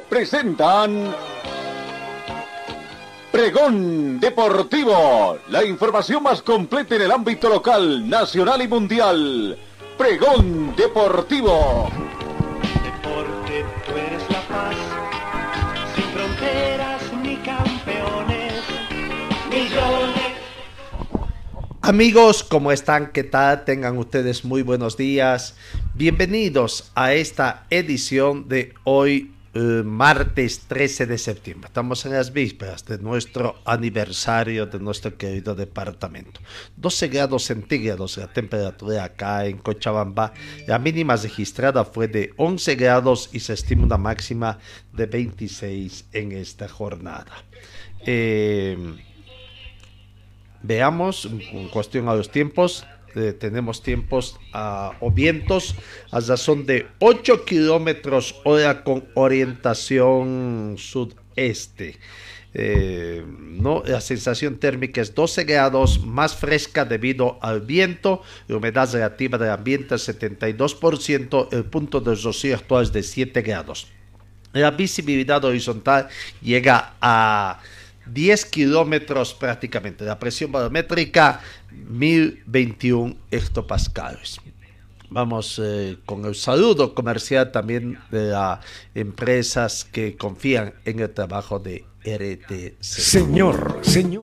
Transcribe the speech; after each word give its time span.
presentan 0.00 1.14
Pregón 3.30 4.18
Deportivo, 4.20 5.38
la 5.50 5.62
información 5.66 6.22
más 6.22 6.40
completa 6.40 6.96
en 6.96 7.02
el 7.02 7.12
ámbito 7.12 7.50
local, 7.50 8.08
nacional 8.08 8.62
y 8.62 8.68
mundial. 8.68 9.58
Pregón 9.98 10.74
Deportivo. 10.76 11.90
Deporte, 12.82 13.66
tú 13.86 13.92
eres 13.92 14.22
la 14.30 14.40
paz, 14.48 14.76
sin 15.94 16.04
fronteras 16.04 17.02
ni 17.22 17.36
campeones, 17.36 18.62
millones. 19.50 20.32
Amigos, 21.82 22.44
¿cómo 22.44 22.72
están? 22.72 23.12
¿Qué 23.12 23.24
tal? 23.24 23.66
Tengan 23.66 23.98
ustedes 23.98 24.42
muy 24.42 24.62
buenos 24.62 24.96
días. 24.96 25.54
Bienvenidos 25.92 26.90
a 26.94 27.12
esta 27.12 27.66
edición 27.68 28.48
de 28.48 28.72
hoy, 28.84 29.32
eh, 29.54 29.82
martes 29.84 30.60
13 30.66 31.04
de 31.04 31.18
septiembre. 31.18 31.66
Estamos 31.66 32.06
en 32.06 32.12
las 32.12 32.32
vísperas 32.32 32.86
de 32.86 32.96
nuestro 32.96 33.56
aniversario 33.66 34.64
de 34.64 34.78
nuestro 34.78 35.16
querido 35.18 35.54
departamento. 35.54 36.40
12 36.76 37.08
grados 37.08 37.44
centígrados 37.44 38.16
la 38.16 38.32
temperatura 38.32 39.04
acá 39.04 39.44
en 39.44 39.58
Cochabamba. 39.58 40.32
La 40.66 40.78
mínima 40.78 41.16
registrada 41.16 41.84
fue 41.84 42.08
de 42.08 42.32
11 42.38 42.76
grados 42.76 43.28
y 43.32 43.40
se 43.40 43.52
estima 43.52 43.84
una 43.84 43.98
máxima 43.98 44.58
de 44.92 45.04
26 45.04 46.06
en 46.12 46.32
esta 46.32 46.66
jornada. 46.66 47.44
Eh, 48.06 48.78
veamos, 50.62 51.26
en 51.26 51.68
cuestión 51.68 52.08
a 52.08 52.14
los 52.14 52.30
tiempos, 52.30 52.86
eh, 53.14 53.32
tenemos 53.32 53.82
tiempos 53.82 54.38
ah, 54.52 54.92
o 55.00 55.10
vientos 55.10 55.74
a 56.10 56.20
razón 56.20 56.66
de 56.66 56.86
8 56.98 57.44
kilómetros 57.44 58.40
hora 58.44 58.84
con 58.84 59.04
orientación 59.14 60.76
sudeste. 60.78 61.98
Eh, 62.54 63.24
no, 63.26 63.82
la 63.86 64.00
sensación 64.00 64.58
térmica 64.58 65.00
es 65.00 65.14
12 65.14 65.44
grados 65.44 66.04
más 66.04 66.36
fresca 66.36 66.84
debido 66.84 67.38
al 67.40 67.62
viento, 67.62 68.22
la 68.46 68.56
humedad 68.58 68.92
relativa 68.92 69.38
del 69.38 69.50
ambiente 69.50 69.94
es 69.94 70.08
72%, 70.08 71.48
el 71.52 71.64
punto 71.64 72.00
de 72.00 72.14
rocío 72.14 72.54
actual 72.56 72.84
es 72.84 72.92
de 72.92 73.02
7 73.02 73.40
grados. 73.40 73.88
La 74.52 74.70
visibilidad 74.70 75.42
horizontal 75.44 76.08
llega 76.42 76.94
a 77.00 77.60
10 78.06 78.44
kilómetros 78.46 79.32
prácticamente. 79.32 80.04
La 80.04 80.18
presión 80.18 80.52
barométrica 80.52 81.40
1021 81.88 83.16
hectopascales. 83.30 84.40
Vamos 85.10 85.60
eh, 85.62 85.98
con 86.06 86.24
el 86.24 86.34
saludo 86.34 86.94
comercial 86.94 87.52
también 87.52 87.98
de 88.10 88.30
las 88.30 88.60
empresas 88.94 89.84
que 89.84 90.16
confían 90.16 90.72
en 90.86 91.00
el 91.00 91.10
trabajo 91.10 91.58
de 91.58 91.84
RTC. 92.04 92.80
Señor, 92.80 93.80
señor. 93.82 94.22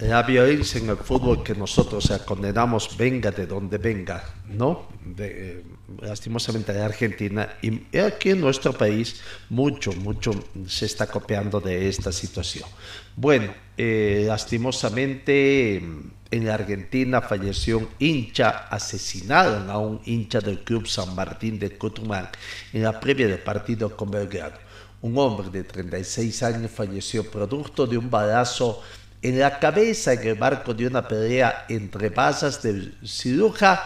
La 0.00 0.22
violencia 0.22 0.80
en 0.80 0.90
el 0.90 0.96
fútbol 0.96 1.42
que 1.42 1.54
nosotros 1.54 2.04
o 2.04 2.08
sea, 2.08 2.24
condenamos 2.24 2.96
venga 2.96 3.30
de 3.30 3.46
donde 3.46 3.78
venga, 3.78 4.22
¿no? 4.48 4.88
De, 5.04 5.58
eh, 5.58 5.64
lastimosamente 6.00 6.72
de 6.72 6.82
Argentina 6.82 7.56
y 7.62 7.98
aquí 7.98 8.30
en 8.30 8.40
nuestro 8.40 8.72
país 8.72 9.20
mucho, 9.50 9.92
mucho 9.92 10.32
se 10.66 10.86
está 10.86 11.06
copiando 11.06 11.60
de 11.60 11.88
esta 11.88 12.12
situación. 12.12 12.68
Bueno, 13.16 13.52
eh, 13.76 14.24
lastimosamente 14.26 15.82
en 16.30 16.48
Argentina 16.48 17.20
falleció 17.20 17.78
un 17.78 17.88
hincha, 17.98 18.68
asesinaron 18.68 19.70
a 19.70 19.78
un 19.78 20.00
hincha 20.04 20.40
del 20.40 20.60
club 20.60 20.86
San 20.86 21.14
Martín 21.14 21.58
de 21.58 21.76
Cutumán 21.76 22.28
en 22.72 22.82
la 22.82 23.00
previa 23.00 23.26
del 23.26 23.40
partido 23.40 23.96
con 23.96 24.10
Belgrano. 24.10 24.56
Un 25.00 25.16
hombre 25.16 25.48
de 25.50 25.64
36 25.64 26.42
años 26.42 26.70
falleció 26.70 27.28
producto 27.30 27.86
de 27.86 27.96
un 27.96 28.10
balazo 28.10 28.82
en 29.22 29.38
la 29.38 29.58
cabeza 29.58 30.12
en 30.12 30.26
el 30.26 30.38
marco 30.38 30.74
de 30.74 30.86
una 30.86 31.06
pelea 31.06 31.66
entre 31.68 32.10
masas 32.10 32.62
de 32.62 32.92
ciruja 33.04 33.84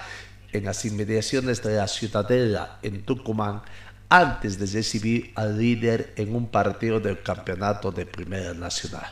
en 0.53 0.65
las 0.65 0.85
inmediaciones 0.85 1.63
de 1.63 1.77
la 1.77 1.89
Ciudadela 1.89 2.79
en 2.83 3.03
Tucumán 3.03 3.63
antes 4.09 4.59
de 4.59 4.67
recibir 4.67 5.33
al 5.35 5.59
líder 5.59 6.13
en 6.17 6.35
un 6.35 6.49
partido 6.49 7.01
del 7.01 7.23
campeonato 7.23 7.91
de 7.91 8.05
Primera 8.05 8.53
Nacional. 8.53 9.11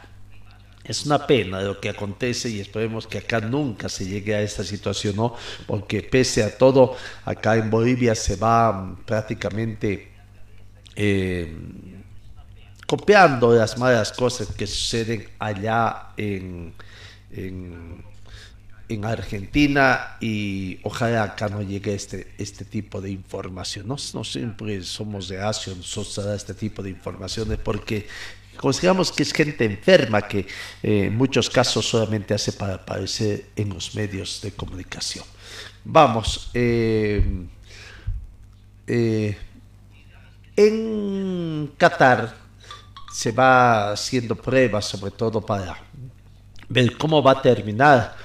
Es 0.85 1.07
una 1.07 1.27
pena 1.27 1.63
lo 1.63 1.81
que 1.81 1.89
acontece 1.89 2.51
y 2.51 2.61
esperemos 2.61 3.07
que 3.07 3.19
acá 3.19 3.41
nunca 3.41 3.89
se 3.89 4.05
llegue 4.07 4.35
a 4.35 4.43
esta 4.43 4.65
situación, 4.65 5.17
¿no? 5.17 5.35
Porque 5.67 6.03
pese 6.03 6.43
a 6.43 6.57
todo, 6.57 6.97
acá 7.25 7.57
en 7.57 7.71
Bolivia 7.71 8.15
se 8.15 8.37
va 8.37 8.97
prácticamente 9.07 10.13
eh, 10.97 11.55
copiando 12.91 13.55
las 13.55 13.79
malas 13.79 14.11
cosas 14.11 14.49
que 14.49 14.67
suceden 14.67 15.29
allá 15.39 16.09
en, 16.17 16.75
en, 17.31 18.03
en, 18.89 19.05
Argentina 19.05 20.17
y 20.19 20.81
ojalá 20.83 21.23
acá 21.23 21.49
no 21.49 21.63
llegue 21.63 21.95
este, 21.95 22.35
este 22.37 22.65
tipo 22.65 23.01
de 23.01 23.13
información. 23.13 23.87
No, 23.87 23.97
siempre 23.97 24.83
somos 24.83 25.29
de 25.29 25.39
nosotros 25.39 26.19
a 26.19 26.35
este 26.35 26.53
tipo 26.53 26.83
de 26.83 26.91
informaciones 26.91 27.61
porque 27.61 28.09
consideramos 28.57 29.13
que 29.13 29.23
es 29.23 29.33
gente 29.33 29.65
enferma 29.65 30.23
que 30.23 30.41
eh, 30.83 31.05
en 31.05 31.17
muchos 31.17 31.49
casos 31.49 31.89
solamente 31.89 32.35
hace 32.35 32.51
para 32.55 32.75
aparecer 32.75 33.51
en 33.55 33.69
los 33.69 33.95
medios 33.95 34.41
de 34.43 34.51
comunicación. 34.51 35.25
Vamos, 35.85 36.51
eh, 36.55 37.23
eh, 38.89 39.39
en 40.57 41.71
Qatar 41.79 42.40
se 43.21 43.33
va 43.33 43.93
haciendo 43.93 44.35
pruebas, 44.35 44.87
sobre 44.87 45.11
todo 45.11 45.43
para 45.43 45.77
ver 46.71 46.97
cómo 46.97 47.23
va 47.23 47.33
a 47.33 47.43
terminar 47.43 48.17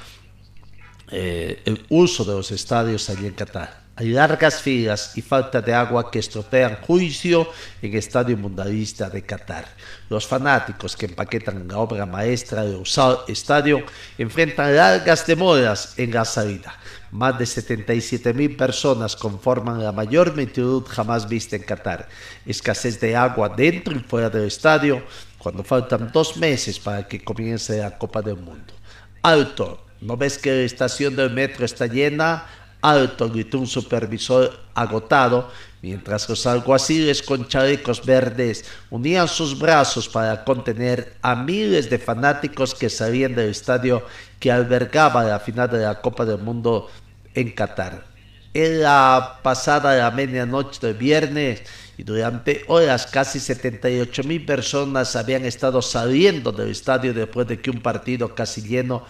eh, 1.12 1.62
el 1.66 1.86
uso 1.90 2.24
de 2.24 2.32
los 2.32 2.50
estadios 2.52 3.10
allí 3.10 3.28
en 3.28 3.34
Qatar. 3.34 3.84
Hay 3.98 4.08
largas 4.08 4.62
filas 4.62 5.18
y 5.18 5.22
falta 5.22 5.60
de 5.60 5.74
agua 5.74 6.10
que 6.10 6.20
estropean 6.20 6.78
juicio 6.78 7.46
en 7.82 7.92
el 7.92 7.98
Estadio 7.98 8.38
Mundialista 8.38 9.10
de 9.10 9.22
Qatar. 9.22 9.66
Los 10.10 10.26
fanáticos 10.26 10.96
que 10.96 11.08
empaquetan 11.08 11.68
la 11.68 11.78
obra 11.78 12.06
maestra 12.06 12.64
del 12.64 12.84
estadio 13.28 13.84
enfrentan 14.18 14.78
largas 14.78 15.28
demoras 15.28 15.94
en 16.00 16.14
la 16.14 16.24
salida. 16.24 16.74
Más 17.16 17.40
de 17.40 17.46
77 17.46 18.34
mil 18.34 18.58
personas 18.58 19.16
conforman 19.16 19.82
la 19.82 19.94
mayor 19.94 20.36
multitud 20.36 20.84
jamás 20.86 21.30
vista 21.30 21.56
en 21.56 21.64
Qatar. 21.64 22.10
Escasez 22.46 23.00
de 23.00 23.16
agua 23.16 23.48
dentro 23.48 23.96
y 23.96 24.00
fuera 24.00 24.30
del 24.30 24.48
estadio 24.48 25.02
cuando 25.38 25.64
faltan 25.64 26.12
dos 26.12 26.36
meses 26.36 26.78
para 26.78 27.08
que 27.08 27.24
comience 27.24 27.78
la 27.78 27.98
Copa 27.98 28.22
del 28.22 28.36
Mundo. 28.36 28.74
Alto, 29.22 29.86
¿no 30.02 30.18
ves 30.18 30.38
que 30.38 30.52
la 30.52 30.64
estación 30.64 31.16
del 31.16 31.30
metro 31.30 31.64
está 31.64 31.88
llena? 31.88 32.48
Alto, 32.82 33.30
gritó 33.30 33.60
un 33.60 33.68
supervisor 33.68 34.60
agotado, 34.74 35.50
mientras 35.82 36.28
los 36.28 36.46
alguaciles 36.46 37.24
con 37.24 37.48
chalecos 37.48 38.06
verdes 38.06 38.66
unían 38.90 39.30
sus 39.30 39.58
brazos 39.58 40.10
para 40.10 40.44
contener 40.44 41.16
a 41.22 41.34
miles 41.34 41.90
de 41.90 41.98
fanáticos 41.98 42.76
que 42.76 42.90
salían 42.90 43.36
del 43.36 43.52
estadio 43.52 44.06
que 44.38 44.52
albergaba 44.52 45.24
la 45.24 45.40
final 45.40 45.70
de 45.72 45.80
la 45.80 46.02
Copa 46.02 46.26
del 46.26 46.40
Mundo 46.40 46.90
en 47.36 47.52
Qatar. 47.52 48.06
En 48.54 48.82
la 48.82 49.40
pasada 49.44 49.96
la 49.96 50.12
medianoche 50.12 50.80
del 50.88 50.96
viernes 50.96 51.62
y 51.98 52.04
durante 52.04 52.64
horas 52.68 53.06
casi 53.06 53.40
78 53.40 54.24
mil 54.24 54.46
personas 54.46 55.16
habían 55.16 55.46
estado 55.46 55.82
saliendo 55.82 56.52
del 56.52 56.70
estadio 56.70 57.14
después 57.14 57.48
de 57.48 57.60
que 57.60 57.70
un 57.70 57.82
partido 57.82 58.34
casi 58.34 58.62
lleno 58.62 59.06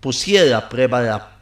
pusiera 0.00 0.58
a 0.58 0.68
prueba 0.68 1.00
la, 1.02 1.36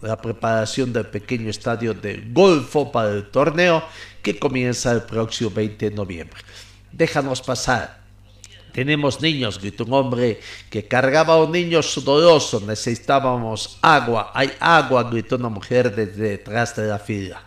la 0.00 0.16
preparación 0.16 0.92
del 0.92 1.06
pequeño 1.06 1.50
estadio 1.50 1.92
de 1.92 2.24
Golfo 2.32 2.90
para 2.90 3.10
el 3.10 3.26
torneo 3.30 3.84
que 4.22 4.38
comienza 4.38 4.92
el 4.92 5.02
próximo 5.02 5.50
20 5.50 5.90
de 5.90 5.94
noviembre. 5.94 6.40
Déjanos 6.90 7.42
pasar, 7.42 8.05
tenemos 8.76 9.22
niños, 9.22 9.58
gritó 9.58 9.84
un 9.84 9.94
hombre 9.94 10.38
que 10.68 10.86
cargaba 10.86 11.32
a 11.32 11.42
un 11.42 11.50
niño 11.50 11.82
sudoroso. 11.82 12.60
Necesitábamos 12.60 13.78
agua. 13.80 14.32
Hay 14.34 14.52
agua, 14.60 15.04
gritó 15.04 15.36
una 15.36 15.48
mujer 15.48 15.96
desde 15.96 16.36
detrás 16.36 16.76
de 16.76 16.86
la 16.86 16.98
fila. 16.98 17.42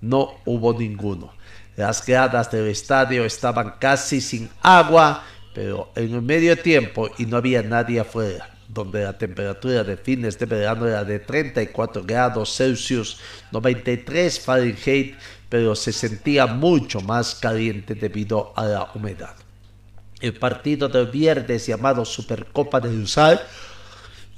no 0.00 0.36
hubo 0.44 0.72
ninguno. 0.78 1.32
Las 1.74 2.06
gradas 2.06 2.52
del 2.52 2.68
estadio 2.68 3.24
estaban 3.24 3.74
casi 3.80 4.20
sin 4.20 4.48
agua, 4.62 5.24
pero 5.52 5.90
en 5.96 6.14
el 6.14 6.22
medio 6.22 6.56
tiempo 6.56 7.10
y 7.18 7.26
no 7.26 7.38
había 7.38 7.60
nadie 7.64 7.98
afuera, 7.98 8.48
donde 8.68 9.02
la 9.02 9.18
temperatura 9.18 9.82
de 9.82 9.96
fines 9.96 10.38
de 10.38 10.46
verano 10.46 10.86
era 10.86 11.02
de 11.02 11.18
34 11.18 12.04
grados 12.04 12.54
Celsius, 12.54 13.18
93 13.50 14.38
Fahrenheit, 14.38 15.16
pero 15.48 15.74
se 15.74 15.92
sentía 15.92 16.46
mucho 16.46 17.00
más 17.00 17.34
caliente 17.34 17.96
debido 17.96 18.52
a 18.54 18.64
la 18.64 18.92
humedad. 18.94 19.34
El 20.20 20.34
partido 20.34 20.88
del 20.88 21.06
viernes 21.06 21.66
llamado 21.66 22.04
Supercopa 22.04 22.80
de 22.80 22.88
USAL 22.88 23.40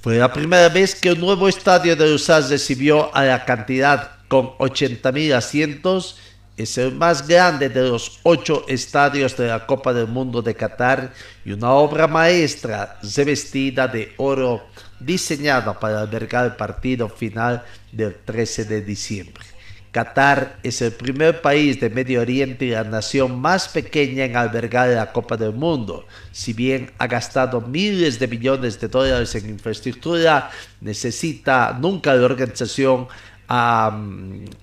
fue 0.03 0.19
la 0.19 0.31
primera 0.31 0.69
vez 0.69 0.95
que 0.95 1.13
un 1.13 1.21
nuevo 1.21 1.49
estadio 1.49 1.97
de 1.97 2.13
USAL 2.13 2.49
recibió 2.51 3.15
a 3.15 3.25
la 3.25 3.45
cantidad 3.47 4.13
con 4.29 4.49
80.000 4.59 5.35
asientos. 5.35 6.19
Es 6.59 6.77
el 6.77 6.95
más 6.95 7.27
grande 7.27 7.71
de 7.71 7.89
los 7.89 8.21
ocho 8.25 8.65
estadios 8.69 9.37
de 9.39 9.49
la 9.49 9.67
Copa 9.67 9.95
del 9.95 10.07
Mundo 10.07 10.43
de 10.43 10.55
Qatar 10.55 11.15
y 11.47 11.53
una 11.53 11.71
obra 11.73 12.07
maestra 12.07 12.99
revestida 13.17 13.89
de 13.89 14.13
oro 14.19 14.63
diseñada 14.99 15.79
para 15.81 16.01
albergar 16.01 16.45
el 16.45 16.57
partido 16.57 17.09
final 17.09 17.65
del 17.91 18.15
13 18.17 18.67
de 18.67 18.83
diciembre. 18.83 19.50
Qatar 19.93 20.59
es 20.63 20.83
el 20.83 20.93
primer 20.93 21.41
país 21.41 21.81
de 21.81 21.91
Medio 21.91 22.21
Oriente 22.21 22.65
y 22.65 22.71
la 22.71 22.85
nación 22.85 23.41
más 23.41 23.69
pequeña 23.69 24.25
en 24.25 24.37
albergar 24.37 24.89
la 24.89 25.11
Copa 25.13 25.37
del 25.37 25.53
Mundo. 25.53 26.07
Si 26.31 26.53
bien 26.53 26.93
ha 26.99 27.09
gastado 27.09 27.61
miles 27.61 28.21
de 28.21 28.29
millones 28.29 28.81
de 28.81 28.87
dólares 28.87 29.35
en 29.35 29.51
infraestructura, 29.51 30.51
necesita, 30.81 31.77
nunca 31.81 32.15
la 32.15 32.25
organización 32.25 33.09
ha 33.49 34.01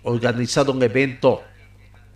organizado 0.04 0.72
un 0.72 0.82
evento 0.82 1.44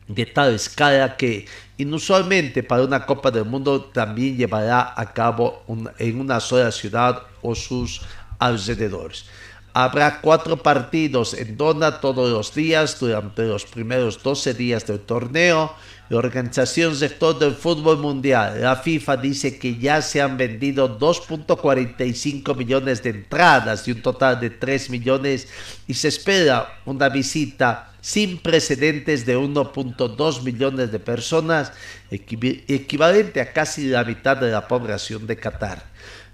de 0.07 0.25
tal 0.25 0.56
escala 0.56 1.18
que 1.18 1.46
inusualmente 1.78 2.64
para 2.64 2.84
una 2.84 3.06
Copa 3.06 3.30
del 3.30 3.44
Mundo 3.46 3.81
también 3.86 4.38
llevará 4.38 4.94
a 4.96 5.14
cabo 5.14 5.64
en 6.00 6.19
una 6.19 6.40
sola 6.40 6.72
ciudad 6.72 7.24
o 7.42 7.56
sus 7.56 8.02
alrededores. 8.40 9.25
Habrá 9.73 10.19
cuatro 10.19 10.57
partidos 10.57 11.33
en 11.33 11.56
Dona 11.56 12.01
todos 12.01 12.29
los 12.29 12.53
días 12.53 13.00
durante 13.00 13.44
los 13.44 13.63
primeros 13.63 14.21
12 14.21 14.53
días 14.53 14.85
del 14.85 15.00
torneo. 15.00 15.73
La 16.09 16.18
Organización 16.18 16.94
Sector 16.94 17.39
del 17.39 17.56
Fútbol 17.56 17.97
Mundial, 18.00 18.62
la 18.62 18.75
FIFA, 18.75 19.15
dice 19.15 19.57
que 19.57 19.77
ya 19.77 20.01
se 20.01 20.21
han 20.21 20.35
vendido 20.35 21.00
2.45 21.00 22.53
millones 22.57 23.01
de 23.01 23.12
entradas 23.12 23.88
y 23.88 23.94
un 23.94 24.01
total 24.01 24.41
de 24.41 24.50
3 24.50 24.89
millones 24.89 25.47
y 25.88 25.94
se 25.94 26.09
espera 26.09 26.81
una 26.83 27.07
visita 27.07 27.94
sin 28.01 28.39
precedentes 28.39 29.25
de 29.25 29.38
1.2 29.38 30.44
millones 30.44 30.91
de 30.91 31.00
personas, 31.00 31.71
equivalente 32.09 33.39
a 33.39 33.53
casi 33.53 33.88
la 33.88 34.03
mitad 34.03 34.35
de 34.35 34.51
la 34.51 34.68
población 34.68 35.27
de 35.27 35.38
Qatar 35.38 35.85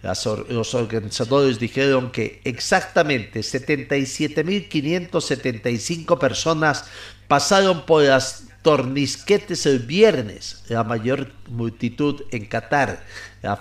los 0.03 0.73
organizadores 0.73 1.59
dijeron 1.59 2.11
que 2.11 2.41
exactamente 2.43 3.41
77.575 3.41 6.19
personas 6.19 6.85
pasaron 7.27 7.85
por 7.85 8.03
las 8.03 8.45
tornisquetes 8.61 9.65
el 9.65 9.79
viernes, 9.79 10.63
la 10.67 10.83
mayor 10.83 11.31
multitud 11.47 12.21
en 12.31 12.45
Qatar. 12.45 13.03
Las 13.41 13.59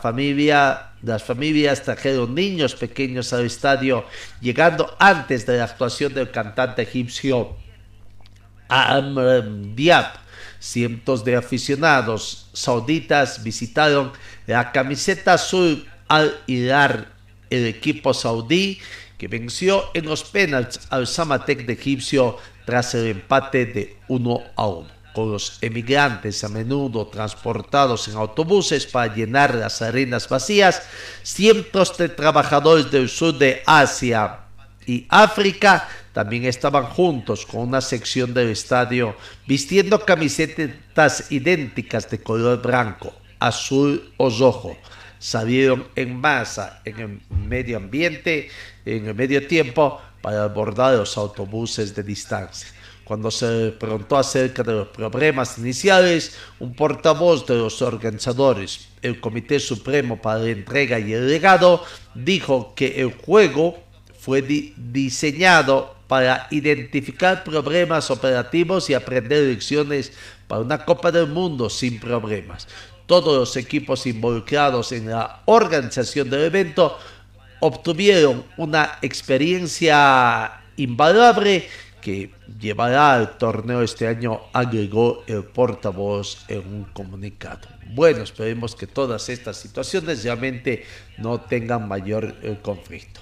familias 1.22 1.82
trajeron 1.84 2.34
niños 2.34 2.74
pequeños 2.74 3.32
al 3.32 3.46
estadio, 3.46 4.04
llegando 4.40 4.94
antes 4.98 5.46
de 5.46 5.56
la 5.58 5.64
actuación 5.64 6.12
del 6.12 6.30
cantante 6.30 6.82
egipcio 6.82 7.56
Amr 8.68 9.74
Diab. 9.74 10.26
Cientos 10.58 11.24
de 11.24 11.36
aficionados 11.36 12.48
sauditas 12.52 13.44
visitaron 13.44 14.12
la 14.46 14.72
camiseta 14.72 15.34
azul 15.34 15.86
al 16.08 16.38
Hilar, 16.46 17.12
el 17.50 17.66
equipo 17.66 18.14
saudí 18.14 18.78
que 19.18 19.28
venció 19.28 19.84
en 19.94 20.06
los 20.06 20.24
penaltis 20.24 20.80
al 20.90 21.06
Samatek 21.06 21.66
de 21.66 21.72
Egipcio 21.72 22.36
tras 22.64 22.94
el 22.94 23.06
empate 23.06 23.66
de 23.66 23.96
1 24.08 24.42
a 24.56 24.66
1. 24.66 24.96
Con 25.14 25.32
los 25.32 25.58
emigrantes 25.62 26.44
a 26.44 26.48
menudo 26.48 27.06
transportados 27.06 28.06
en 28.08 28.16
autobuses 28.16 28.84
para 28.86 29.14
llenar 29.14 29.54
las 29.54 29.80
arenas 29.80 30.28
vacías, 30.28 30.82
cientos 31.22 31.96
de 31.96 32.10
trabajadores 32.10 32.90
del 32.90 33.08
sur 33.08 33.38
de 33.38 33.62
Asia 33.64 34.40
y 34.84 35.06
África 35.08 35.88
también 36.12 36.44
estaban 36.44 36.84
juntos 36.84 37.46
con 37.46 37.62
una 37.62 37.80
sección 37.80 38.34
del 38.34 38.50
estadio 38.50 39.16
vistiendo 39.46 40.04
camisetas 40.04 41.30
idénticas 41.30 42.10
de 42.10 42.22
color 42.22 42.60
blanco, 42.60 43.14
azul 43.40 44.12
o 44.18 44.28
rojo 44.28 44.76
salieron 45.26 45.88
en 45.96 46.20
masa 46.20 46.80
en 46.84 47.00
el 47.00 47.20
medio 47.48 47.78
ambiente, 47.78 48.48
en 48.84 49.06
el 49.08 49.14
medio 49.16 49.44
tiempo, 49.44 50.00
para 50.22 50.44
abordar 50.44 50.94
los 50.94 51.18
autobuses 51.18 51.96
de 51.96 52.04
distancia. 52.04 52.68
Cuando 53.02 53.32
se 53.32 53.72
preguntó 53.72 54.18
acerca 54.18 54.62
de 54.62 54.72
los 54.72 54.88
problemas 54.88 55.58
iniciales, 55.58 56.36
un 56.60 56.76
portavoz 56.76 57.44
de 57.44 57.56
los 57.56 57.82
organizadores, 57.82 58.86
el 59.02 59.20
Comité 59.20 59.58
Supremo 59.58 60.22
para 60.22 60.38
la 60.38 60.50
Entrega 60.50 61.00
y 61.00 61.12
el 61.12 61.26
Legado, 61.26 61.82
dijo 62.14 62.72
que 62.76 63.00
el 63.00 63.12
juego 63.12 63.82
fue 64.20 64.42
diseñado 64.42 65.96
para 66.06 66.46
identificar 66.52 67.42
problemas 67.42 68.12
operativos 68.12 68.88
y 68.90 68.94
aprender 68.94 69.42
lecciones 69.42 70.12
para 70.46 70.60
una 70.60 70.84
Copa 70.84 71.10
del 71.10 71.26
Mundo 71.26 71.68
sin 71.68 71.98
problemas 71.98 72.68
todos 73.06 73.36
los 73.36 73.56
equipos 73.56 74.06
involucrados 74.06 74.92
en 74.92 75.10
la 75.10 75.42
organización 75.46 76.28
del 76.28 76.44
evento 76.44 76.98
obtuvieron 77.60 78.44
una 78.56 78.98
experiencia 79.02 80.60
invaluable 80.76 81.66
que 82.00 82.30
llevará 82.60 83.14
al 83.14 83.36
torneo 83.38 83.82
este 83.82 84.06
año, 84.06 84.40
agregó 84.52 85.24
el 85.26 85.42
portavoz 85.42 86.44
en 86.48 86.58
un 86.58 86.84
comunicado. 86.84 87.66
Bueno, 87.94 88.22
esperemos 88.22 88.76
que 88.76 88.86
todas 88.86 89.28
estas 89.28 89.56
situaciones 89.56 90.22
realmente 90.22 90.84
no 91.18 91.40
tengan 91.40 91.88
mayor 91.88 92.36
eh, 92.42 92.58
conflicto. 92.62 93.20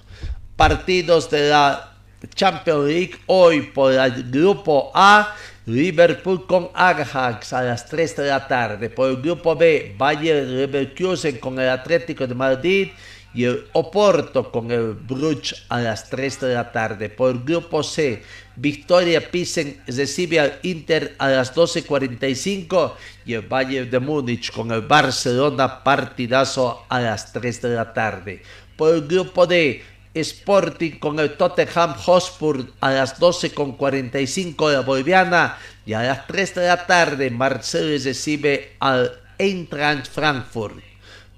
Partidos 0.57 1.31
de 1.31 1.49
la 1.49 1.95
Champions 2.35 2.87
League 2.87 3.15
hoy 3.27 3.63
por 3.63 3.93
el 3.93 4.31
grupo 4.31 4.91
A 4.95 5.35
Liverpool 5.67 6.47
con 6.47 6.69
Ajax 6.75 7.55
a 7.55 7.63
las 7.63 7.87
3 7.87 8.17
de 8.17 8.27
la 8.27 8.47
tarde. 8.47 8.91
Por 8.91 9.09
el 9.09 9.23
grupo 9.23 9.57
B, 9.57 9.95
Bayern 9.97 10.57
Leverkusen 10.57 11.39
con 11.39 11.59
el 11.59 11.71
Atlético 11.71 12.27
de 12.27 12.35
Madrid 12.35 12.89
y 13.33 13.45
el 13.45 13.67
Oporto 13.73 14.53
con 14.53 14.71
el 14.71 14.93
Bruch 14.93 15.55
a 15.71 15.81
las 15.81 16.11
3 16.11 16.41
de 16.41 16.55
la 16.55 16.71
tarde. 16.71 17.09
Por 17.09 17.31
el 17.31 17.43
grupo 17.43 17.83
C, 17.83 18.23
Victoria 18.57 19.31
Pisen 19.31 19.81
recibe 19.87 20.39
al 20.39 20.59
Inter 20.65 21.15
a 21.19 21.29
las 21.29 21.55
12.45 21.55 22.93
y 23.25 23.33
el 23.33 23.41
Bayern 23.43 23.91
de 23.91 24.01
Múnich 24.01 24.53
con 24.53 24.71
el 24.71 24.83
Barcelona 24.83 25.83
partidazo 25.83 26.85
a 26.91 27.01
las 27.01 27.33
3 27.33 27.63
de 27.63 27.69
la 27.71 27.93
tarde. 27.95 28.43
Por 28.77 28.95
el 28.95 29.07
grupo 29.07 29.47
D, 29.47 29.83
Sporting 30.15 30.99
con 30.99 31.19
el 31.19 31.37
Tottenham 31.37 31.95
Hotspur 31.95 32.65
a 32.81 32.91
las 32.93 33.21
12.45 33.21 34.69
de 34.69 34.75
la 34.75 34.81
boliviana 34.81 35.59
y 35.85 35.93
a 35.93 36.03
las 36.03 36.27
3 36.27 36.55
de 36.55 36.67
la 36.67 36.87
tarde 36.87 37.31
Marcelo 37.31 37.91
recibe 38.03 38.73
al 38.79 39.13
Eintracht 39.39 40.07
Frankfurt. 40.07 40.77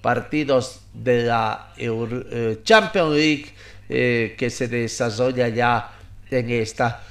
Partidos 0.02 0.80
de 0.92 1.24
la 1.24 1.72
eh, 1.76 2.60
Champions 2.62 3.14
League 3.16 3.46
eh, 3.88 4.34
que 4.38 4.50
se 4.50 4.68
desarrolla 4.68 5.48
ya 5.48 5.90
en 6.30 6.50
esta 6.50 7.02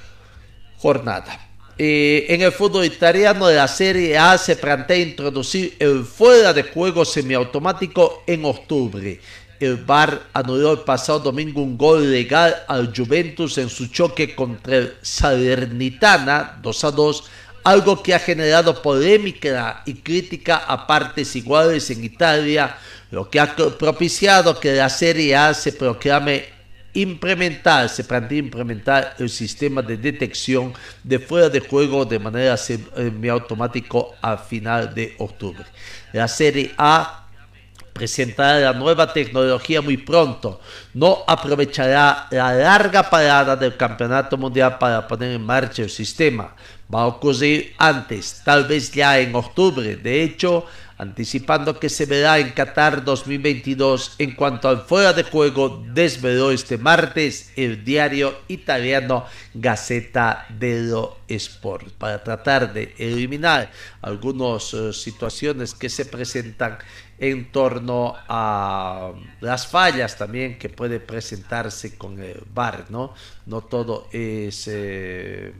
jornada. 0.77 1.39
Eh, 1.77 2.27
en 2.29 2.41
el 2.41 2.53
fútbol 2.53 2.86
italiano 2.86 3.48
de 3.48 3.55
la 3.55 3.67
Serie 3.67 4.17
A 4.17 4.38
se 4.38 4.55
plantea 4.55 4.98
introducir 4.98 5.75
el 5.79 6.05
fuera 6.05 6.53
de 6.53 6.63
juego 6.63 7.03
semiautomático 7.03 8.24
en 8.27 8.45
octubre. 8.45 9.19
El 9.59 9.77
VAR 9.77 10.24
anuló 10.33 10.74
el 10.74 10.79
pasado 10.79 11.19
domingo 11.19 11.62
un 11.62 11.77
gol 11.77 12.12
legal 12.12 12.55
al 12.67 12.93
Juventus 12.95 13.57
en 13.57 13.69
su 13.69 13.88
choque 13.88 14.35
contra 14.35 14.77
el 14.77 14.93
Salernitana 15.01 16.59
2 16.62 16.83
a 16.83 16.91
2, 16.91 17.24
algo 17.63 18.03
que 18.03 18.13
ha 18.13 18.19
generado 18.19 18.81
polémica 18.81 19.81
y 19.85 19.95
crítica 19.95 20.57
a 20.57 20.85
partes 20.85 21.35
iguales 21.35 21.89
en 21.89 22.03
Italia, 22.03 22.77
lo 23.12 23.29
que 23.29 23.39
ha 23.39 23.55
propiciado 23.55 24.59
que 24.59 24.74
la 24.74 24.89
Serie 24.89 25.35
A 25.35 25.53
se 25.53 25.71
proclame 25.71 26.45
implementar, 26.93 27.89
se 27.89 28.03
plantea 28.03 28.39
implementar 28.39 29.15
el 29.19 29.29
sistema 29.29 29.81
de 29.81 29.97
detección 29.97 30.74
de 31.03 31.19
fuera 31.19 31.50
de 31.50 31.59
juego 31.59 32.05
de 32.05 32.19
manera 32.19 32.57
semiautomático 32.57 34.15
a 34.21 34.38
final 34.38 34.93
de 34.93 35.15
octubre. 35.17 35.65
La 36.13 36.27
Serie 36.27 36.74
A 36.77 37.25
presentará 37.95 38.59
la 38.59 38.73
nueva 38.73 39.13
tecnología 39.13 39.81
muy 39.81 39.95
pronto. 39.95 40.59
No 40.93 41.23
aprovechará 41.25 42.27
la 42.29 42.53
larga 42.53 43.09
parada 43.09 43.55
del 43.55 43.77
Campeonato 43.77 44.37
Mundial 44.37 44.77
para 44.77 45.07
poner 45.07 45.31
en 45.31 45.45
marcha 45.45 45.83
el 45.83 45.89
sistema. 45.89 46.53
va 46.93 47.03
a 47.03 47.07
ocurrir 47.07 47.73
antes, 47.77 48.41
tal 48.43 48.65
vez 48.65 48.91
ya 48.91 49.17
en 49.17 49.33
octubre. 49.33 49.95
De 49.95 50.21
hecho, 50.21 50.65
anticipando 50.97 51.79
que 51.79 51.89
se 51.89 52.05
verá 52.05 52.37
en 52.39 52.51
Qatar 52.51 53.03
2022 53.03 54.15
en 54.19 54.35
cuanto 54.35 54.69
al 54.69 54.81
fuera 54.81 55.13
de 55.13 55.23
juego, 55.23 55.83
desveló 55.93 56.51
este 56.51 56.77
martes 56.77 57.51
el 57.55 57.83
diario 57.83 58.35
italiano 58.47 59.25
Gaceta 59.53 60.45
dello 60.49 61.17
Sport 61.27 61.91
para 61.97 62.23
tratar 62.23 62.71
de 62.71 62.93
eliminar 62.97 63.71
algunas 64.01 64.73
eh, 64.73 64.93
situaciones 64.93 65.73
que 65.73 65.89
se 65.89 66.05
presentan 66.05 66.77
en 67.17 67.51
torno 67.51 68.15
a 68.27 69.13
las 69.41 69.67
fallas 69.67 70.17
también 70.17 70.57
que 70.60 70.69
puede 70.69 71.00
presentarse 71.00 71.98
con 71.98 72.22
el 72.22 72.43
VAR, 72.53 72.86
¿no? 72.89 73.13
No 73.45 73.62
todo 73.62 74.07
es 74.12 74.67
eh, 74.72 75.53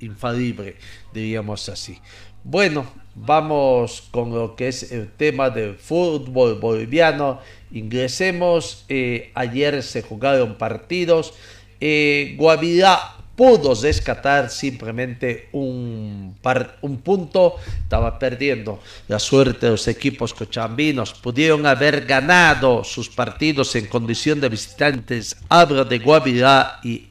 infalible, 0.00 0.76
diríamos 1.12 1.68
así. 1.68 1.98
Bueno, 2.44 2.86
vamos 3.16 4.08
con 4.12 4.32
lo 4.32 4.54
que 4.54 4.68
es 4.68 4.92
el 4.92 5.10
tema 5.10 5.50
del 5.50 5.74
fútbol 5.74 6.60
boliviano. 6.60 7.40
Ingresemos. 7.72 8.84
Eh, 8.88 9.32
ayer 9.34 9.82
se 9.82 10.02
jugaron 10.02 10.56
partidos. 10.56 11.34
Eh, 11.80 12.36
Guavirá 12.38 13.15
pudo 13.36 13.74
rescatar 13.74 14.50
simplemente 14.50 15.48
un, 15.52 16.34
un 16.80 16.96
punto, 16.98 17.56
estaba 17.82 18.18
perdiendo 18.18 18.80
la 19.08 19.18
suerte 19.18 19.66
de 19.66 19.72
los 19.72 19.86
equipos 19.88 20.32
cochambinos, 20.32 21.12
pudieron 21.12 21.66
haber 21.66 22.06
ganado 22.06 22.82
sus 22.82 23.10
partidos 23.10 23.76
en 23.76 23.86
condición 23.86 24.40
de 24.40 24.48
visitantes, 24.48 25.36
hablo 25.48 25.84
de 25.84 25.98
Guavirá 25.98 26.80
y, 26.82 27.08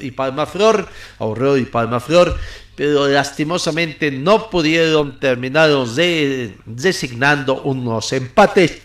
y 0.00 0.10
Palmaflor, 0.10 0.88
Ahorro 1.18 1.56
y 1.56 1.64
Palmaflor, 1.64 2.36
pero 2.76 3.08
lastimosamente 3.08 4.10
no 4.10 4.50
pudieron 4.50 5.18
terminar 5.18 5.70
designando 6.66 7.62
unos 7.62 8.12
empates. 8.12 8.82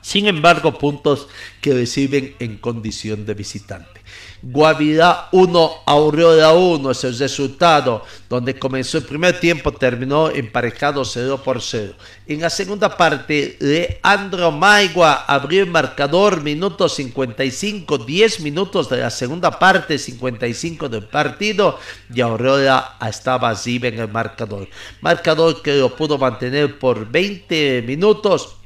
Sin 0.00 0.26
embargo, 0.26 0.78
puntos 0.78 1.28
que 1.60 1.74
reciben 1.74 2.34
en 2.38 2.56
condición 2.56 3.26
de 3.26 3.34
visitante. 3.34 3.99
Guavirá 4.42 5.28
1, 5.32 5.70
Aurora 5.84 6.52
1 6.52 6.90
es 6.90 7.04
el 7.04 7.18
resultado, 7.18 8.04
donde 8.28 8.58
comenzó 8.58 8.98
el 8.98 9.04
primer 9.04 9.38
tiempo, 9.38 9.70
terminó 9.72 10.30
emparejado 10.30 11.04
0 11.04 11.42
por 11.44 11.60
0. 11.60 11.92
En 12.26 12.40
la 12.40 12.48
segunda 12.48 12.96
parte, 12.96 13.56
Leandro 13.60 14.50
Maigua 14.50 15.24
abrió 15.26 15.62
el 15.62 15.70
marcador, 15.70 16.42
minuto 16.42 16.88
55, 16.88 17.98
10 17.98 18.40
minutos 18.40 18.88
de 18.88 18.98
la 18.98 19.10
segunda 19.10 19.58
parte, 19.58 19.98
55 19.98 20.88
del 20.88 21.04
partido, 21.04 21.78
y 22.12 22.22
Aurora 22.22 22.96
estaba 23.06 23.50
así 23.50 23.78
en 23.82 24.00
el 24.00 24.08
marcador. 24.08 24.68
Marcador 25.02 25.60
que 25.60 25.76
lo 25.76 25.94
pudo 25.94 26.16
mantener 26.16 26.78
por 26.78 27.10
20 27.10 27.82
minutos 27.86 28.56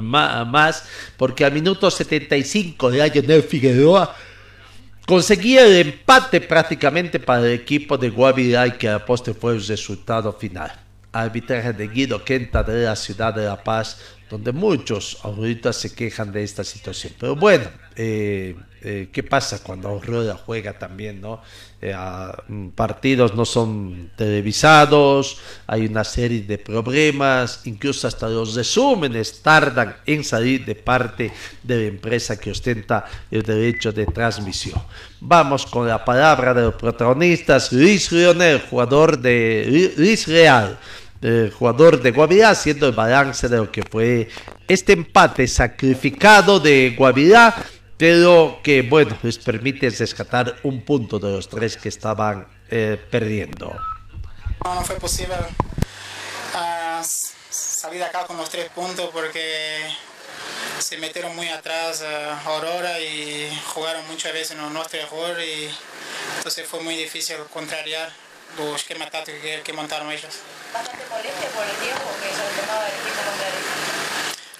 más, 0.00 0.84
porque 1.16 1.44
al 1.44 1.52
minuto 1.52 1.90
75 1.90 2.90
de 2.90 3.02
Ayenel 3.02 3.42
Figueroa 3.42 4.16
conseguía 5.06 5.66
el 5.66 5.88
empate 5.88 6.40
prácticamente 6.40 7.20
para 7.20 7.46
el 7.46 7.52
equipo 7.52 7.98
de 7.98 8.10
Guavirá 8.10 8.76
que 8.76 8.88
a 8.88 9.04
poste 9.04 9.34
fue 9.34 9.54
el 9.54 9.66
resultado 9.66 10.32
final. 10.32 10.72
Arbitraje 11.12 11.72
de 11.72 11.88
Guido 11.88 12.24
Quenta 12.24 12.62
de 12.62 12.84
la 12.84 12.96
ciudad 12.96 13.34
de 13.34 13.44
La 13.44 13.62
Paz, 13.62 14.00
donde 14.34 14.50
muchos 14.50 15.18
ahorita 15.22 15.72
se 15.72 15.94
quejan 15.94 16.32
de 16.32 16.42
esta 16.42 16.64
situación. 16.64 17.12
Pero 17.20 17.36
bueno, 17.36 17.66
eh, 17.94 18.56
eh, 18.82 19.08
qué 19.12 19.22
pasa 19.22 19.62
cuando 19.62 19.88
Aurora 19.88 20.34
juega 20.34 20.76
también, 20.76 21.20
¿no? 21.20 21.40
Eh, 21.80 21.94
mm, 22.48 22.70
partidos 22.70 23.32
no 23.36 23.44
son 23.44 24.10
televisados, 24.16 25.38
hay 25.68 25.86
una 25.86 26.02
serie 26.02 26.42
de 26.42 26.58
problemas, 26.58 27.60
incluso 27.66 28.08
hasta 28.08 28.28
los 28.28 28.56
resúmenes 28.56 29.40
tardan 29.40 29.98
en 30.04 30.24
salir 30.24 30.64
de 30.64 30.74
parte 30.74 31.30
de 31.62 31.76
la 31.76 31.86
empresa 31.86 32.36
que 32.36 32.50
ostenta 32.50 33.04
el 33.30 33.44
derecho 33.44 33.92
de 33.92 34.06
transmisión. 34.06 34.82
Vamos 35.20 35.64
con 35.64 35.86
la 35.86 36.04
palabra 36.04 36.52
de 36.52 36.62
los 36.62 36.74
protagonistas, 36.74 37.72
Luis 37.72 38.10
Lionel, 38.10 38.62
jugador 38.68 39.16
de 39.16 39.92
Luis 39.96 40.26
Real 40.26 40.76
jugador 41.58 42.02
de 42.02 42.10
Guavirá, 42.10 42.50
haciendo 42.50 42.86
el 42.86 42.92
balance 42.92 43.48
de 43.48 43.56
lo 43.56 43.72
que 43.72 43.82
fue 43.82 44.28
este 44.68 44.92
empate 44.92 45.46
sacrificado 45.46 46.60
de 46.60 46.94
Guavirá 46.96 47.54
pero 47.96 48.60
que 48.62 48.82
bueno, 48.82 49.16
les 49.22 49.38
permite 49.38 49.88
rescatar 49.90 50.56
un 50.64 50.84
punto 50.84 51.18
de 51.18 51.30
los 51.30 51.48
tres 51.48 51.76
que 51.76 51.88
estaban 51.88 52.46
eh, 52.70 53.00
perdiendo. 53.10 53.74
No, 54.64 54.74
no 54.74 54.82
fue 54.82 54.96
posible 54.96 55.34
uh, 55.34 57.04
salir 57.50 58.02
acá 58.02 58.26
con 58.26 58.36
los 58.36 58.50
tres 58.50 58.68
puntos 58.70 59.10
porque 59.12 59.80
se 60.78 60.98
metieron 60.98 61.34
muy 61.36 61.48
atrás 61.48 62.02
uh, 62.02 62.48
Aurora 62.48 62.98
y 62.98 63.48
jugaron 63.72 64.06
muchas 64.08 64.32
veces 64.32 64.52
en 64.52 64.72
nuestro 64.72 65.06
juego 65.06 65.40
y 65.40 65.70
entonces 66.38 66.66
fue 66.66 66.80
muy 66.80 66.96
difícil 66.96 67.36
contrariar 67.52 68.10
los 68.56 68.80
esquemas 68.80 69.10
tácticos 69.10 69.40
que, 69.40 69.62
que 69.62 69.72
montaron 69.72 70.10
ellos. 70.10 70.34
Bastante 70.72 71.04
moleste 71.08 71.46
por 71.54 71.64
el 71.64 71.76
tiempo 71.76 72.04
que 72.20 72.28
se 72.28 72.60
tomaba 72.60 72.86
el 72.86 72.94
equipo 72.94 73.22
contrario. 73.24 73.94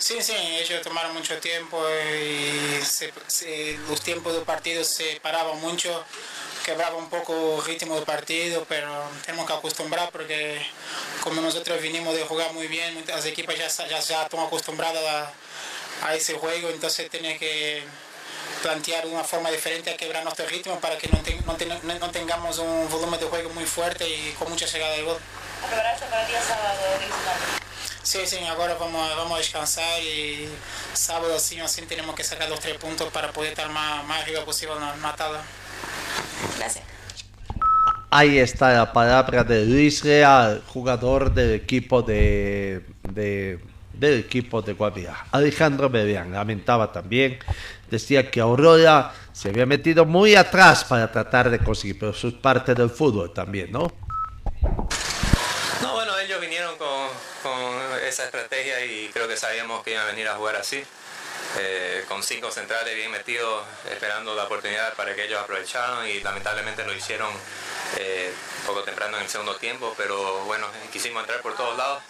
Sí, 0.05 0.21
sí, 0.21 0.35
ellos 0.37 0.83
tomaron 0.83 1.15
mucho 1.15 1.39
tiempo 1.39 1.83
y 1.89 2.79
los 3.89 4.01
tiempos 4.03 4.35
del 4.35 4.43
partido 4.43 4.85
se 4.85 5.19
paraban 5.23 5.59
mucho, 5.63 6.05
quebraba 6.63 6.97
un 6.97 7.09
poco 7.09 7.57
el 7.57 7.65
ritmo 7.65 7.95
del 7.95 8.05
partido, 8.05 8.67
pero 8.69 8.93
tenemos 9.25 9.47
que 9.47 9.55
acostumbrar 9.55 10.11
porque 10.11 10.61
como 11.23 11.41
nosotros 11.41 11.81
vinimos 11.81 12.15
de 12.15 12.25
jugar 12.25 12.53
muy 12.53 12.67
bien, 12.69 13.03
las 13.07 13.25
equipos 13.25 13.57
ya, 13.57 13.67
ya, 13.69 13.99
ya 13.99 14.25
están 14.25 14.41
acostumbradas 14.41 15.33
a, 16.03 16.15
ese 16.15 16.35
juego, 16.35 16.69
entonces 16.69 17.09
tiene 17.09 17.39
que 17.39 17.83
plantear 18.65 19.07
una 19.07 19.23
forma 19.23 19.51
diferente 19.51 19.91
a 19.91 19.97
quebrar 19.97 20.25
nuestro 20.25 20.47
ritmo 20.47 20.81
para 20.81 20.97
que 20.97 21.09
no, 21.09 21.21
no, 22.01 22.11
tengamos 22.11 22.59
un 22.59 22.89
volumen 22.89 23.21
de 23.21 23.27
juego 23.27 23.51
muy 23.51 23.67
fuerte 23.67 24.09
y 24.09 24.33
con 24.39 24.49
mucha 24.49 24.65
llegada 24.65 24.97
de 24.97 25.03
gol. 25.03 25.19
para 25.71 26.23
el 26.23 26.29
día 26.29 26.41
sábado, 26.41 26.81
Sí, 28.03 28.21
sí, 28.25 28.39
ahora 28.47 28.75
vamos, 28.81 29.17
vamos 29.17 29.35
a 29.35 29.39
descansar 29.39 30.01
y 30.03 30.49
sábado 30.95 31.39
sí 31.39 31.61
así 31.61 31.83
tenemos 31.83 32.15
que 32.15 32.25
sacar 32.25 32.49
los 32.49 32.61
tres 32.61 32.79
puntos 32.79 33.13
para 33.13 33.33
poder 33.33 33.51
estar 33.51 33.69
más, 33.69 34.03
más 34.07 34.23
arriba 34.23 34.43
posible 34.47 34.75
en 34.77 35.03
la 35.03 35.15
tabla. 35.15 35.43
Gracias. 36.57 36.85
Ahí 38.11 38.39
está 38.39 38.73
la 38.73 38.93
palabra 38.95 39.45
de 39.45 39.67
Luis 39.67 40.03
Real, 40.03 40.63
jugador 40.69 41.35
del 41.35 41.53
equipo 41.53 42.01
de, 42.01 42.83
del 43.13 44.21
equipo 44.21 44.63
de 44.63 44.73
Guavirá. 44.73 45.27
Alejandro 45.33 45.89
Berian 45.89 46.33
lamentaba 46.33 46.93
también, 46.93 47.39
decía 47.91 48.31
que 48.31 48.41
Aurora 48.41 49.13
se 49.33 49.49
había 49.49 49.67
metido 49.67 50.05
muy 50.05 50.35
atrás 50.37 50.85
para 50.85 51.11
tratar 51.11 51.51
de 51.51 51.59
conseguir, 51.59 51.99
pero 51.99 52.13
eso 52.13 52.29
es 52.29 52.35
parte 52.35 52.75
del 52.75 52.91
fútbol 52.91 53.33
también, 53.33 53.73
¿no? 53.73 53.93
No, 55.83 55.93
bueno, 55.93 56.19
ellos 56.19 56.41
vinieron 56.41 56.77
con 56.77 57.09
esa 58.07 58.25
estrategia 58.25 58.85
y 58.85 59.09
creo 59.13 59.29
que 59.29 59.37
sabíamos 59.37 59.83
que 59.83 59.93
iban 59.93 60.05
a 60.05 60.07
venir 60.07 60.29
a 60.29 60.35
jugar 60.35 60.57
así. 60.57 60.83
Eh, 61.57 62.05
con 62.09 62.21
cinco 62.23 62.51
centrales 62.51 62.97
bien 62.97 63.13
metidos, 63.13 63.65
esperando 63.89 64.35
la 64.35 64.45
oportunidad 64.45 64.93
para 64.95 65.15
que 65.15 65.25
ellos 65.25 65.41
aprovecharan 65.41 66.05
y 66.09 66.21
lamentablemente 66.21 66.85
lo 66.85 66.93
hicieron 66.93 67.31
eh, 67.97 68.33
poco 68.67 68.83
temprano 68.83 69.17
en 69.19 69.23
el 69.23 69.29
segundo 69.29 69.55
tiempo, 69.57 69.95
pero 69.97 70.45
bueno, 70.47 70.67
quisimos 70.93 71.21
entrar 71.23 71.41
por 71.43 71.55
todos 71.57 71.77
lados, 71.77 72.03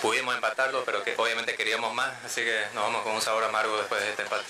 pudimos 0.00 0.34
empatarlo, 0.34 0.82
pero 0.86 1.02
que 1.04 1.14
obviamente 1.18 1.54
queríamos 1.56 1.92
más, 1.92 2.10
así 2.24 2.42
que 2.42 2.58
nos 2.72 2.84
vamos 2.84 3.02
con 3.02 3.12
un 3.12 3.20
sabor 3.20 3.44
amargo 3.44 3.76
después 3.76 4.00
de 4.00 4.10
este 4.10 4.22
empate. 4.22 4.44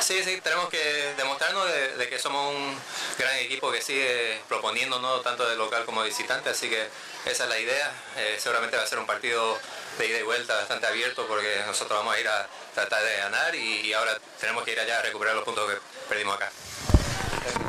Sí, 0.00 0.22
sí, 0.22 0.40
tenemos 0.40 0.68
que 0.68 1.14
demostrarnos 1.16 1.66
de, 1.98 2.08
que 2.08 2.18
somos 2.18 2.54
un 2.54 2.78
gran 3.18 3.36
equipo 3.38 3.72
que 3.72 3.82
sigue 3.82 4.40
proponiendo 4.48 5.00
no 5.00 5.20
tanto 5.20 5.48
de 5.48 5.56
local 5.56 5.84
como 5.84 6.02
de 6.02 6.10
visitante, 6.10 6.50
así 6.50 6.68
que 6.68 6.88
esa 7.24 7.44
es 7.44 7.50
la 7.50 7.58
idea. 7.58 7.92
Eh, 8.16 8.36
seguramente 8.38 8.76
va 8.76 8.84
a 8.84 8.86
ser 8.86 8.98
un 8.98 9.06
partido 9.06 9.58
de 9.98 10.06
ida 10.06 10.18
y 10.18 10.22
vuelta 10.22 10.54
bastante 10.54 10.86
abierto 10.86 11.26
porque 11.26 11.62
nosotros 11.66 11.98
vamos 11.98 12.14
a 12.14 12.20
ir 12.20 12.28
a 12.28 12.46
tratar 12.74 13.02
de 13.02 13.16
ganar 13.16 13.54
y 13.54 13.92
ahora 13.94 14.16
tenemos 14.38 14.62
que 14.64 14.72
ir 14.72 14.80
allá 14.80 14.98
a 14.98 15.02
recuperar 15.02 15.34
los 15.34 15.44
puntos 15.44 15.68
que 15.70 15.78
perdimos 16.08 16.36
acá 16.36 16.52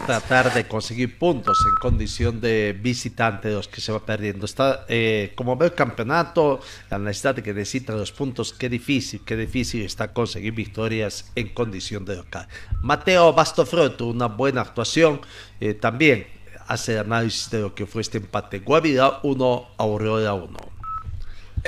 tratar 0.06 0.54
de 0.54 0.68
conseguir 0.68 1.18
puntos 1.20 1.58
en 1.68 1.76
condición 1.76 2.40
de 2.40 2.78
visitante 2.80 3.52
los 3.52 3.68
que 3.68 3.82
se 3.82 3.92
va 3.92 4.06
perdiendo. 4.06 4.46
Está, 4.46 4.86
eh, 4.88 5.34
como 5.36 5.56
ve 5.56 5.68
el 5.68 5.74
campeonato, 5.74 6.60
la 6.90 7.00
necesidad 7.00 7.36
de 7.36 7.44
que 7.44 7.54
necesita 7.54 7.94
los 7.94 8.12
puntos, 8.12 8.54
qué 8.54 8.70
difícil, 8.70 9.22
qué 9.26 9.36
difícil 9.36 9.82
está 9.84 10.14
conseguir 10.14 10.54
victorias 10.54 11.32
en 11.36 11.50
condición 11.50 12.06
de 12.06 12.16
local. 12.16 12.48
Mateo 12.82 13.34
Bastofroto, 13.34 14.08
una 14.08 14.28
buena 14.28 14.62
actuación, 14.62 15.22
eh, 15.60 15.74
también 15.74 16.28
hace 16.68 17.00
análisis 17.00 17.50
de 17.50 17.62
lo 17.62 17.76
que 17.76 17.86
fue 17.86 18.02
este 18.02 18.18
empate. 18.18 18.60
Guavirá 18.60 19.20
1, 19.24 19.68
Aurora 19.78 20.34
1. 20.34 20.77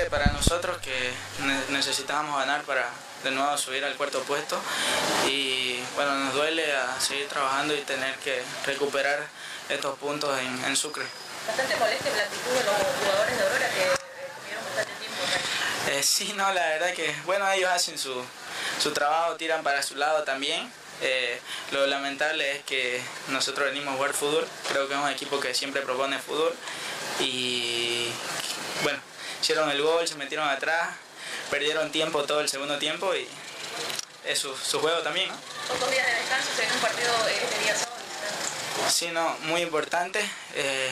Eh, 0.00 0.06
para 0.08 0.26
nosotros 0.32 0.78
que 0.78 1.12
necesitábamos 1.68 2.38
ganar 2.38 2.62
para 2.62 2.88
de 3.22 3.32
nuevo 3.32 3.58
subir 3.58 3.84
al 3.84 3.94
cuarto 3.96 4.22
puesto 4.22 4.58
y 5.28 5.78
bueno, 5.94 6.14
nos 6.14 6.32
duele 6.32 6.72
a 6.74 6.98
seguir 6.98 7.28
trabajando 7.28 7.74
y 7.74 7.80
tener 7.82 8.14
que 8.16 8.42
recuperar 8.64 9.26
estos 9.68 9.98
puntos 9.98 10.38
en, 10.38 10.74
Sucre. 10.74 11.04
Bastante 11.46 11.76
molesta 11.76 12.08
la 12.16 12.22
actitud 12.22 12.50
de 12.50 12.64
los 12.64 12.74
jugadores 12.98 13.36
de 13.36 13.42
Aurora 13.42 13.68
que 13.68 13.82
estuvieron 13.82 14.64
bastante 14.64 14.92
tiempo. 15.00 15.90
Eh, 15.90 16.02
sí, 16.02 16.32
no, 16.34 16.50
la 16.54 16.66
verdad 16.68 16.94
que 16.94 17.14
bueno, 17.26 17.50
ellos 17.50 17.68
hacen 17.68 17.98
su, 17.98 18.24
su 18.82 18.92
trabajo, 18.92 19.36
tiran 19.36 19.62
para 19.62 19.82
su 19.82 19.96
lado 19.96 20.22
también. 20.22 20.72
Eh, 21.02 21.38
lo 21.72 21.86
lamentable 21.86 22.52
es 22.56 22.64
que 22.64 23.02
nosotros 23.28 23.68
venimos 23.68 23.92
a 23.92 23.96
jugar 23.96 24.14
fútbol, 24.14 24.48
creo 24.70 24.88
que 24.88 24.94
es 24.94 25.00
un 25.00 25.10
equipo 25.10 25.40
que 25.40 25.52
siempre 25.54 25.82
propone 25.82 26.18
fútbol 26.18 26.54
y 27.18 28.08
bueno, 28.82 28.98
hicieron 29.40 29.70
el 29.70 29.82
gol, 29.82 30.06
se 30.06 30.16
metieron 30.16 30.48
atrás, 30.48 30.90
perdieron 31.50 31.90
tiempo 31.90 32.24
todo 32.24 32.40
el 32.40 32.48
segundo 32.48 32.78
tiempo 32.78 33.14
y 33.14 33.26
es 34.26 34.38
su, 34.38 34.78
juego 34.78 34.98
también. 35.00 35.28
¿no? 35.28 35.34
Pocos 35.74 35.90
días 35.90 36.06
de 36.06 36.14
descanso, 36.14 36.48
se 36.54 36.62
viene 36.62 36.74
un 36.74 36.80
partido 36.80 37.12
este 37.28 37.64
día 37.64 37.74
sábado. 37.74 38.00
Sí, 38.88 39.08
no, 39.12 39.36
muy 39.48 39.62
importante. 39.62 40.20
Eh, 40.54 40.90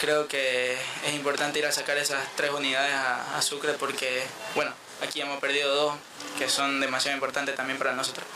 creo 0.00 0.26
que 0.28 0.74
es 1.06 1.14
importante 1.14 1.58
ir 1.58 1.66
a 1.66 1.72
sacar 1.72 1.96
esas 1.98 2.20
tres 2.36 2.50
unidades 2.50 2.94
a, 2.94 3.40
Sucre 3.42 3.72
porque, 3.74 4.22
bueno, 4.54 4.72
aquí 5.02 5.20
hemos 5.20 5.38
perdido 5.40 5.74
dos 5.74 5.94
que 6.38 6.48
son 6.48 6.80
demasiado 6.80 7.16
importantes 7.16 7.54
también 7.56 7.78
para 7.78 7.92
nosotros. 7.92 8.26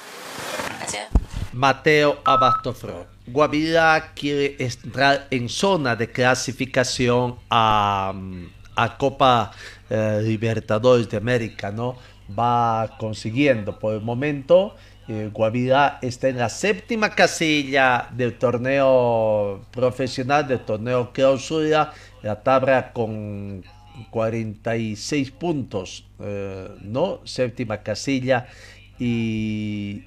Gracias. 0.78 1.08
Mateo 1.52 2.20
Abastofro. 2.24 3.06
Guavirá 3.26 4.12
quiere 4.14 4.56
entrar 4.58 5.26
en 5.30 5.48
zona 5.48 5.96
de 5.96 6.10
clasificación 6.10 7.38
a, 7.48 8.12
a 8.76 8.96
Copa 8.96 9.52
eh, 9.90 10.20
Libertadores 10.22 11.08
de 11.08 11.16
América, 11.16 11.70
¿no? 11.70 11.96
Va 12.38 12.96
consiguiendo 12.98 13.78
por 13.78 13.94
el 13.94 14.00
momento. 14.00 14.74
Eh, 15.06 15.30
Guavirá 15.32 15.98
está 16.00 16.28
en 16.28 16.38
la 16.38 16.48
séptima 16.48 17.10
casilla 17.10 18.08
del 18.12 18.38
torneo 18.38 19.66
profesional, 19.70 20.48
del 20.48 20.60
torneo 20.60 21.12
clausura, 21.12 21.92
la 22.22 22.42
tabla 22.42 22.92
con 22.92 23.62
46 24.10 25.30
puntos, 25.32 26.06
eh, 26.20 26.68
¿no? 26.80 27.20
Séptima 27.24 27.82
casilla 27.82 28.46
y 28.98 30.04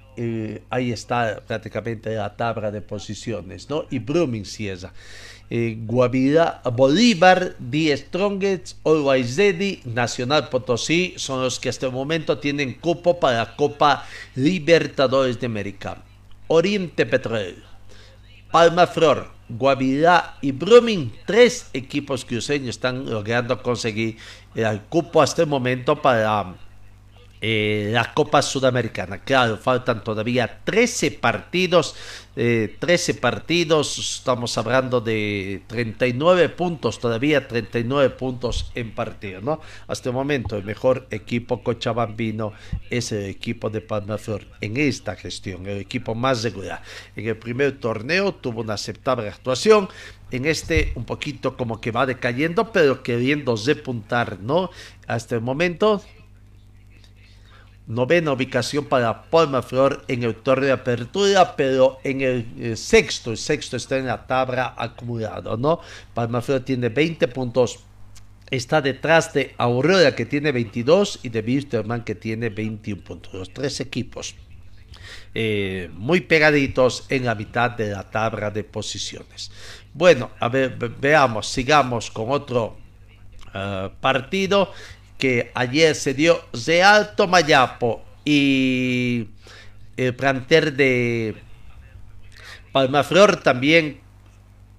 ahí 0.71 0.91
está 0.91 1.41
prácticamente 1.45 2.15
la 2.15 2.35
tabla 2.35 2.71
de 2.71 2.81
posiciones, 2.81 3.69
¿no? 3.69 3.85
Y 3.91 3.99
Brumming 3.99 4.45
cierra 4.45 4.91
eh, 5.49 5.77
Guavirá, 5.79 6.61
Bolívar, 6.73 7.55
Die 7.57 7.95
Strongest, 7.95 8.77
Always 8.83 9.37
Ready, 9.37 9.81
Nacional 9.85 10.49
Potosí 10.49 11.13
son 11.17 11.41
los 11.41 11.59
que 11.59 11.69
hasta 11.69 11.85
el 11.85 11.93
momento 11.93 12.37
tienen 12.37 12.73
cupo 12.73 13.19
para 13.19 13.37
la 13.37 13.55
Copa 13.55 14.05
Libertadores 14.35 15.39
de 15.39 15.45
América. 15.45 16.03
Oriente 16.47 17.05
Petrol, 17.05 17.63
Palma 18.51 18.87
Flor, 18.87 19.29
Guavirá 19.49 20.37
y 20.41 20.51
Brumming, 20.51 21.13
tres 21.25 21.69
equipos 21.73 22.25
cruceños 22.25 22.69
están 22.69 23.09
logrando 23.09 23.61
conseguir 23.61 24.17
el 24.55 24.81
cupo 24.81 25.21
hasta 25.21 25.43
el 25.43 25.47
momento 25.47 26.01
para 26.01 26.55
eh, 27.39 27.89
la 27.93 28.13
Copa 28.13 28.41
Sudamericana. 28.41 29.19
Claro, 29.19 29.57
faltan 29.57 30.03
todavía 30.03 30.59
13 30.63 31.11
partidos, 31.11 31.95
13 32.37 33.11
eh, 33.13 33.15
partidos, 33.15 33.97
estamos 33.97 34.59
hablando 34.59 35.01
de 35.01 35.63
39 35.65 36.49
puntos, 36.49 36.99
todavía 36.99 37.47
39 37.47 38.11
puntos 38.11 38.71
en 38.75 38.93
partido, 38.93 39.41
¿no? 39.41 39.59
Hasta 39.87 40.09
el 40.09 40.13
momento 40.13 40.55
el 40.55 40.63
mejor 40.63 41.07
equipo 41.09 41.63
cochabambino 41.63 42.53
es 42.91 43.11
el 43.11 43.25
equipo 43.25 43.71
de 43.71 43.81
Palmaflor 43.81 44.45
en 44.61 44.77
esta 44.77 45.15
gestión, 45.15 45.65
el 45.65 45.79
equipo 45.79 46.13
más 46.13 46.43
regular. 46.43 46.83
En 47.15 47.27
el 47.27 47.37
primer 47.37 47.79
torneo 47.79 48.35
tuvo 48.35 48.61
una 48.61 48.75
aceptable 48.75 49.29
actuación, 49.29 49.89
en 50.29 50.45
este 50.45 50.91
un 50.93 51.05
poquito 51.05 51.57
como 51.57 51.81
que 51.81 51.89
va 51.89 52.05
decayendo, 52.05 52.71
pero 52.71 53.01
queriendo 53.01 53.55
repuntar, 53.55 54.39
¿no? 54.41 54.69
Hasta 55.07 55.33
el 55.33 55.41
momento 55.41 56.03
novena 57.87 58.33
ubicación 58.33 58.85
para 58.85 59.23
Palma 59.23 59.61
Flor 59.61 60.03
en 60.07 60.23
el 60.23 60.35
torneo 60.35 60.67
de 60.67 60.73
apertura, 60.73 61.55
pero 61.55 61.99
en 62.03 62.21
el, 62.21 62.77
sexto, 62.77 63.31
el 63.31 63.37
sexto 63.37 63.77
está 63.77 63.97
en 63.97 64.07
la 64.07 64.27
tabla 64.27 64.75
acumulado, 64.77 65.57
¿no? 65.57 65.79
Palma 66.13 66.41
Flor 66.41 66.61
tiene 66.61 66.89
20 66.89 67.29
puntos, 67.29 67.79
está 68.51 68.81
detrás 68.81 69.33
de 69.33 69.55
Aurora 69.57 70.13
que 70.15 70.25
tiene 70.25 70.51
22 70.51 71.21
y 71.23 71.29
de 71.29 71.39
Wisterman 71.39 72.03
que 72.03 72.15
tiene 72.15 72.49
21 72.49 73.01
puntos, 73.01 73.33
los 73.33 73.53
tres 73.53 73.79
equipos. 73.79 74.35
Eh, 75.33 75.89
muy 75.93 76.21
pegaditos 76.21 77.05
en 77.09 77.25
la 77.25 77.35
mitad 77.35 77.71
de 77.71 77.91
la 77.91 78.03
tabla 78.09 78.49
de 78.49 78.63
posiciones. 78.63 79.51
Bueno, 79.93 80.31
a 80.39 80.49
ver, 80.49 80.77
veamos, 80.99 81.47
sigamos 81.47 82.11
con 82.11 82.31
otro 82.31 82.77
eh, 83.53 83.89
partido 84.01 84.73
que 85.17 85.51
ayer 85.53 85.95
se 85.95 86.13
dio 86.13 86.41
Real 86.65 87.15
Tomayapo 87.15 88.03
y 88.23 89.27
el 89.95 90.13
planter 90.15 90.73
de 90.73 91.35
Palmaflor 92.71 93.37
también 93.37 93.99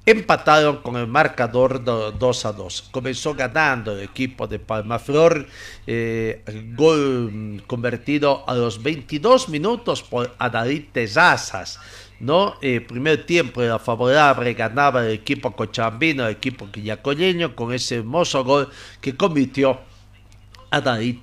empataron 0.06 0.78
con 0.78 0.96
el 0.96 1.06
marcador 1.06 1.84
2 1.84 2.46
a 2.46 2.52
2. 2.52 2.88
Comenzó 2.90 3.34
ganando 3.34 3.92
el 3.92 4.04
equipo 4.04 4.46
de 4.46 4.58
Palmaflor, 4.58 5.46
eh, 5.86 6.42
gol 6.74 7.62
convertido 7.66 8.48
a 8.48 8.54
los 8.54 8.82
22 8.82 9.48
minutos 9.50 10.02
por 10.02 10.34
Adalit 10.38 10.92
Tezazas. 10.92 11.78
¿no? 12.20 12.54
El 12.62 12.84
primer 12.84 13.26
tiempo 13.26 13.62
era 13.62 13.78
favorable, 13.78 14.54
ganaba 14.54 15.04
el 15.04 15.12
equipo 15.12 15.54
cochambino, 15.54 16.26
el 16.26 16.32
equipo 16.32 16.70
quillacoleño, 16.70 17.54
con 17.54 17.72
ese 17.72 17.96
hermoso 17.96 18.44
gol 18.44 18.70
que 19.00 19.16
convirtió 19.16 19.78
a 20.70 20.80
David. 20.80 21.18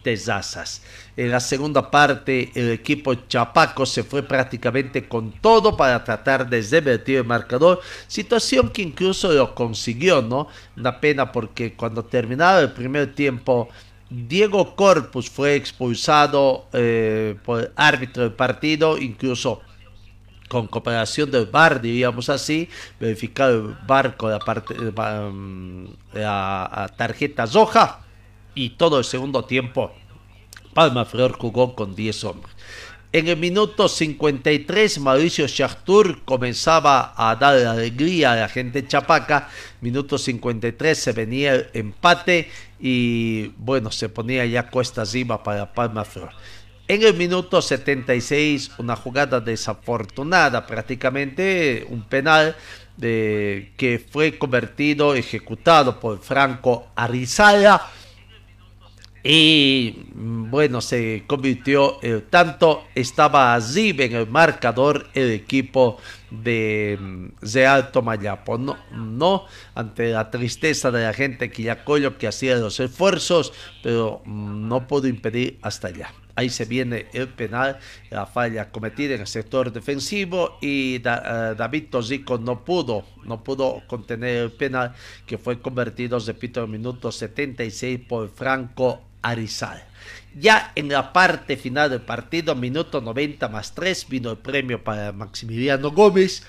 En 1.18 1.32
la 1.32 1.40
segunda 1.40 1.90
parte, 1.90 2.52
el 2.56 2.72
equipo 2.72 3.14
Chapaco 3.28 3.86
se 3.86 4.04
fue 4.04 4.24
prácticamente 4.24 5.08
con 5.08 5.32
todo 5.34 5.78
para 5.78 6.04
tratar 6.04 6.50
de 6.50 6.62
revertir 6.62 7.18
el 7.18 7.26
marcador, 7.26 7.82
situación 8.08 8.70
que 8.70 8.82
incluso 8.82 9.32
lo 9.32 9.54
consiguió, 9.56 10.22
¿no? 10.22 10.48
Una 10.76 11.00
pena 11.00 11.32
porque 11.32 11.74
cuando 11.74 12.04
terminaba 12.04 12.60
el 12.60 12.72
primer 12.72 13.14
tiempo, 13.14 13.70
Diego 14.10 14.76
Corpus 14.76 15.30
fue 15.30 15.56
expulsado 15.56 16.68
eh, 16.74 17.36
por 17.44 17.62
el 17.62 17.72
árbitro 17.76 18.24
del 18.24 18.34
partido, 18.34 18.98
incluso 18.98 19.62
con 20.48 20.68
cooperación 20.68 21.32
del 21.32 21.48
VAR, 21.48 21.82
diríamos 21.82 22.30
así, 22.30 22.70
verificado 23.00 23.56
el 23.56 23.76
VAR 23.88 24.16
con 24.16 24.30
la, 24.30 24.40
parte, 24.40 24.76
mm, 24.76 25.86
la 26.14 26.94
tarjeta 26.96 27.48
roja 27.48 28.05
y 28.56 28.72
todo 28.72 28.98
el 28.98 29.06
segundo 29.06 29.46
tiempo 29.46 29.92
Palma 30.74 31.08
jugó 31.38 31.74
con 31.76 31.96
10 31.96 32.24
hombres. 32.26 32.54
En 33.14 33.30
el 33.30 33.38
minuto 33.38 33.88
53 33.88 35.00
Mauricio 35.00 35.48
Schachtur 35.48 36.26
comenzaba 36.26 37.14
a 37.16 37.34
dar 37.38 37.56
alegría 37.66 38.34
a 38.34 38.36
la 38.36 38.50
gente 38.50 38.86
chapaca. 38.86 39.48
Minuto 39.80 40.18
53 40.18 40.98
se 40.98 41.14
venía 41.14 41.54
el 41.54 41.70
empate 41.74 42.50
y 42.78 43.54
bueno, 43.58 43.90
se 43.90 44.10
ponía 44.10 44.46
ya 44.46 44.70
cuesta 44.70 45.04
arriba 45.04 45.42
para 45.42 45.74
Palma 45.74 46.04
Flor. 46.04 46.32
En 46.90 47.04
el 47.04 47.14
minuto 47.14 47.62
76 47.62 48.72
una 48.80 48.98
jugada 48.98 49.40
desafortunada, 49.40 50.68
prácticamente 50.68 51.88
un 51.90 52.04
penal 52.04 52.54
de, 52.98 53.72
que 53.78 53.98
fue 53.98 54.38
convertido, 54.38 55.16
ejecutado 55.16 56.02
por 56.02 56.20
Franco 56.20 56.88
Arizala 56.98 57.82
y 59.28 60.06
bueno, 60.14 60.82
se 60.82 61.24
convirtió, 61.26 61.98
eh, 62.04 62.24
tanto 62.30 62.84
estaba 62.94 63.56
allí 63.56 63.90
en 63.98 64.14
el 64.14 64.28
marcador 64.28 65.08
el 65.16 65.32
equipo 65.32 65.98
de 66.30 66.96
mm, 67.02 67.28
Real 67.42 67.92
Tomayapo, 67.92 68.60
no, 68.60 68.78
no 68.92 69.46
ante 69.74 70.12
la 70.12 70.30
tristeza 70.30 70.92
de 70.92 71.06
la 71.06 71.14
gente 71.14 71.50
Quillacollo 71.50 72.20
que 72.20 72.28
hacía 72.28 72.56
los 72.58 72.80
esfuerzos, 72.80 73.52
pero 73.82 74.22
mm, 74.26 74.68
no 74.68 74.88
pudo 74.88 75.08
impedir 75.08 75.58
hasta 75.64 75.88
allá. 75.88 76.14
Ahí 76.36 76.50
se 76.50 76.66
viene 76.66 77.08
el 77.14 77.30
penal, 77.30 77.80
la 78.12 78.28
falla 78.28 78.70
cometida 78.70 79.16
en 79.16 79.22
el 79.22 79.28
sector 79.28 79.72
defensivo 79.72 80.60
y 80.62 80.98
eh, 80.98 81.56
David 81.58 81.86
Tosico 81.90 82.38
no 82.38 82.64
pudo, 82.64 83.06
no 83.24 83.44
pudo 83.44 83.82
contener 83.88 84.38
el 84.38 84.52
penal 84.52 84.94
que 85.26 85.40
fue 85.40 85.60
convertido, 85.60 86.20
repito, 86.20 86.60
en 86.60 86.66
el 86.66 86.72
minuto 86.74 87.12
76 87.12 88.02
por 88.08 88.30
Franco 88.30 89.02
Arizal. 89.26 89.84
Ya 90.38 90.72
en 90.76 90.90
la 90.90 91.14
parte 91.14 91.58
final 91.58 91.90
del 91.90 92.02
partido, 92.02 92.56
minuto 92.56 93.02
90 93.02 93.48
más 93.48 93.74
3, 93.74 94.08
vino 94.10 94.32
el 94.32 94.38
premio 94.38 94.84
para 94.84 95.12
Maximiliano 95.12 95.92
Gómez. 95.92 96.44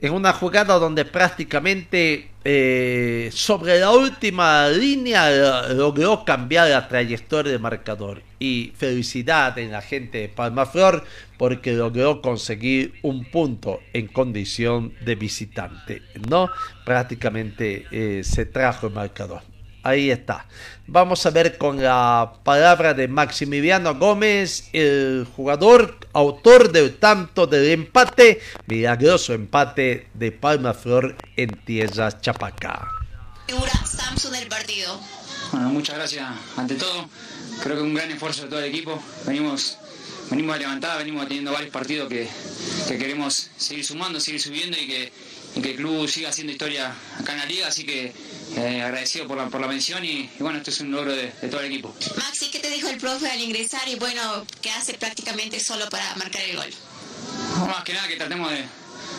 en 0.00 0.12
una 0.12 0.32
jugada 0.32 0.78
donde 0.78 1.04
prácticamente 1.04 2.30
eh, 2.44 3.30
sobre 3.32 3.80
la 3.80 3.90
última 3.90 4.68
línea 4.68 5.68
logró 5.70 6.24
cambiar 6.24 6.68
la 6.68 6.86
trayectoria 6.86 7.50
del 7.50 7.60
marcador. 7.60 8.22
Y 8.38 8.72
felicidad 8.76 9.58
en 9.58 9.72
la 9.72 9.82
gente 9.82 10.18
de 10.18 10.28
Palmaflor 10.28 11.04
porque 11.36 11.72
logró 11.72 12.22
conseguir 12.22 12.94
un 13.02 13.24
punto 13.24 13.80
en 13.92 14.06
condición 14.06 14.94
de 15.04 15.16
visitante. 15.16 16.02
No, 16.28 16.48
prácticamente 16.84 17.86
eh, 17.90 18.22
se 18.22 18.44
trajo 18.46 18.86
el 18.86 18.92
marcador. 18.92 19.42
Ahí 19.88 20.10
está. 20.10 20.46
Vamos 20.86 21.24
a 21.24 21.30
ver 21.30 21.56
con 21.56 21.82
la 21.82 22.34
palabra 22.44 22.92
de 22.92 23.08
Maximiliano 23.08 23.94
Gómez, 23.94 24.68
el 24.74 25.26
jugador 25.34 25.96
autor 26.12 26.70
del 26.70 26.98
tanto 26.98 27.46
del 27.46 27.70
empate, 27.70 28.42
milagroso 28.66 29.32
empate 29.32 30.08
de 30.12 30.30
Palma 30.30 30.74
Flor 30.74 31.16
en 31.36 31.48
tierra 31.64 32.20
Chapacá. 32.20 32.86
Figura 33.46 33.72
Samsung 33.86 34.34
del 34.34 34.48
partido. 34.48 35.00
Bueno, 35.52 35.70
muchas 35.70 35.96
gracias 35.96 36.28
ante 36.58 36.74
todo. 36.74 37.08
Creo 37.62 37.76
que 37.76 37.82
un 37.82 37.94
gran 37.94 38.10
esfuerzo 38.10 38.42
de 38.42 38.48
todo 38.48 38.60
el 38.60 38.66
equipo. 38.66 39.02
Venimos, 39.24 39.78
venimos 40.28 40.54
a 40.54 40.58
levantar, 40.58 40.98
venimos 40.98 41.26
teniendo 41.26 41.52
varios 41.52 41.70
partidos 41.70 42.10
que, 42.10 42.28
que 42.86 42.98
queremos 42.98 43.48
seguir 43.56 43.86
sumando, 43.86 44.20
seguir 44.20 44.42
subiendo 44.42 44.76
y 44.78 44.86
que, 44.86 45.12
que 45.62 45.70
el 45.70 45.76
club 45.76 46.08
siga 46.08 46.28
haciendo 46.30 46.52
historia 46.52 46.94
acá 47.18 47.32
en 47.32 47.38
la 47.38 47.46
liga. 47.46 47.68
Así 47.68 47.84
que 47.84 48.12
eh, 48.56 48.82
agradecido 48.82 49.26
por 49.26 49.36
la, 49.36 49.48
por 49.48 49.60
la 49.60 49.68
mención 49.68 50.04
y, 50.04 50.30
y 50.38 50.40
bueno, 50.40 50.58
esto 50.58 50.70
es 50.70 50.80
un 50.80 50.90
logro 50.90 51.14
de, 51.14 51.32
de 51.40 51.48
todo 51.48 51.60
el 51.60 51.66
equipo. 51.66 51.94
Maxi, 52.16 52.50
¿qué 52.50 52.58
te 52.58 52.70
dijo 52.70 52.88
el 52.88 52.98
profe 52.98 53.28
al 53.30 53.40
ingresar? 53.40 53.88
Y 53.88 53.96
bueno, 53.96 54.46
que 54.60 54.70
hace 54.70 54.94
prácticamente 54.94 55.60
solo 55.60 55.88
para 55.88 56.14
marcar 56.16 56.42
el 56.42 56.56
gol. 56.56 56.70
Más 57.68 57.84
que 57.84 57.92
nada 57.92 58.08
que 58.08 58.16
tratemos 58.16 58.50
de, 58.50 58.64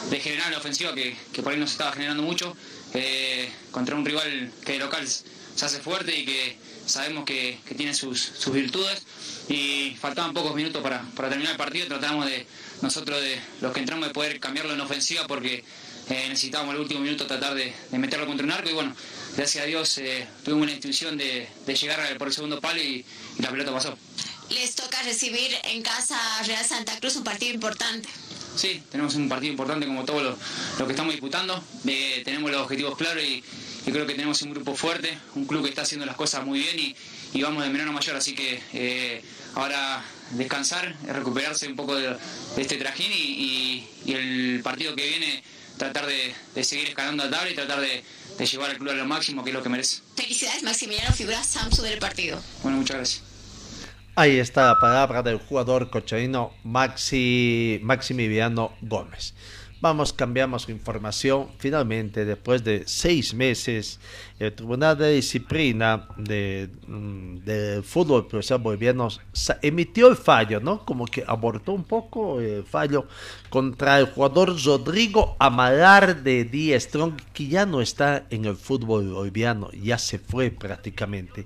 de 0.10 0.20
generar 0.20 0.52
la 0.52 0.58
ofensiva 0.58 0.94
que, 0.96 1.16
que 1.34 1.42
por 1.44 1.54
ahí 1.54 1.60
nos 1.60 1.72
estaba 1.72 1.92
generando 1.92 2.24
mucho 2.24 2.56
eh, 2.94 3.50
contra 3.72 3.96
un 3.96 4.06
rival 4.06 4.52
que 4.66 4.74
de 4.74 4.80
local 4.80 5.08
se 5.08 5.66
hace 5.66 5.80
fuerte 5.80 6.18
y 6.18 6.26
que 6.26 6.58
sabemos 6.86 7.26
que, 7.26 7.60
que 7.68 7.76
tiene 7.76 7.94
sus, 7.94 8.20
sus 8.20 8.54
virtudes 8.54 9.04
y 9.50 9.96
faltaban 10.00 10.34
pocos 10.34 10.56
minutos 10.56 10.82
para, 10.82 11.02
para 11.16 11.30
terminar 11.30 11.52
el 11.52 11.58
partido 11.58 11.88
tratamos 11.88 12.26
de 12.26 12.48
nosotros 12.82 13.22
de 13.22 13.40
los 13.62 13.74
que 13.74 13.80
entramos 13.82 14.08
de 14.08 14.14
poder 14.14 14.40
cambiarlo 14.40 14.74
en 14.74 14.82
ofensiva 14.82 15.28
porque 15.28 15.64
eh, 16.10 16.26
necesitábamos 16.30 16.76
el 16.76 16.82
último 16.82 17.02
minuto 17.02 17.26
tratar 17.28 17.56
de, 17.56 17.74
de, 17.92 17.98
meterlo 18.00 18.26
contra 18.26 18.46
un 18.46 18.52
arco 18.52 18.70
y 18.70 18.74
bueno 18.74 18.96
gracias 19.36 19.64
a 19.64 19.68
Dios 19.68 19.98
eh, 20.00 20.28
tuvimos 20.44 20.64
una 20.64 20.74
intuición 20.74 21.18
de, 21.18 21.48
de, 21.66 21.76
llegar 21.76 22.18
por 22.18 22.28
el 22.28 22.34
segundo 22.34 22.60
palo 22.60 22.82
y, 22.82 23.06
y 23.38 23.42
la 23.42 23.50
pelota 23.50 23.72
pasó 23.72 23.98
les 24.50 24.76
toca 24.76 25.02
recibir 25.04 25.52
en 25.66 25.82
casa 25.82 26.20
Real 26.46 26.66
Santa 26.66 27.00
Cruz 27.00 27.16
un 27.16 27.24
partido 27.24 27.54
importante 27.54 28.10
Sí, 28.60 28.84
tenemos 28.92 29.16
un 29.16 29.30
partido 29.30 29.52
importante 29.52 29.86
como 29.86 30.04
todo 30.04 30.22
lo, 30.22 30.38
lo 30.80 30.86
que 30.86 30.92
estamos 30.92 31.14
disputando. 31.14 31.64
Eh, 31.88 32.22
tenemos 32.26 32.52
los 32.52 32.62
objetivos 32.64 32.98
claros 32.98 33.24
y, 33.24 33.42
y, 33.86 33.92
creo 33.92 34.06
que 34.06 34.16
tenemos 34.16 34.42
un 34.42 34.52
grupo 34.52 34.76
fuerte, 34.76 35.18
un 35.36 35.46
club 35.46 35.64
que 35.64 35.70
está 35.70 35.84
haciendo 35.84 36.06
las 36.06 36.18
cosas 36.18 36.46
muy 36.46 36.60
bien 36.60 36.78
y, 36.78 36.96
y 37.34 37.42
vamos 37.42 37.64
de 37.64 37.70
menor 37.70 37.88
a 37.88 37.92
mayor. 37.92 38.18
Así 38.18 38.36
que 38.36 38.62
eh, 38.74 39.22
ahora 39.56 40.04
descansar, 40.32 40.94
recuperarse 41.08 41.68
un 41.68 41.78
poco 41.78 41.96
de, 41.96 42.10
de 42.10 42.62
este 42.62 42.76
trajín 42.76 43.12
y, 43.14 43.88
y, 44.06 44.14
el 44.14 44.62
partido 44.62 44.94
que 44.94 45.08
viene 45.08 45.42
tratar 45.80 46.06
de, 46.06 46.36
de 46.54 46.64
seguir 46.64 46.90
escalando 46.90 47.24
la 47.24 47.32
tabla 47.32 47.50
y 47.50 47.56
tratar 47.56 47.80
de, 47.80 48.04
de, 48.38 48.46
llevar 48.46 48.70
al 48.70 48.78
club 48.78 48.92
a 48.92 48.94
lo 48.94 49.06
máximo, 49.06 49.44
que 49.44 49.50
es 49.50 49.56
lo 49.56 49.64
que 49.64 49.70
merece. 49.70 50.02
Felicidades 50.16 50.62
Maximiliano, 50.62 51.12
figura 51.14 51.44
Samsung 51.44 51.88
del 51.88 52.00
partido. 52.00 52.40
Bueno, 52.62 52.78
muchas 52.78 52.98
gracias. 52.98 53.24
Ahí 54.16 54.38
está 54.38 54.68
la 54.68 54.80
palabra 54.80 55.24
del 55.24 55.38
jugador 55.38 55.90
cochaino 55.90 56.54
Maxi, 56.64 57.80
Maximiliano 57.82 58.76
Gómez. 58.82 59.34
Vamos, 59.82 60.12
cambiamos 60.12 60.68
información. 60.68 61.48
Finalmente, 61.58 62.26
después 62.26 62.66
de 62.66 62.84
seis 62.86 63.34
meses, 63.34 63.98
el 64.38 64.54
Tribunal 64.54 64.98
de 64.98 65.14
Disciplina 65.14 66.06
de, 66.18 66.70
de 67.46 67.82
Fútbol 67.82 68.28
Profesional 68.28 68.62
Boliviano 68.62 69.08
emitió 69.62 70.10
el 70.10 70.18
fallo, 70.18 70.60
¿no? 70.60 70.84
Como 70.84 71.06
que 71.06 71.24
abortó 71.26 71.72
un 71.72 71.86
poco 71.86 72.42
el 72.42 72.66
fallo 72.66 73.08
contra 73.50 74.00
el 74.00 74.08
jugador 74.08 74.54
Rodrigo 74.62 75.38
Amalar 75.40 76.24
de 76.24 76.44
Die 76.44 76.78
Strong, 76.78 77.14
que 77.32 77.48
ya 77.48 77.66
no 77.66 77.80
está 77.80 78.26
en 78.32 78.44
el 78.44 78.58
fútbol 78.58 79.08
boliviano, 79.14 79.72
ya 79.72 79.98
se 79.98 80.20
fue 80.20 80.52
prácticamente 80.52 81.46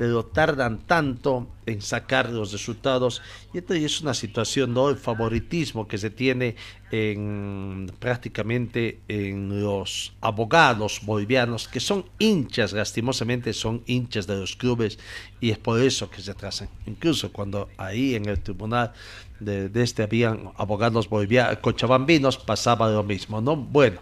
pero 0.00 0.24
tardan 0.24 0.78
tanto 0.86 1.46
en 1.66 1.82
sacar 1.82 2.30
los 2.30 2.52
resultados 2.52 3.20
y 3.52 3.58
entonces 3.58 3.84
es 3.84 4.00
una 4.00 4.14
situación 4.14 4.72
¿no? 4.72 4.96
favoritismo 4.96 5.86
que 5.86 5.98
se 5.98 6.08
tiene 6.08 6.56
en 6.90 7.92
prácticamente 7.98 9.00
en 9.08 9.62
los 9.62 10.14
abogados 10.22 11.02
bolivianos 11.04 11.68
que 11.68 11.80
son 11.80 12.06
hinchas 12.18 12.72
lastimosamente 12.72 13.52
son 13.52 13.82
hinchas 13.84 14.26
de 14.26 14.36
los 14.36 14.56
clubes 14.56 14.98
y 15.38 15.50
es 15.50 15.58
por 15.58 15.78
eso 15.78 16.08
que 16.08 16.22
se 16.22 16.30
atrasan 16.30 16.70
incluso 16.86 17.30
cuando 17.30 17.68
ahí 17.76 18.14
en 18.14 18.26
el 18.26 18.40
tribunal 18.40 18.94
de, 19.38 19.68
de, 19.68 19.82
este 19.82 20.02
habían 20.02 20.52
abogados 20.56 21.08
bolivianos, 21.08 21.58
cochabambinos, 21.58 22.36
pasaba 22.36 22.90
lo 22.90 23.02
mismo, 23.02 23.40
¿no? 23.40 23.56
Bueno, 23.56 24.00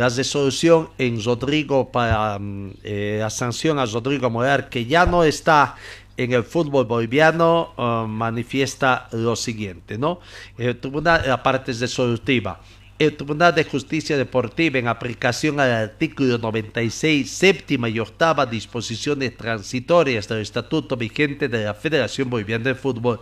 la 0.00 0.08
resolución 0.08 0.88
en 0.96 1.22
Rodrigo 1.22 1.92
para 1.92 2.38
eh, 2.82 3.18
la 3.20 3.28
sanción 3.28 3.78
a 3.78 3.84
Rodrigo 3.84 4.30
Morar, 4.30 4.70
que 4.70 4.86
ya 4.86 5.04
no 5.04 5.24
está 5.24 5.76
en 6.16 6.32
el 6.32 6.42
fútbol 6.42 6.86
boliviano, 6.86 7.74
uh, 7.76 8.06
manifiesta 8.06 9.08
lo 9.12 9.36
siguiente, 9.36 9.98
¿no? 9.98 10.20
El 10.56 10.80
la 11.04 11.42
parte 11.42 11.72
es 11.72 11.80
resolutiva. 11.80 12.60
El 12.98 13.14
Tribunal 13.14 13.54
de 13.54 13.64
Justicia 13.64 14.16
Deportiva, 14.16 14.78
en 14.78 14.88
aplicación 14.88 15.60
al 15.60 15.70
artículo 15.70 16.38
96, 16.38 17.30
séptima 17.30 17.90
y 17.90 17.98
octava 17.98 18.46
disposiciones 18.46 19.36
transitorias 19.36 20.28
del 20.28 20.40
estatuto 20.40 20.96
vigente 20.96 21.48
de 21.48 21.64
la 21.64 21.74
Federación 21.74 22.30
Boliviana 22.30 22.64
de 22.64 22.74
Fútbol, 22.74 23.20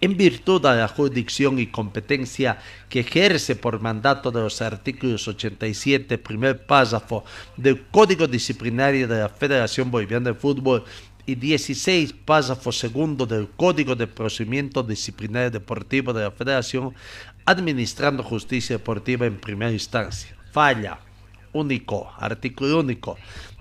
en 0.00 0.16
virtud 0.16 0.62
de 0.62 0.76
la 0.76 0.88
jurisdicción 0.88 1.58
y 1.58 1.68
competencia 1.68 2.58
que 2.88 3.00
ejerce 3.00 3.56
por 3.56 3.80
mandato 3.80 4.30
de 4.30 4.40
los 4.40 4.60
artículos 4.60 5.26
87, 5.26 6.18
primer 6.18 6.66
párrafo 6.66 7.24
del 7.56 7.82
Código 7.86 8.26
Disciplinario 8.26 9.08
de 9.08 9.20
la 9.20 9.28
Federación 9.28 9.90
Boliviana 9.90 10.30
de 10.30 10.34
Fútbol 10.34 10.84
y 11.24 11.34
16, 11.34 12.12
párrafo 12.24 12.70
segundo 12.70 13.26
del 13.26 13.48
Código 13.48 13.96
de 13.96 14.06
Procedimiento 14.06 14.82
Disciplinario 14.82 15.50
Deportivo 15.50 16.12
de 16.12 16.22
la 16.22 16.30
Federación, 16.30 16.94
administrando 17.44 18.22
justicia 18.22 18.76
deportiva 18.76 19.26
en 19.26 19.38
primera 19.38 19.72
instancia. 19.72 20.36
Falla. 20.52 21.00
Único, 21.52 22.12
artículo 22.18 22.80
único, 22.80 23.16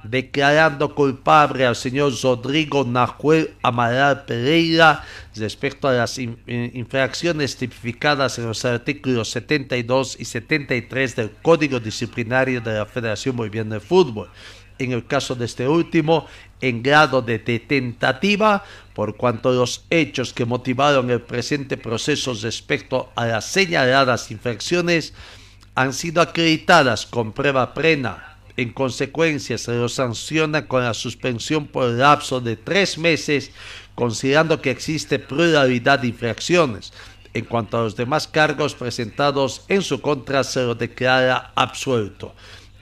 declarando 0.09 0.93
culpable 0.93 1.65
al 1.65 1.75
señor 1.75 2.13
Rodrigo 2.21 2.83
Nahuel 2.83 3.51
Amaral 3.63 4.25
Pereira 4.25 5.03
respecto 5.35 5.87
a 5.87 5.93
las 5.93 6.17
infracciones 6.17 7.57
tipificadas 7.57 8.37
en 8.37 8.45
los 8.47 8.63
artículos 8.65 9.31
72 9.31 10.17
y 10.19 10.25
73 10.25 11.15
del 11.15 11.31
Código 11.41 11.79
Disciplinario 11.79 12.61
de 12.61 12.73
la 12.73 12.85
Federación 12.85 13.35
Boliviana 13.35 13.75
de 13.75 13.81
Fútbol. 13.81 14.29
En 14.77 14.91
el 14.91 15.05
caso 15.05 15.35
de 15.35 15.45
este 15.45 15.67
último, 15.67 16.27
en 16.59 16.83
grado 16.83 17.21
de 17.21 17.39
tentativa, 17.39 18.63
por 18.93 19.15
cuanto 19.15 19.51
los 19.51 19.85
hechos 19.89 20.33
que 20.33 20.45
motivaron 20.45 21.09
el 21.09 21.21
presente 21.21 21.77
proceso 21.77 22.33
respecto 22.33 23.09
a 23.15 23.25
las 23.25 23.45
señaladas 23.45 24.31
infracciones 24.31 25.13
han 25.75 25.93
sido 25.93 26.21
acreditadas 26.21 27.05
con 27.05 27.31
prueba 27.31 27.73
plena. 27.73 28.34
En 28.57 28.71
consecuencia, 28.71 29.57
se 29.57 29.73
los 29.73 29.95
sanciona 29.95 30.67
con 30.67 30.83
la 30.83 30.93
suspensión 30.93 31.67
por 31.67 31.89
el 31.89 31.97
lapso 31.99 32.39
de 32.39 32.55
tres 32.55 32.97
meses, 32.97 33.51
considerando 33.95 34.61
que 34.61 34.71
existe 34.71 35.19
pluralidad 35.19 35.99
de 35.99 36.07
infracciones. 36.07 36.93
En 37.33 37.43
cuanto 37.45 37.77
a 37.77 37.81
los 37.81 37.97
demás 37.97 38.27
cargos 38.29 38.73
presentados 38.73 39.63
en 39.67 39.81
su 39.81 39.99
contra, 39.99 40.43
se 40.45 40.61
lo 40.61 40.73
declara 40.73 41.51
absuelto. 41.55 42.33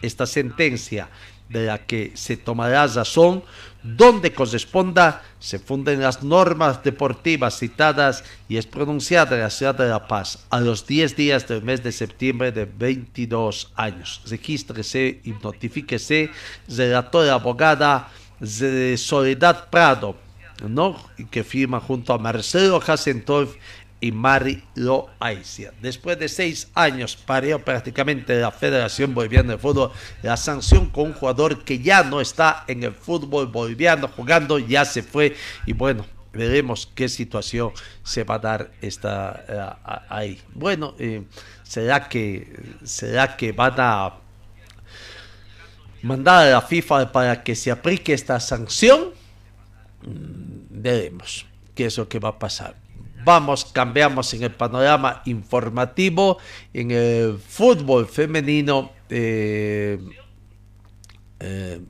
Esta 0.03 0.27
sentencia, 0.27 1.09
de 1.49 1.65
la 1.65 1.79
que 1.79 2.11
se 2.13 2.37
tomará 2.37 2.85
razón, 2.87 3.43
donde 3.83 4.31
corresponda, 4.31 5.21
se 5.39 5.59
funden 5.59 6.01
las 6.01 6.23
normas 6.23 6.83
deportivas 6.83 7.59
citadas 7.59 8.23
y 8.47 8.57
es 8.57 8.65
pronunciada 8.65 9.35
en 9.35 9.41
la 9.41 9.49
ciudad 9.49 9.75
de 9.75 9.89
La 9.89 10.07
Paz 10.07 10.45
a 10.49 10.61
los 10.61 10.87
10 10.87 11.15
días 11.17 11.47
del 11.47 11.61
mes 11.61 11.83
de 11.83 11.91
septiembre 11.91 12.51
de 12.53 12.65
22 12.65 13.71
años. 13.75 14.21
Regístrese 14.29 15.19
y 15.23 15.31
notifíquese, 15.31 16.31
relatora 16.67 17.33
abogada 17.33 18.09
de 18.39 18.97
Soledad 18.97 19.69
Prado, 19.69 20.15
¿no? 20.67 20.97
que 21.29 21.43
firma 21.43 21.79
junto 21.81 22.13
a 22.13 22.17
Marcelo 22.17 22.81
Hassentolf 22.85 23.55
y 24.03 24.11
Mari 24.11 24.61
Loaicia. 24.75 25.71
Después 25.81 26.19
de 26.19 26.27
seis 26.27 26.67
años 26.73 27.15
pareó 27.15 27.63
prácticamente 27.63 28.37
la 28.37 28.51
Federación 28.51 29.13
Boliviana 29.13 29.53
de 29.53 29.57
Fútbol 29.57 29.91
la 30.21 30.35
sanción 30.35 30.89
con 30.89 31.05
un 31.05 31.13
jugador 31.13 31.63
que 31.63 31.79
ya 31.79 32.03
no 32.03 32.19
está 32.19 32.65
en 32.67 32.83
el 32.83 32.93
fútbol 32.93 33.47
boliviano 33.47 34.09
jugando, 34.09 34.59
ya 34.59 34.83
se 34.83 35.03
fue 35.03 35.37
y 35.65 35.71
bueno, 35.71 36.05
veremos 36.33 36.91
qué 36.93 37.07
situación 37.07 37.71
se 38.03 38.25
va 38.25 38.35
a 38.35 38.39
dar 38.39 38.71
esta, 38.81 39.79
uh, 39.87 40.13
ahí. 40.13 40.41
Bueno, 40.53 40.95
eh, 40.99 41.23
¿Será 41.63 42.09
que, 42.09 42.75
será 42.83 43.37
que 43.37 43.53
van 43.53 43.73
a 43.77 44.13
mandar 46.01 46.45
a 46.45 46.51
la 46.51 46.61
FIFA 46.61 47.11
para 47.11 47.41
que 47.41 47.55
se 47.55 47.71
aplique 47.71 48.13
esta 48.13 48.39
sanción? 48.41 49.11
Mm, 50.01 50.81
Veremos 50.83 51.45
qué 51.73 51.85
es 51.85 51.97
lo 51.97 52.09
que 52.09 52.19
va 52.19 52.29
a 52.29 52.37
pasar. 52.37 52.82
Vamos, 53.23 53.65
cambiamos 53.65 54.33
en 54.33 54.43
el 54.43 54.51
panorama 54.51 55.21
informativo, 55.25 56.37
en 56.73 56.91
el 56.91 57.37
fútbol 57.37 58.07
femenino. 58.07 58.91
eh, 59.09 59.99
eh, 61.39 61.81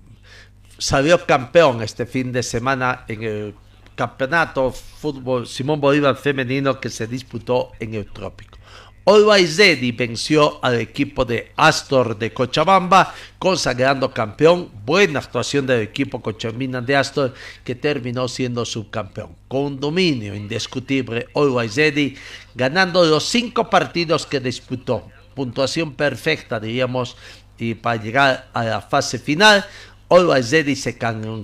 salió 0.77 1.25
campeón 1.25 1.81
este 1.81 2.05
fin 2.05 2.31
de 2.31 2.43
semana 2.43 3.05
en 3.07 3.23
el 3.23 3.55
campeonato 3.95 4.71
fútbol 4.71 5.47
Simón 5.47 5.79
Bolívar 5.79 6.15
femenino 6.15 6.79
que 6.79 6.89
se 6.89 7.07
disputó 7.07 7.71
en 7.79 7.93
el 7.93 8.11
trópico. 8.11 8.57
Ready 9.05 9.91
venció 9.91 10.63
al 10.63 10.79
equipo 10.79 11.25
de 11.25 11.51
Astor 11.57 12.17
de 12.17 12.31
Cochabamba, 12.33 13.13
consagrando 13.37 14.13
campeón. 14.13 14.71
Buena 14.85 15.19
actuación 15.19 15.67
del 15.67 15.81
equipo 15.81 16.21
cochabambina 16.21 16.79
de 16.79 16.95
Astor, 16.95 17.33
que 17.65 17.75
terminó 17.75 18.29
siendo 18.29 18.63
subcampeón. 18.63 19.35
Con 19.49 19.79
dominio 19.79 20.33
indiscutible, 20.33 21.27
Ready, 21.35 22.15
ganando 22.55 23.03
los 23.03 23.25
cinco 23.25 23.69
partidos 23.69 24.25
que 24.25 24.39
disputó. 24.39 25.09
Puntuación 25.35 25.95
perfecta, 25.95 26.59
diríamos, 26.59 27.17
y 27.57 27.73
para 27.73 28.01
llegar 28.01 28.49
a 28.53 28.63
la 28.63 28.81
fase 28.81 29.19
final. 29.19 29.65
Ready 30.09 30.75
se 30.75 30.97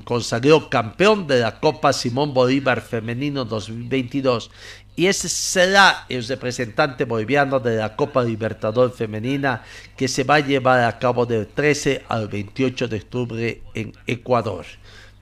consagró 0.03 0.69
campeón 0.69 1.25
de 1.25 1.39
la 1.39 1.59
Copa 1.59 1.91
Simón 1.91 2.33
Bolívar 2.35 2.81
Femenino 2.81 3.43
2022 3.43 4.51
y 4.99 5.07
ese 5.07 5.29
será 5.29 6.05
el 6.09 6.27
representante 6.27 7.05
boliviano 7.05 7.61
de 7.61 7.77
la 7.77 7.95
Copa 7.95 8.21
Libertador 8.21 8.93
Femenina 8.93 9.63
que 9.95 10.09
se 10.09 10.25
va 10.25 10.35
a 10.35 10.39
llevar 10.41 10.83
a 10.83 10.99
cabo 10.99 11.25
del 11.25 11.47
13 11.47 12.03
al 12.09 12.27
28 12.27 12.89
de 12.89 12.97
octubre 12.97 13.61
en 13.75 13.93
Ecuador. 14.07 14.65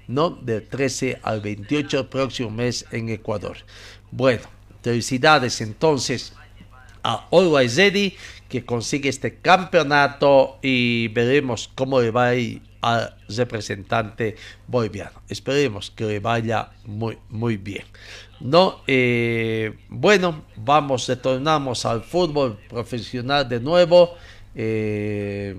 ¿No? 0.07 0.31
Del 0.31 0.67
13 0.67 1.19
al 1.21 1.41
28 1.41 1.97
del 1.97 2.07
próximo 2.07 2.49
mes 2.49 2.87
en 2.89 3.09
Ecuador. 3.09 3.57
Bueno, 4.09 4.45
felicidades 4.81 5.61
entonces 5.61 6.33
a 7.03 7.27
Always 7.31 7.77
Ready 7.77 8.15
que 8.49 8.65
consigue 8.65 9.09
este 9.09 9.35
campeonato 9.35 10.57
y 10.63 11.09
veremos 11.09 11.69
cómo 11.75 12.01
le 12.01 12.09
va 12.09 12.29
a 12.29 12.35
ir 12.35 12.63
al 12.81 13.15
representante 13.29 14.35
boliviano. 14.67 15.21
Esperemos 15.29 15.91
que 15.91 16.05
le 16.05 16.19
vaya 16.19 16.71
muy, 16.85 17.17
muy 17.29 17.57
bien. 17.57 17.85
No, 18.39 18.81
eh, 18.85 19.77
bueno, 19.89 20.43
vamos, 20.55 21.07
retornamos 21.07 21.85
al 21.85 22.03
fútbol 22.03 22.59
profesional 22.69 23.49
de 23.49 23.59
nuevo. 23.59 24.15
Eh, 24.55 25.55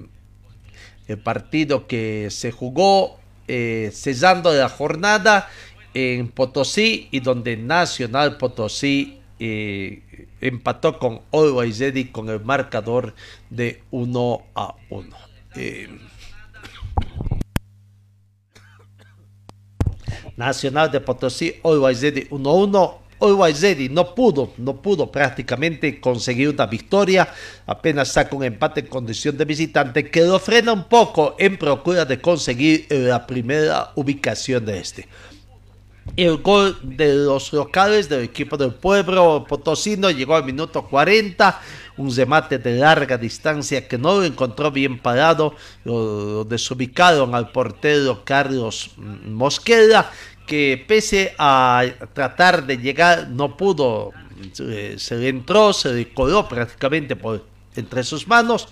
el 1.09 1.19
partido 1.19 1.87
que 1.87 2.29
se 2.31 2.53
jugó 2.53 3.19
eh, 3.49 3.91
cesando 3.93 4.53
la 4.53 4.69
jornada 4.69 5.49
en 5.95 6.29
Potosí 6.29 7.09
y 7.11 7.21
donde 7.21 7.57
Nacional 7.57 8.37
Potosí 8.37 9.21
empató 10.41 10.99
con 10.99 11.23
Always 11.33 11.79
Ready 11.79 12.07
con 12.07 12.29
el 12.29 12.41
marcador 12.41 13.15
de 13.51 13.83
1 13.91 14.43
a 14.55 14.75
1. 14.91 15.17
Nacional 20.39 20.91
de 20.91 21.01
Potosí, 21.01 21.57
Always 21.65 22.01
Ready 22.01 22.29
1-1. 22.31 22.95
Always 23.21 23.91
no 23.91 24.15
pudo, 24.15 24.53
no 24.59 24.81
pudo 24.81 25.11
prácticamente 25.11 26.01
conseguir 26.01 26.51
una 26.51 26.67
victoria. 26.67 27.29
Apenas 27.67 28.13
saca 28.13 28.37
un 28.37 28.45
empate 28.45 28.79
en 28.79 28.87
condición 28.87 29.37
de 29.37 29.45
visitante 29.45 30.09
que 30.09 30.21
lo 30.21 30.39
frena 30.39 30.73
un 30.73 30.85
poco 30.85 31.35
en 31.37 31.59
procura 31.59 32.05
de 32.05 32.21
conseguir 32.21 32.87
la 32.89 33.27
primera 33.27 33.91
ubicación 33.97 34.65
de 34.65 34.79
este. 34.79 35.09
El 36.17 36.39
gol 36.39 36.79
de 36.83 37.15
los 37.15 37.53
locales 37.53 38.09
del 38.09 38.25
equipo 38.25 38.57
del 38.57 38.73
pueblo 38.75 39.45
potosino 39.49 40.11
llegó 40.11 40.37
al 40.37 40.45
minuto 40.45 40.83
40. 40.83 41.61
Un 41.99 42.15
remate 42.15 42.59
de 42.59 42.77
larga 42.77 43.19
distancia 43.19 43.87
que 43.87 43.99
no 43.99 44.15
lo 44.15 44.25
encontró 44.25 44.71
bien 44.71 44.99
parado. 44.99 45.55
Lo 45.85 46.45
desubicaron 46.45 47.35
al 47.35 47.51
portero 47.51 48.23
Carlos 48.25 48.93
Mosquera, 48.97 50.11
que 50.49 50.83
pese 50.89 51.35
a 51.39 51.85
tratar 52.15 52.67
de 52.67 52.79
llegar, 52.79 53.29
no 53.29 53.57
pudo. 53.57 54.13
Se, 54.53 54.99
se 54.99 55.17
le 55.17 55.29
entró, 55.29 55.73
se 55.73 56.13
coló 56.13 56.49
prácticamente 56.49 57.15
por 57.15 57.45
entre 57.77 58.03
sus 58.03 58.27
manos. 58.27 58.69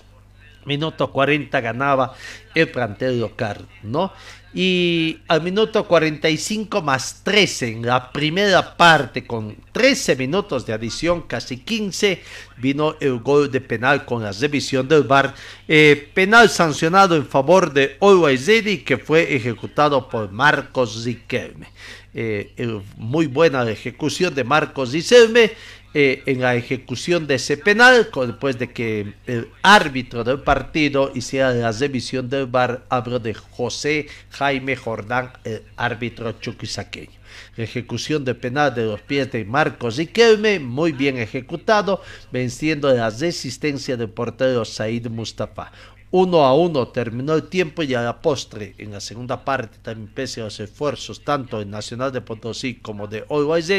Minuto 0.67 1.11
40 1.11 1.61
ganaba 1.61 2.15
el 2.55 2.69
plantel 2.69 3.21
local, 3.21 3.67
¿no? 3.83 4.13
Y 4.59 5.19
al 5.29 5.43
minuto 5.43 5.87
45 5.87 6.81
más 6.81 7.21
13 7.23 7.73
en 7.73 7.87
la 7.87 8.11
primera 8.11 8.75
parte, 8.75 9.27
con 9.27 9.55
13 9.73 10.17
minutos 10.17 10.65
de 10.65 10.73
adición, 10.73 11.23
casi 11.23 11.59
15, 11.59 12.23
vino 12.57 12.97
el 13.01 13.19
gol 13.19 13.51
de 13.51 13.61
penal 13.61 14.07
con 14.07 14.23
la 14.23 14.33
revisión 14.33 14.89
del 14.89 15.03
VAR. 15.03 15.35
Eh, 15.69 16.11
penal 16.15 16.49
sancionado 16.49 17.17
en 17.17 17.27
favor 17.27 17.71
de 17.75 17.99
Always 18.01 18.47
Ready, 18.47 18.79
que 18.79 18.97
fue 18.97 19.37
ejecutado 19.37 20.09
por 20.09 20.33
Marcos 20.33 21.05
Riquelme. 21.05 21.67
Eh, 22.15 22.55
muy 22.97 23.27
buena 23.27 23.69
ejecución 23.69 24.35
de 24.35 24.43
Marcos 24.43 24.91
Riquelme 24.91 25.53
eh, 25.99 26.23
en 26.27 26.43
la 26.43 26.55
ejecución 26.57 27.27
de 27.27 27.37
ese 27.37 27.57
penal, 27.57 28.11
después 28.27 28.59
de 28.59 28.71
que 28.71 29.15
el 29.27 29.49
árbitro 29.63 30.25
del 30.25 30.41
partido 30.41 31.11
hiciera 31.15 31.55
la 31.55 31.73
revisión 31.73 32.29
del 32.29 32.45
VAR, 32.45 32.85
hablo 32.91 33.19
de 33.19 33.33
José 33.33 34.07
Jaime 34.29 34.77
Jordán, 34.77 35.33
el 35.45 35.63
árbitro 35.75 36.33
chuquisaqueño. 36.33 37.19
La 37.57 37.65
ejecución 37.65 38.27
de 38.27 38.35
penal 38.35 38.75
de 38.75 38.85
los 38.85 39.01
pies 39.01 39.33
de 39.33 39.47
Marcos 39.47 39.97
Riquelme, 39.97 40.59
muy 40.59 40.93
bien 40.93 41.17
ejecutado, 41.17 42.03
venciendo 42.31 42.93
la 42.93 43.09
resistencia 43.09 43.97
del 43.97 44.11
portero 44.11 44.67
Said 44.67 45.07
Mustafa. 45.07 45.73
Uno 46.11 46.45
a 46.45 46.55
uno 46.55 46.89
terminó 46.89 47.35
el 47.35 47.49
tiempo 47.49 47.83
y 47.83 47.95
a 47.95 48.03
la 48.03 48.21
postre, 48.21 48.75
en 48.79 48.93
la 48.93 49.01
segunda 49.01 49.45
parte, 49.45 49.79
también 49.83 50.09
pese 50.13 50.41
a 50.41 50.45
los 50.45 50.61
esfuerzos 50.61 51.25
tanto 51.25 51.61
en 51.61 51.71
Nacional 51.71 52.13
de 52.13 52.21
Potosí 52.21 52.77
como 52.77 53.09
de 53.09 53.25
Always 53.29 53.73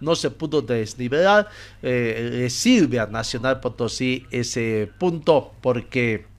no 0.00 0.16
se 0.16 0.30
pudo 0.30 0.62
desnivelar. 0.62 1.48
Eh, 1.82 2.30
le 2.32 2.50
sirve 2.50 2.98
a 2.98 3.06
Nacional 3.06 3.60
Potosí 3.60 4.26
ese 4.30 4.90
punto 4.98 5.52
porque 5.60 6.29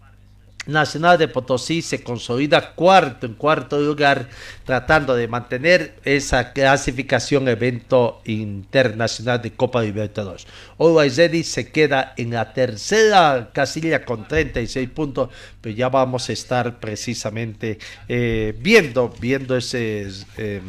Nacional 0.68 1.18
de 1.18 1.28
Potosí 1.28 1.82
se 1.82 2.04
consolida 2.04 2.74
cuarto 2.74 3.26
en 3.26 3.34
cuarto 3.34 3.80
lugar, 3.80 4.30
tratando 4.64 5.16
de 5.16 5.28
mantener 5.28 5.96
esa 6.06 6.54
clasificación 6.54 7.48
evento 7.48 8.22
internacional 8.26 9.42
de 9.42 9.52
Copa 9.52 9.82
Libertadores. 9.82 10.46
Always 10.78 11.18
Ready 11.18 11.44
se 11.44 11.72
queda 11.72 12.14
en 12.16 12.32
la 12.32 12.54
tercera 12.54 13.50
casilla 13.54 14.06
con 14.06 14.28
36 14.28 14.90
puntos, 14.90 15.30
pero 15.62 15.76
ya 15.76 15.90
vamos 15.90 16.30
a 16.30 16.34
estar 16.34 16.80
precisamente 16.80 17.80
eh, 18.08 18.56
viendo, 18.60 19.10
viendo 19.20 19.58
ese, 19.58 20.08
eh, 20.38 20.62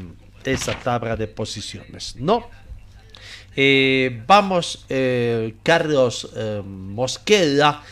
esa 0.45 0.73
tabla 0.79 1.17
de 1.17 1.29
posiciones, 1.29 2.17
¿no? 2.17 2.49
Eh, 3.55 4.23
vamos, 4.27 4.87
eh, 4.89 5.55
Carlos 5.63 6.31
eh, 6.35 6.63
Mosquera 6.65 7.83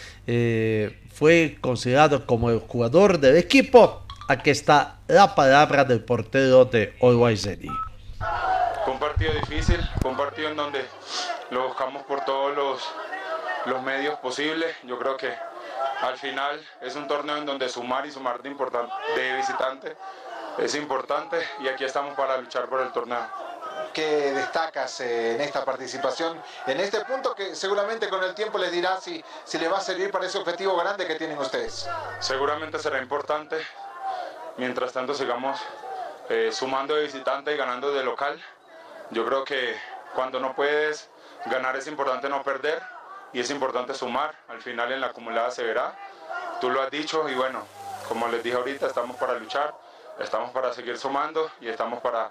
fue 1.21 1.59
considerado 1.61 2.25
como 2.25 2.49
el 2.49 2.61
jugador 2.61 3.19
del 3.19 3.37
equipo. 3.37 4.07
Aquí 4.27 4.49
está 4.49 5.01
la 5.07 5.35
palabra 5.35 5.85
del 5.85 6.03
portero 6.03 6.65
de 6.65 6.97
Always 7.03 7.45
Ready. 7.45 7.69
Fue 8.83 8.95
un 8.95 8.99
partido 8.99 9.35
difícil, 9.35 9.79
fue 10.01 10.13
un 10.13 10.17
partido 10.17 10.49
en 10.49 10.57
donde 10.57 10.83
lo 11.51 11.69
buscamos 11.69 12.05
por 12.05 12.25
todos 12.25 12.57
los, 12.57 12.81
los 13.67 13.83
medios 13.83 14.19
posibles. 14.21 14.75
Yo 14.85 14.99
creo 14.99 15.19
que 15.19 15.31
al 16.01 16.17
final 16.17 16.59
es 16.81 16.97
un 16.97 17.07
torneo 17.07 17.37
en 17.37 17.45
donde 17.45 17.69
sumar 17.69 18.07
y 18.07 18.11
sumar 18.11 18.41
de, 18.41 18.49
de 18.49 19.37
visitante 19.37 19.97
es 20.57 20.75
importante 20.75 21.37
y 21.63 21.69
aquí 21.69 21.85
estamos 21.85 22.15
para 22.15 22.39
luchar 22.39 22.67
por 22.67 22.81
el 22.81 22.93
torneo. 22.93 23.27
¿Qué 23.93 24.33
destacas 24.33 25.01
eh, 25.01 25.35
en 25.35 25.41
esta 25.41 25.65
participación? 25.65 26.41
En 26.67 26.79
este 26.79 27.05
punto 27.05 27.35
que 27.35 27.57
seguramente 27.57 28.09
con 28.09 28.23
el 28.23 28.35
tiempo 28.35 28.57
les 28.59 28.71
dirá 28.71 29.01
si, 29.01 29.23
si 29.45 29.59
le 29.59 29.69
va 29.69 29.79
a 29.79 29.81
servir 29.81 30.13
para 30.13 30.27
ese 30.27 30.39
objetivo 30.39 30.77
grande 30.77 31.07
que 31.07 31.17
tienen 31.17 31.39
ustedes. 31.39 31.89
Seguramente 32.21 32.79
será 32.79 32.99
importante. 32.99 33.57
Mientras 34.57 34.93
tanto 34.93 35.15
sigamos 35.15 35.59
eh, 36.29 36.51
sumando 36.53 36.95
de 36.95 37.03
visitante 37.03 37.53
y 37.53 37.57
ganando 37.57 37.93
de 37.93 38.05
local. 38.05 38.41
Yo 39.11 39.27
creo 39.27 39.45
que 39.45 39.77
cuando 40.15 40.39
no 40.39 40.55
puedes 40.55 41.09
ganar 41.47 41.75
es 41.77 41.89
importante 41.89 42.29
no 42.29 42.45
perder 42.45 42.81
y 43.33 43.41
es 43.41 43.51
importante 43.51 43.95
sumar. 43.95 44.37
Al 44.49 44.63
final 44.63 44.93
en 44.93 45.01
la 45.01 45.09
acumulada 45.09 45.51
se 45.51 45.65
verá. 45.65 45.99
Tú 46.61 46.71
lo 46.71 46.81
has 46.83 46.91
dicho 46.91 47.29
y 47.29 47.35
bueno, 47.35 47.65
como 48.09 48.29
les 48.29 48.43
dije 48.45 48.57
ahorita, 48.57 48.87
estamos 48.87 49.17
para 49.17 49.35
luchar, 49.35 49.75
estamos 50.21 50.51
para 50.51 50.73
seguir 50.73 50.99
sumando 50.99 51.51
y 51.61 51.69
estamos 51.69 52.01
para 52.01 52.31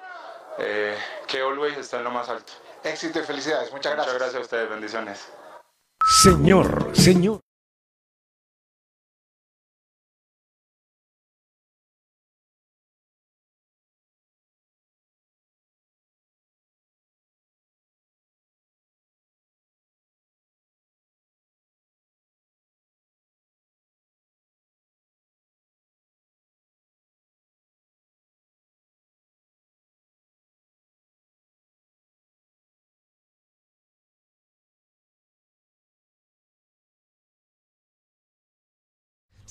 eh, 0.60 0.95
que 1.28 1.41
Always 1.41 1.78
esté 1.78 1.98
en 1.98 2.04
lo 2.04 2.12
más 2.12 2.30
alto. 2.30 2.54
Éxito 2.84 3.19
y 3.19 3.24
felicidades. 3.24 3.72
Muchas 3.72 3.93
gracias. 3.93 4.13
Muchas 4.13 4.19
gracias 4.19 4.36
a 4.36 4.43
ustedes, 4.43 4.69
bendiciones. 4.69 5.28
Señor, 6.22 6.91
señor. 6.93 7.39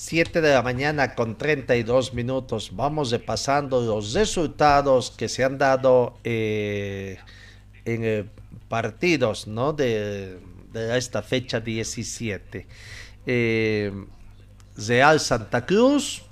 Siete 0.01 0.41
de 0.41 0.53
la 0.55 0.63
mañana 0.63 1.17
con 1.17 1.37
32 1.37 2.15
minutos. 2.15 2.71
Vamos 2.73 3.11
repasando 3.11 3.81
los 3.81 4.13
resultados 4.13 5.11
que 5.11 5.29
se 5.29 5.43
han 5.43 5.59
dado 5.59 6.15
eh, 6.23 7.19
en 7.85 8.05
eh, 8.05 8.25
partidos 8.69 9.49
¿no? 9.49 9.73
de, 9.73 10.39
de 10.73 10.97
esta 10.97 11.21
fecha 11.21 11.59
17. 11.59 12.69
Eh, 13.27 13.93
Real 14.77 15.19
Santa 15.19 15.67
Cruz 15.67 16.23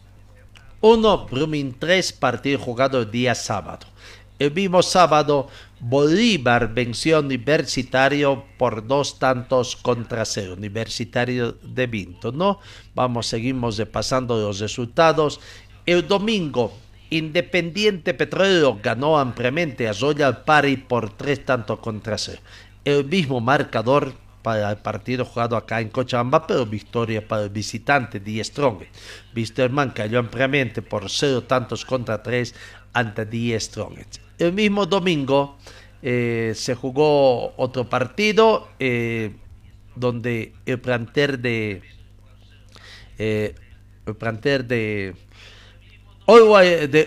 1, 0.81 1.27
Brumming 1.27 1.75
3, 1.77 2.13
partido 2.13 2.61
jugado 2.61 3.01
el 3.01 3.11
día 3.11 3.35
sábado. 3.35 3.89
El 4.39 4.53
mismo 4.53 4.83
sábado, 4.83 5.49
Bolívar 5.81 6.75
venció 6.75 7.17
a 7.17 7.21
Universitario 7.21 8.45
por 8.59 8.87
dos 8.87 9.19
tantos 9.19 9.77
contra 9.77 10.27
cero. 10.27 10.55
Universitario 10.55 11.53
de 11.53 11.87
Vinto, 11.87 12.33
¿no? 12.33 12.61
Vamos, 12.95 13.29
seguimos 13.29 13.79
repasando 13.79 14.39
los 14.39 14.59
resultados. 14.61 15.41
El 15.87 16.07
domingo, 16.07 16.73
Independiente 17.09 18.15
Petrolero 18.15 18.79
ganó 18.83 19.17
ampliamente 19.19 19.89
a 19.89 19.93
Royal 19.93 20.43
Party 20.45 20.77
por 20.77 21.17
tres 21.17 21.45
tantos 21.45 21.79
contra 21.79 22.19
cero. 22.19 22.41
El 22.85 23.05
mismo 23.05 23.41
marcador 23.41 24.13
para 24.43 24.71
el 24.71 24.77
partido 24.77 25.25
jugado 25.25 25.57
acá 25.57 25.81
en 25.81 25.89
Cochabamba, 25.89 26.47
pero 26.47 26.67
victoria 26.67 27.27
para 27.27 27.45
el 27.45 27.51
visitante 27.51 28.21
Die 28.21 28.45
Strong. 28.45 28.85
Wisterman 29.35 29.91
cayó 29.91 30.19
ampliamente 30.19 30.83
por 30.83 31.09
cero 31.09 31.43
tantos 31.45 31.85
contra 31.85 32.23
tres 32.23 32.55
ante 32.93 33.25
Die 33.25 33.59
Strong. 33.59 33.99
El 34.39 34.53
mismo 34.53 34.87
domingo 34.87 35.57
eh, 36.03 36.53
se 36.55 36.75
jugó 36.75 37.55
otro 37.57 37.89
partido 37.89 38.69
eh, 38.79 39.33
donde 39.95 40.53
el 40.67 40.79
planter 40.79 41.39
de 41.39 41.83
eh, 43.19 43.55
el 44.07 44.69
de, 44.69 45.15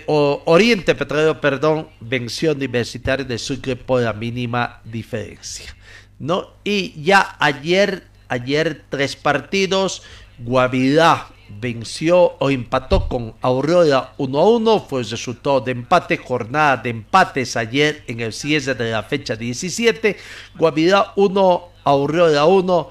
Oriente 0.08 0.96
Petrolero, 0.96 1.40
perdón, 1.40 1.90
venció 2.00 2.52
a 2.52 2.54
Universitario 2.54 3.26
de 3.26 3.38
Sucre 3.38 3.76
por 3.76 4.02
la 4.02 4.14
mínima 4.14 4.82
diferencia. 4.86 5.76
¿no? 6.20 6.56
Y 6.64 7.02
ya 7.02 7.36
ayer, 7.40 8.04
ayer 8.28 8.84
tres 8.90 9.16
partidos, 9.16 10.04
Guavirá 10.40 11.28
venció 11.60 12.36
o 12.40 12.50
empató 12.50 13.08
con 13.08 13.34
Aurora 13.42 14.14
1 14.18 14.40
a 14.40 14.50
1, 14.50 14.80
fue 14.82 15.02
el 15.02 15.10
resultado 15.10 15.62
de 15.62 15.72
empate, 15.72 16.18
jornada 16.18 16.78
de 16.78 16.90
empates 16.90 17.56
ayer 17.58 18.04
en 18.08 18.20
el 18.20 18.34
cierre 18.34 18.76
de 18.76 18.92
la 18.92 19.04
fecha 19.04 19.36
17, 19.36 20.18
Guavirá 20.58 21.14
1, 21.16 21.64
Aurora 21.84 22.46
1, 22.46 22.90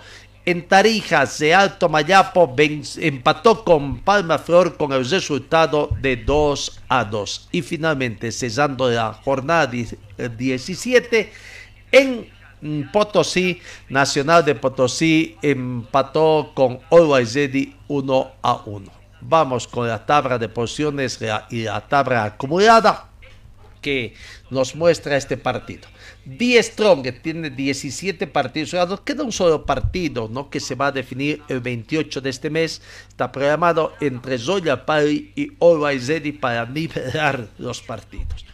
en 0.49 0.67
Tarijas 0.67 1.39
de 1.41 1.55
Alto 1.55 1.91
Mayapo 1.91 2.55
empató 2.57 3.65
con 3.65 3.99
Palma 4.01 4.39
Flor 4.39 4.79
con 4.79 4.93
el 4.93 5.09
resultado 5.09 5.91
de 6.01 6.17
2 6.17 6.81
a 6.89 7.05
2 7.05 7.49
y 7.53 7.61
finalmente 7.61 8.33
cesando 8.33 8.91
la 8.91 9.13
jornada 9.13 9.67
17 9.67 11.33
en 11.93 12.38
Potosí, 12.93 13.61
Nacional 13.89 14.45
de 14.45 14.55
Potosí 14.55 15.37
empató 15.43 16.53
con 16.55 16.81
Always 16.91 17.35
Ready 17.35 17.77
1 17.89 18.33
a 18.43 18.63
1. 18.65 18.93
Vamos 19.21 19.67
con 19.67 19.89
la 19.89 20.05
tabla 20.05 20.39
de 20.39 20.49
posiciones 20.49 21.19
y 21.51 21.65
la 21.65 21.81
tabla 21.81 22.25
acumulada 22.25 23.09
que 23.81 24.15
nos 24.51 24.75
muestra 24.75 25.17
este 25.17 25.37
partido. 25.37 25.89
Die 26.25 26.63
Strong 26.63 27.03
que 27.03 27.13
tiene 27.13 27.51
17 27.51 28.27
partidos 28.27 28.71
jugados, 28.71 29.01
queda 29.01 29.23
un 29.23 29.33
solo 29.33 29.65
partido 29.65 30.29
¿no? 30.31 30.51
que 30.51 30.61
se 30.61 30.75
va 30.75 30.89
a 30.89 30.93
definir 30.93 31.43
el 31.49 31.61
28 31.61 32.21
de 32.21 32.31
este 32.31 32.51
mes. 32.51 32.83
Está 33.09 33.31
programado 33.33 33.93
entre 34.01 34.39
Zoya 34.39 34.85
Party 34.85 35.33
y 35.35 35.53
Always 35.61 36.09
Ready 36.09 36.33
para 36.33 36.67
nivelar 36.67 37.49
los 37.59 37.81
partidos. 37.81 38.45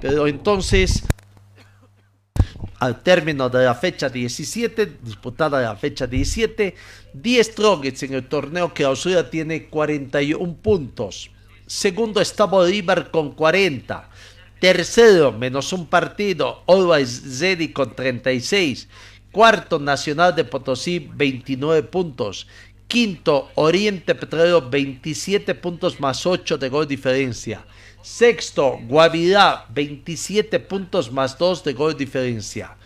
Pero 0.00 0.26
entonces 0.26 1.04
al 2.84 3.02
término 3.02 3.48
de 3.48 3.64
la 3.64 3.74
fecha 3.74 4.08
17, 4.08 4.98
disputada 5.02 5.60
la 5.60 5.76
fecha 5.76 6.06
17, 6.06 6.74
10 7.12 7.46
Strongets 7.46 8.02
en 8.02 8.14
el 8.14 8.28
torneo 8.28 8.74
que 8.74 8.84
Osura 8.84 9.30
tiene 9.30 9.66
41 9.66 10.56
puntos. 10.56 11.30
Segundo 11.66 12.20
está 12.20 12.44
Bolívar 12.44 13.10
con 13.10 13.32
40. 13.32 14.10
Tercero, 14.60 15.32
menos 15.32 15.72
un 15.72 15.86
partido, 15.86 16.62
Always 16.66 17.40
Ready 17.40 17.68
con 17.72 17.94
36. 17.94 18.88
Cuarto, 19.32 19.78
Nacional 19.78 20.34
de 20.34 20.44
Potosí, 20.44 21.10
29 21.14 21.82
puntos. 21.84 22.46
Quinto, 22.86 23.50
Oriente 23.54 24.14
Petrolero, 24.14 24.68
27 24.68 25.54
puntos 25.54 25.98
más 26.00 26.26
8 26.26 26.58
de 26.58 26.68
gol 26.68 26.86
diferencia. 26.86 27.64
Sexto, 28.04 28.78
Guavirá, 28.86 29.64
27 29.70 30.60
puntos 30.60 31.10
más 31.10 31.38
2 31.38 31.64
de 31.64 31.72
gol 31.72 31.96
diferencia. 31.96 32.76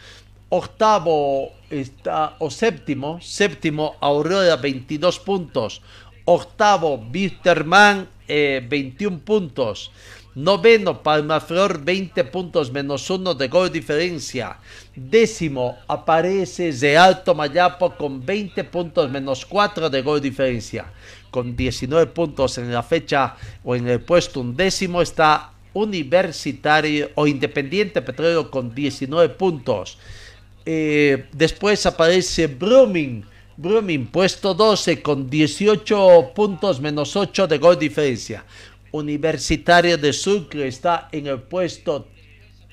Octavo 0.49 1.51
está, 1.69 2.37
o 2.39 2.49
séptimo, 2.53 3.19
séptimo, 3.21 3.97
Aurora, 4.01 4.55
22 4.55 5.19
puntos. 5.19 5.83
Octavo, 6.25 7.05
Wisterman, 7.13 8.07
21 8.29 9.19
puntos. 9.19 9.91
Noveno, 10.37 11.03
Palmaflor, 11.03 11.83
20 11.83 12.23
puntos 12.31 12.71
menos 12.71 13.11
1 13.11 13.35
de 13.35 13.49
gol 13.49 13.71
diferencia. 13.71 14.59
Décimo, 14.95 15.79
aparece 15.89 16.71
de 16.71 16.97
Alto 16.97 17.35
Mayapo 17.35 17.91
con 17.97 18.25
20 18.25 18.63
puntos 18.71 19.11
menos 19.11 19.45
4 19.45 19.91
de 19.91 20.01
gol 20.01 20.21
diferencia 20.21 20.87
con 21.31 21.57
19 21.57 22.07
puntos 22.13 22.59
en 22.59 22.73
la 22.73 22.83
fecha 22.83 23.37
o 23.65 23.77
en 23.77 23.89
el 23.89 24.01
puesto 24.01 24.41
undécimo 24.41 25.03
está 25.03 25.53
Universitario 25.73 27.11
o 27.15 27.27
Independiente 27.27 28.03
Petróleo 28.03 28.51
con 28.51 28.75
19 28.75 29.35
puntos. 29.35 29.99
Eh, 30.65 31.27
después 31.33 31.85
aparece 31.87 32.47
Brumming. 32.47 33.25
Brumming, 33.57 34.07
puesto 34.07 34.55
12 34.55 35.03
con 35.03 35.29
18 35.29 36.33
puntos 36.35 36.81
menos 36.81 37.17
8 37.17 37.47
de 37.47 37.59
gol 37.59 37.79
diferencia. 37.79 38.45
Universitario 38.93 39.99
de 39.99 40.13
Sucre 40.13 40.69
está 40.69 41.09
en 41.13 41.27
el 41.27 41.41
puesto 41.41 42.09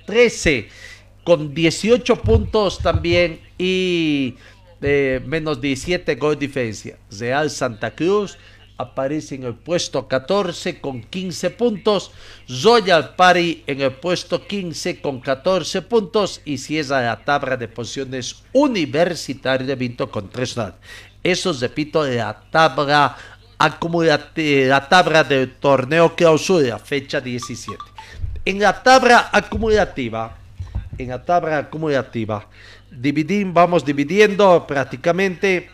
13 0.06 0.70
con 1.24 1.54
18 1.54 2.22
puntos 2.22 2.80
también 2.80 3.40
y 3.58 4.36
de 4.80 5.22
menos 5.26 5.62
17 5.62 6.16
gol 6.16 6.38
diferencia. 6.38 6.98
Real 7.12 7.50
Santa 7.50 7.96
Cruz 7.96 8.38
aparece 8.78 9.36
en 9.36 9.44
el 9.44 9.56
puesto 9.56 10.08
14 10.08 10.80
con 10.82 11.02
15 11.02 11.50
puntos. 11.52 12.12
Royal 12.64 13.16
Party 13.16 13.64
en 13.68 13.82
el 13.82 13.94
puesto 13.94 14.46
15 14.46 15.02
con 15.02 15.20
14 15.20 15.82
puntos. 15.84 16.42
Y 16.46 16.58
cierra 16.58 17.02
la 17.02 17.24
tabla 17.24 17.58
de 17.58 17.68
posiciones 17.68 18.44
Universitario 18.54 19.66
de 19.66 19.76
Vinto 19.76 20.10
con 20.10 20.30
3 20.30 20.56
Eso 21.24 21.54
repito, 21.54 22.06
la 22.06 22.42
tabla 22.52 23.16
acumulativa, 23.58 24.68
la 24.68 24.90
tabla 24.90 25.24
del 25.24 25.54
torneo 25.56 26.16
clausura, 26.16 26.78
fecha 26.80 27.22
17. 27.22 27.78
En 28.44 28.60
la 28.60 28.84
tabla 28.84 29.30
acumulativa, 29.32 30.38
en 30.98 31.10
la 31.10 31.24
tabla 31.24 31.58
acumulativa, 31.58 32.48
dividir, 32.98 33.48
vamos 33.52 33.86
dividiendo 33.86 34.66
prácticamente 34.68 35.70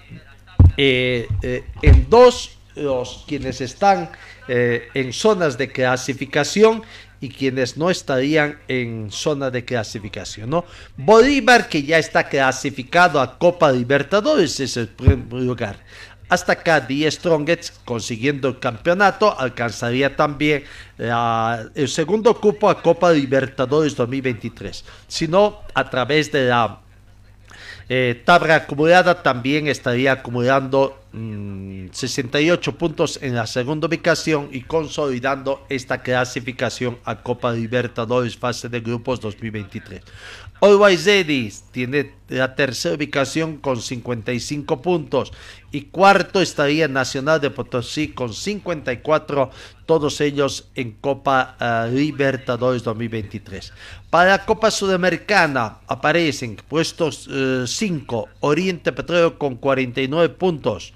eh, 0.78 1.28
eh, 1.42 1.64
en 1.82 2.10
dos 2.10 2.58
los 2.76 3.26
quienes 3.28 3.60
están 3.62 4.10
eh, 4.48 4.88
en 4.94 5.12
zonas 5.12 5.58
de 5.58 5.72
clasificación 5.72 6.84
y 7.20 7.30
quienes 7.30 7.78
no 7.78 7.90
estarían 7.90 8.60
en 8.68 9.12
zona 9.12 9.52
de 9.52 9.64
clasificación, 9.64 10.50
¿no? 10.50 10.66
Bolívar, 10.98 11.70
que 11.70 11.84
ya 11.84 12.00
está 12.00 12.28
clasificado 12.28 13.20
a 13.22 13.38
Copa 13.38 13.72
Libertadores, 13.72 14.60
es 14.60 14.78
el 14.78 14.88
primer 14.88 15.34
lugar. 15.34 15.78
Hasta 16.30 16.54
acá, 16.54 16.80
Die 16.80 17.12
Strongets, 17.12 17.74
consiguiendo 17.84 18.48
el 18.48 18.60
campeonato, 18.60 19.38
alcanzaría 19.38 20.16
también 20.16 20.64
el 20.98 21.90
segundo 21.90 22.40
cupo 22.40 22.70
a 22.70 22.82
Copa 22.82 23.12
Libertadores 23.12 23.96
2023. 23.98 24.86
Si 25.10 25.28
no, 25.28 25.60
a 25.74 25.90
través 25.90 26.32
de 26.32 26.46
la 26.46 26.80
eh, 27.94 28.22
tabla 28.24 28.56
acumulada 28.56 29.22
también 29.22 29.68
estaría 29.68 30.14
acumulando 30.14 30.98
68 31.12 32.72
mm, 32.72 32.76
puntos 32.76 33.20
en 33.22 33.36
la 33.36 33.46
segunda 33.46 33.88
ubicación 33.88 34.48
y 34.50 34.62
consolidando 34.62 35.66
esta 35.68 36.02
clasificación 36.02 37.00
a 37.04 37.22
Copa 37.22 37.52
Libertadores 37.52 38.38
fase 38.38 38.70
de 38.70 38.80
grupos 38.80 39.20
2023. 39.20 40.04
Always 40.64 41.06
Ready 41.08 41.52
tiene 41.72 42.14
la 42.30 42.54
tercera 42.54 42.94
ubicación 42.94 43.58
con 43.58 43.82
55 43.82 44.80
puntos 44.80 45.34
y 45.72 45.86
cuarto 45.86 46.40
estaría 46.40 46.88
Nacional 46.88 47.42
de 47.42 47.50
Potosí 47.50 48.10
con 48.10 48.32
54, 48.32 49.50
todos 49.88 50.22
ellos 50.22 50.70
en 50.76 50.92
Copa 50.92 51.58
eh, 51.60 51.90
Libertadores 51.92 52.84
2023. 52.84 53.74
Para 54.12 54.30
la 54.30 54.46
Copa 54.46 54.70
Sudamericana 54.70 55.80
aparecen 55.88 56.56
puestos 56.68 57.28
5 57.66 58.28
eh, 58.30 58.36
Oriente 58.42 58.92
Petróleo 58.92 59.40
con 59.40 59.56
49 59.56 60.30
puntos. 60.36 60.94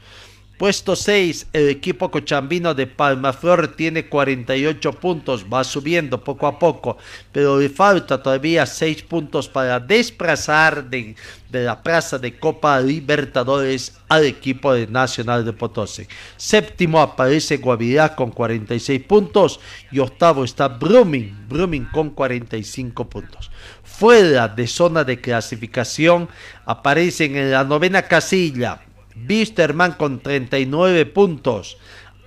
Puesto 0.58 0.95
6, 0.95 1.47
el 1.51 1.68
equipo 1.68 2.10
cochambino 2.10 2.74
de 2.74 2.88
Palmaflor 2.88 3.76
tiene 3.76 4.08
48 4.08 4.93
puntos, 4.93 5.45
va 5.53 5.66
subiendo 5.66 6.24
poco 6.24 6.47
a 6.47 6.58
poco, 6.58 6.97
pero 7.34 7.60
le 7.60 7.68
falta 7.68 8.24
todavía 8.24 8.66
6 8.66 9.03
puntos 9.03 9.49
para 9.49 9.82
desplazar 9.82 10.89
de, 10.89 11.14
la 11.51 11.84
plaza 11.84 12.18
de 12.20 12.39
Copa 12.39 12.80
Libertadores 12.80 13.97
al 14.08 14.24
equipo 14.24 14.74
de 14.74 14.88
Nacional 14.88 15.43
de 15.43 15.51
Potosí. 15.51 16.08
Séptimo 16.38 17.01
aparece 17.01 17.58
Guavirá 17.58 18.16
con 18.16 18.32
46 18.32 19.03
puntos 19.03 19.60
y 19.91 19.99
octavo 19.99 20.45
está 20.45 20.70
Brumming, 20.70 21.47
Brumming 21.49 21.89
con 21.91 22.12
45 22.12 23.10
puntos. 23.10 23.51
Fuera 23.84 24.47
de 24.47 24.68
zona 24.68 25.03
de 25.03 25.20
clasificación 25.20 26.30
aparecen 26.66 27.36
en 27.36 27.51
la 27.51 27.66
novena 27.66 28.03
casilla 28.03 28.84
Bisterman 29.16 29.93
con 29.93 30.20
39 30.20 31.05
puntos. 31.07 31.78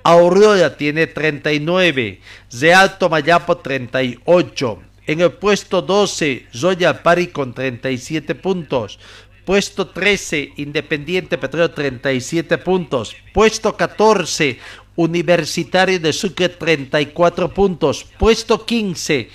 Aurora 0.03 0.77
tiene 0.77 1.07
39. 1.07 2.21
De 2.51 2.75
Alto 2.75 3.09
Mayapo 3.09 3.59
38. 3.59 4.83
En 5.07 5.21
el 5.21 5.33
puesto 5.33 5.81
12, 5.81 6.47
Zoya 6.55 7.03
Pari 7.03 7.29
con 7.29 7.55
37 7.55 8.35
puntos. 8.35 8.99
Puesto 9.45 9.89
13, 9.89 10.53
Independiente 10.57 11.39
Petróleo 11.39 11.71
37 11.71 12.59
puntos. 12.59 13.17
Puesto 13.33 13.75
14, 13.75 14.59
Universitario 14.97 15.99
de 15.99 16.13
Sucre 16.13 16.51
34 16.51 17.55
puntos. 17.55 18.05
Puesto 18.19 18.67
15, 18.67 19.31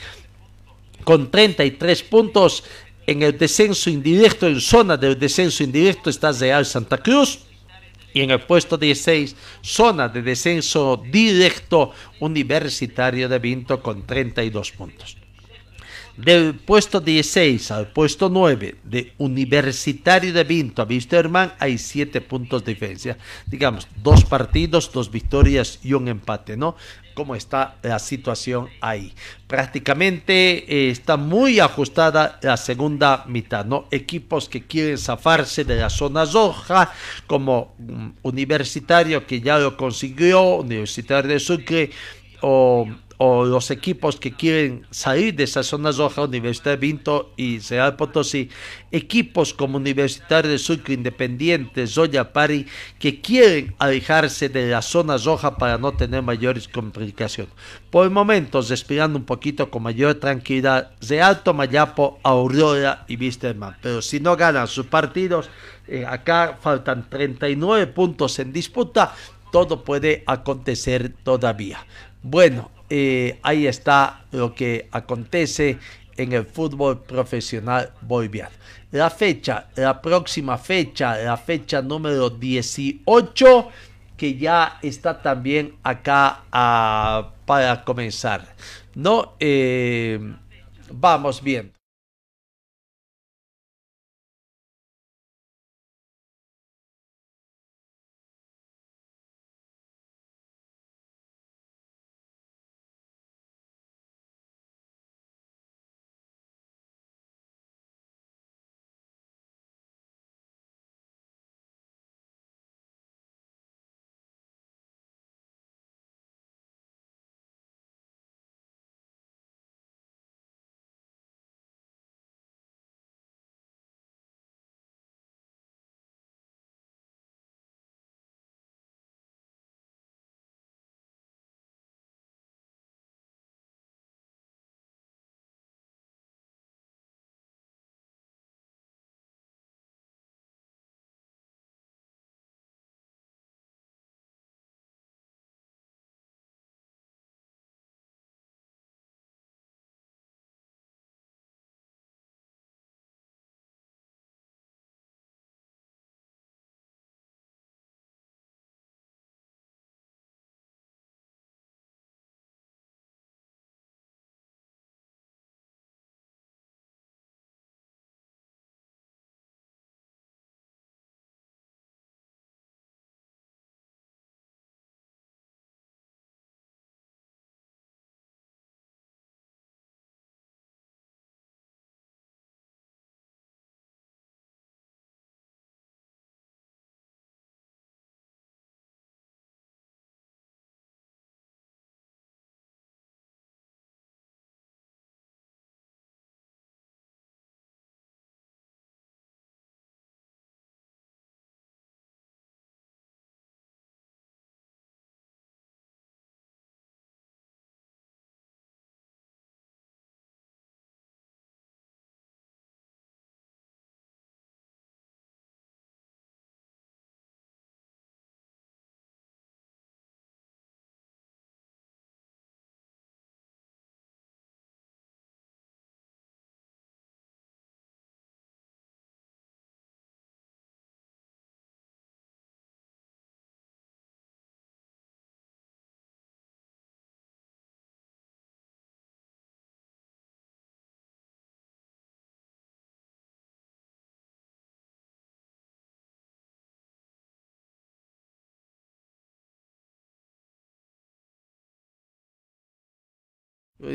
con 1.04 1.32
33 1.32 2.04
puntos. 2.04 2.64
En 3.06 3.22
el 3.22 3.38
descenso 3.38 3.90
indirecto, 3.90 4.48
en 4.48 4.62
zona 4.62 4.96
del 4.96 5.20
descenso 5.20 5.64
indirecto, 5.64 6.10
está 6.10 6.32
Real 6.32 6.66
Santa 6.66 6.98
Cruz. 6.98 7.40
Y 8.14 8.22
en 8.22 8.32
el 8.32 8.42
puesto 8.42 8.78
16, 8.78 9.36
zona 9.62 10.08
de 10.08 10.22
descenso 10.22 11.04
directo, 11.12 11.92
Universitario 12.20 13.28
de 13.28 13.40
Vinto 13.40 13.82
con 13.82 14.06
32 14.06 14.72
puntos. 14.72 15.18
Del 16.16 16.54
puesto 16.54 17.02
16 17.02 17.72
al 17.72 17.88
puesto 17.88 18.30
9 18.30 18.76
de 18.84 19.14
Universitario 19.18 20.32
de 20.32 20.44
Vinto 20.44 20.84
a 20.84 20.86
Wisterman 20.86 21.54
hay 21.58 21.80
7 21.80 22.22
puntos 22.22 22.64
de 22.64 22.76
diferencia. 22.76 23.18
Digamos, 23.48 23.88
dos 24.04 24.24
partidos, 24.24 24.92
dos 24.94 25.10
victorias 25.10 25.80
y 25.82 25.94
un 25.94 26.08
empate, 26.08 26.56
¿no? 26.56 26.76
Cómo 27.14 27.36
está 27.36 27.76
la 27.82 28.00
situación 28.00 28.70
ahí. 28.82 29.14
Prácticamente 29.48 30.66
eh, 30.68 30.90
está 30.90 31.18
muy 31.18 31.60
ajustada 31.60 32.40
la 32.42 32.58
segunda 32.58 33.24
mitad, 33.28 33.66
¿no? 33.66 33.88
Equipos 33.92 34.50
que 34.50 34.66
quieren 34.66 34.98
zafarse 34.98 35.64
de 35.64 35.78
la 35.78 35.90
zona 35.90 36.26
roja, 36.26 36.92
como 37.28 37.76
mm, 37.78 38.10
Universitario 38.24 39.26
que 39.26 39.42
ya 39.42 39.58
lo 39.60 39.78
consiguió, 39.78 40.56
Universitario 40.56 41.32
de 41.32 41.40
Sucre, 41.40 41.92
o 42.42 42.88
o 43.26 43.46
los 43.46 43.72
equipos 43.72 44.18
que 44.18 44.34
quieren 44.34 44.86
salir 44.92 45.34
de 45.34 45.46
esa 45.46 45.64
zona 45.64 45.94
roja, 45.94 46.24
Universidad 46.24 46.72
de 46.72 46.78
Vinto 46.78 47.32
y 47.38 47.58
Real 47.60 47.96
Potosí, 47.96 48.50
equipos 48.92 49.54
como 49.54 49.78
Universitario 49.78 50.52
de 50.52 50.58
Sucre 50.58 50.96
Independiente, 50.96 51.88
Zoya 51.88 52.34
Pari, 52.34 52.68
que 53.00 53.22
quieren 53.22 53.76
alejarse 53.80 54.50
de 54.50 54.68
la 54.68 54.82
zona 54.82 55.16
roja 55.16 55.56
para 55.56 55.78
no 55.78 55.94
tener 55.94 56.22
mayores 56.22 56.68
complicaciones. 56.68 57.54
Por 57.90 58.04
el 58.04 58.12
momento, 58.12 58.62
respirando 58.62 59.18
un 59.18 59.24
poquito 59.24 59.72
con 59.72 59.84
mayor 59.84 60.16
tranquilidad, 60.16 60.92
de 61.00 61.22
Alto 61.22 61.54
Mayapo, 61.54 62.20
Aurora 62.24 63.06
y 63.08 63.16
Wisterman. 63.16 63.78
Pero 63.82 64.02
si 64.02 64.20
no 64.20 64.36
ganan 64.36 64.68
sus 64.68 64.88
partidos, 64.88 65.50
eh, 65.88 66.06
acá 66.06 66.60
faltan 66.62 67.10
39 67.10 67.88
puntos 67.88 68.38
en 68.40 68.52
disputa, 68.52 69.16
todo 69.54 69.86
puede 69.86 70.26
acontecer 70.28 71.14
todavía. 71.24 71.86
Bueno, 72.22 72.73
eh, 72.90 73.40
ahí 73.44 73.68
está 73.68 74.26
lo 74.32 74.54
que 74.54 74.88
acontece 74.92 75.78
en 76.18 76.34
el 76.34 76.46
fútbol 76.46 77.02
profesional 77.02 77.92
boliviano. 78.02 78.56
La 78.92 79.10
fecha, 79.10 79.68
la 79.76 80.02
próxima 80.02 80.58
fecha, 80.58 81.18
la 81.18 81.38
fecha 81.38 81.82
número 81.82 82.30
18, 82.30 83.70
que 84.16 84.38
ya 84.38 84.78
está 84.82 85.22
también 85.22 85.76
acá 85.84 86.44
ah, 86.52 87.32
para 87.46 87.84
comenzar. 87.84 88.56
No, 88.94 89.34
eh, 89.40 90.20
vamos 90.92 91.42
bien. 91.42 91.74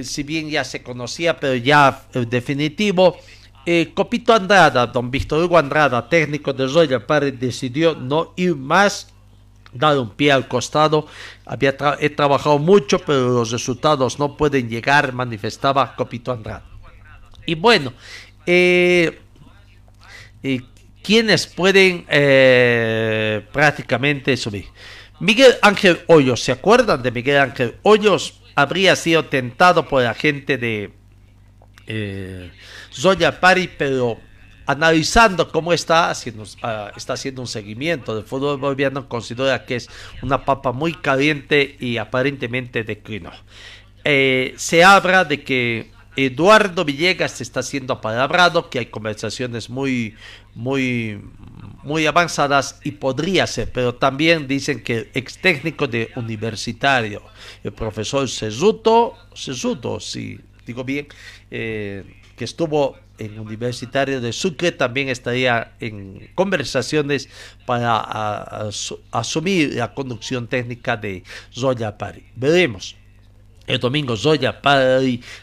Si 0.03 0.22
bien 0.22 0.49
ya 0.49 0.64
se 0.64 0.82
conocía, 0.82 1.39
pero 1.39 1.55
ya 1.55 2.05
eh, 2.14 2.26
definitivo. 2.28 3.16
Eh, 3.66 3.93
Copito 3.95 4.32
Andrada, 4.32 4.86
don 4.86 5.11
Víctor 5.11 5.45
Hugo 5.45 5.59
Andrada, 5.59 6.09
técnico 6.09 6.53
de 6.53 6.66
Royal 6.66 7.05
Party, 7.05 7.32
decidió 7.32 7.95
no 7.95 8.32
ir 8.36 8.57
más, 8.57 9.12
dar 9.72 9.99
un 9.99 10.11
pie 10.11 10.32
al 10.32 10.49
costado. 10.49 11.07
Había 11.45 11.76
he 12.01 12.11
trabajado 12.11 12.59
mucho, 12.59 12.99
pero 12.99 13.28
los 13.28 13.51
resultados 13.51 14.18
no 14.18 14.36
pueden 14.36 14.68
llegar, 14.68 15.12
manifestaba 15.12 15.95
Copito 15.95 16.32
Andrada. 16.32 16.64
Y 17.45 17.55
bueno, 17.55 17.93
eh, 18.47 19.20
eh, 20.43 20.61
¿quiénes 21.03 21.47
pueden 21.47 22.07
eh, 22.09 23.43
prácticamente 23.53 24.36
subir? 24.36 24.66
Miguel 25.20 25.57
Ángel 25.62 26.01
Hoyos, 26.07 26.43
¿se 26.43 26.53
acuerdan 26.53 27.03
de 27.03 27.11
Miguel 27.11 27.39
Ángel 27.39 27.76
Hoyos? 27.82 28.38
Habría 28.59 28.96
sido 28.96 29.24
tentado 29.26 29.86
por 29.86 30.02
la 30.02 30.14
gente 30.14 30.59
de 30.59 30.90
eh, 31.86 32.50
Zoya 32.92 33.38
Pari, 33.38 33.70
pero 33.78 34.18
analizando 34.66 35.52
cómo 35.52 35.72
está 35.72 36.11
haciendo, 36.11 36.42
ah, 36.62 36.90
está 36.96 37.12
haciendo 37.12 37.40
un 37.40 37.46
seguimiento 37.46 38.16
del 38.16 38.24
fútbol 38.24 38.59
boliviano, 38.59 39.09
considera 39.09 39.64
que 39.64 39.76
es 39.76 39.88
una 40.22 40.44
papa 40.44 40.72
muy 40.72 40.92
caliente 40.92 41.76
y 41.78 41.98
aparentemente 41.98 42.82
declinó. 42.82 43.30
Eh, 44.02 44.54
se 44.56 44.82
habla 44.82 45.24
de 45.24 45.44
que 45.44 45.92
Eduardo 46.18 46.84
Villegas 46.84 47.40
está 47.40 47.62
siendo 47.62 47.92
apalabrado, 47.92 48.70
que 48.70 48.80
hay 48.80 48.86
conversaciones 48.86 49.70
muy, 49.70 50.16
muy, 50.56 51.20
muy 51.84 52.06
avanzadas 52.06 52.80
y 52.82 52.90
podría 52.90 53.46
ser, 53.46 53.70
pero 53.72 53.94
también 53.94 54.48
dicen 54.48 54.82
que 54.82 54.96
el 54.96 55.10
ex 55.14 55.38
técnico 55.38 55.86
de 55.86 56.10
universitario, 56.16 57.22
el 57.62 57.72
profesor 57.72 58.28
Cesuto, 58.28 59.14
Cesuto, 59.32 60.00
si 60.00 60.40
digo 60.66 60.82
bien, 60.82 61.06
eh, 61.52 62.02
que 62.36 62.44
estuvo 62.44 62.96
en 63.18 63.38
Universitario 63.38 64.20
de 64.20 64.32
Sucre, 64.32 64.72
también 64.72 65.08
estaría 65.08 65.74
en 65.78 66.30
conversaciones 66.34 67.28
para 67.64 68.68
asumir 69.12 69.74
la 69.74 69.94
conducción 69.94 70.48
técnica 70.48 70.96
de 70.96 71.22
Zoya 71.52 71.96
Pari. 71.96 72.24
Veremos. 72.34 72.96
El 73.68 73.80
domingo 73.80 74.16
Zoya 74.16 74.60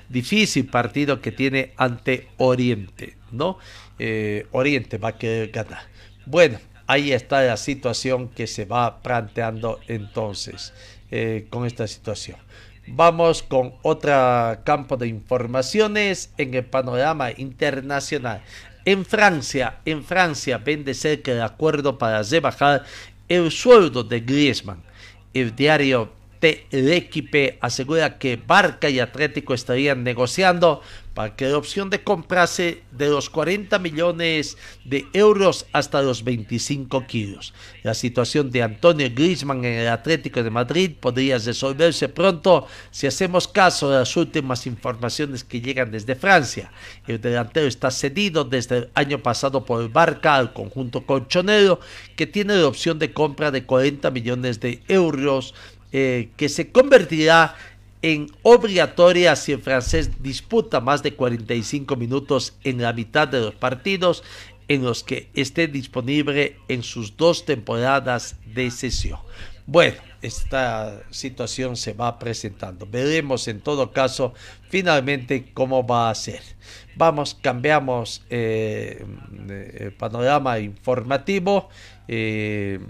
difícil 0.10 0.66
partido 0.66 1.22
que 1.22 1.32
tiene 1.32 1.74
ante 1.78 2.28
Oriente, 2.38 3.16
¿no? 3.32 3.60
Eh, 4.00 4.48
Oriente 4.52 4.98
va 4.98 5.10
a 5.10 5.18
querer 5.18 5.52
ganar. 5.52 5.84
Bueno, 6.26 6.58
ahí 6.88 7.12
está 7.12 7.44
la 7.44 7.56
situación 7.56 8.30
que 8.30 8.48
se 8.48 8.66
va 8.66 9.04
planteando 9.04 9.80
entonces 9.88 10.74
eh, 11.12 11.46
con 11.52 11.68
esta 11.68 11.88
situación. 11.88 12.38
Vamos 12.88 13.44
con 13.44 13.76
otro 13.84 14.12
campo 14.64 14.98
de 14.98 15.08
informaciones 15.08 16.32
en 16.40 16.56
el 16.56 16.66
panorama 16.66 17.30
internacional. 17.32 18.42
En 18.86 19.06
Francia, 19.06 19.82
en 19.86 20.04
Francia 20.04 20.58
ven 20.58 20.84
de 20.84 20.96
cerca 20.96 21.32
el 21.32 21.44
acuerdo 21.44 22.00
para 22.00 22.24
rebajar 22.24 22.86
el 23.30 23.52
sueldo 23.52 24.04
de 24.04 24.20
Griezmann. 24.20 24.82
El 25.32 25.56
diario 25.56 26.12
L'Equipe 26.72 27.58
asegura 27.62 28.18
que 28.18 28.36
Barca 28.36 28.90
y 28.90 29.00
Atlético 29.00 29.54
estarían 29.54 30.04
negociando 30.04 30.82
para 31.16 31.34
que 31.36 31.48
la 31.48 31.58
opción 31.58 31.90
de 31.90 32.04
comprarse 32.04 32.84
de 32.92 33.08
los 33.08 33.30
40 33.30 33.80
millones 33.80 34.58
de 34.84 35.06
euros 35.14 35.66
hasta 35.72 36.02
los 36.02 36.26
25 36.26 37.08
kilos. 37.08 37.54
La 37.84 37.94
situación 37.94 38.52
de 38.52 38.62
Antonio 38.62 39.10
Griezmann 39.10 39.64
en 39.64 39.80
el 39.80 39.88
Atlético 39.88 40.44
de 40.44 40.50
Madrid 40.50 40.92
podría 41.00 41.38
resolverse 41.38 42.10
pronto 42.10 42.68
si 42.92 43.08
hacemos 43.08 43.48
caso 43.48 43.90
de 43.90 44.00
las 44.00 44.18
últimas 44.18 44.68
informaciones 44.68 45.46
que 45.46 45.62
llegan 45.62 45.90
desde 45.90 46.16
Francia. 46.16 46.70
El 47.08 47.22
delantero 47.22 47.66
está 47.66 47.92
cedido 47.92 48.44
desde 48.44 48.78
el 48.80 48.90
año 48.94 49.20
pasado 49.20 49.64
por 49.64 49.90
Barca 49.90 50.36
al 50.36 50.52
conjunto 50.52 51.06
colchonero 51.06 51.80
que 52.18 52.28
tiene 52.28 52.58
la 52.58 52.68
opción 52.68 53.00
de 53.00 53.14
compra 53.14 53.52
de 53.52 53.64
40 53.64 54.12
millones 54.12 54.60
de 54.60 54.84
euros 54.90 55.54
eh, 55.98 56.32
que 56.36 56.50
se 56.50 56.74
convertirá 56.74 57.56
en 58.02 58.30
obligatoria 58.42 59.34
si 59.38 59.54
el 59.54 59.62
francés 59.62 60.22
disputa 60.22 60.82
más 60.82 61.02
de 61.04 61.14
45 61.14 61.96
minutos 61.96 62.54
en 62.66 62.82
la 62.82 62.92
mitad 62.92 63.30
de 63.30 63.40
los 63.40 63.56
partidos 63.56 64.22
en 64.68 64.84
los 64.84 65.06
que 65.06 65.30
esté 65.36 65.70
disponible 65.70 66.58
en 66.68 66.84
sus 66.84 67.16
dos 67.16 67.46
temporadas 67.46 68.36
de 68.54 68.72
sesión. 68.72 69.20
Bueno, 69.68 69.96
esta 70.22 71.02
situación 71.12 71.78
se 71.78 71.94
va 71.94 72.20
presentando. 72.20 72.86
Veremos 72.86 73.48
en 73.48 73.62
todo 73.62 73.94
caso 73.94 74.34
finalmente 74.68 75.46
cómo 75.54 75.88
va 75.88 76.10
a 76.10 76.16
ser. 76.16 76.42
Vamos, 76.98 77.38
cambiamos 77.42 78.22
eh, 78.30 79.06
el 79.80 79.94
panorama 79.94 80.60
informativo. 80.60 81.70
Eh, 82.10 82.82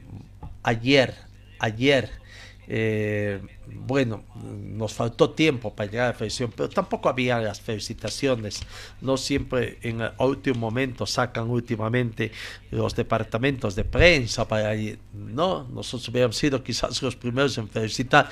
ayer, 0.64 1.14
ayer, 1.60 2.24
eh, 2.68 3.41
bueno, 3.68 4.24
nos 4.43 4.93
faltó 4.93 5.32
tiempo 5.32 5.74
para 5.74 5.89
llegar 5.89 6.05
a 6.05 6.11
la 6.11 6.18
felicitación, 6.18 6.53
pero 6.55 6.70
tampoco 6.70 7.09
había 7.09 7.39
las 7.39 7.61
felicitaciones. 7.61 8.61
No 9.01 9.18
siempre 9.18 9.78
en 9.82 10.01
el 10.01 10.11
último 10.20 10.59
momento 10.59 11.05
sacan 11.05 11.49
últimamente 11.49 12.32
los 12.72 12.95
departamentos 12.95 13.76
de 13.76 13.84
prensa 13.84 14.47
para 14.47 14.76
ir. 14.76 14.99
No, 15.13 15.68
nosotros 15.72 16.09
hubiéramos 16.09 16.38
sido 16.38 16.63
quizás 16.63 17.01
los 17.01 17.16
primeros 17.16 17.57
en 17.57 17.70
felicitar, 17.70 18.30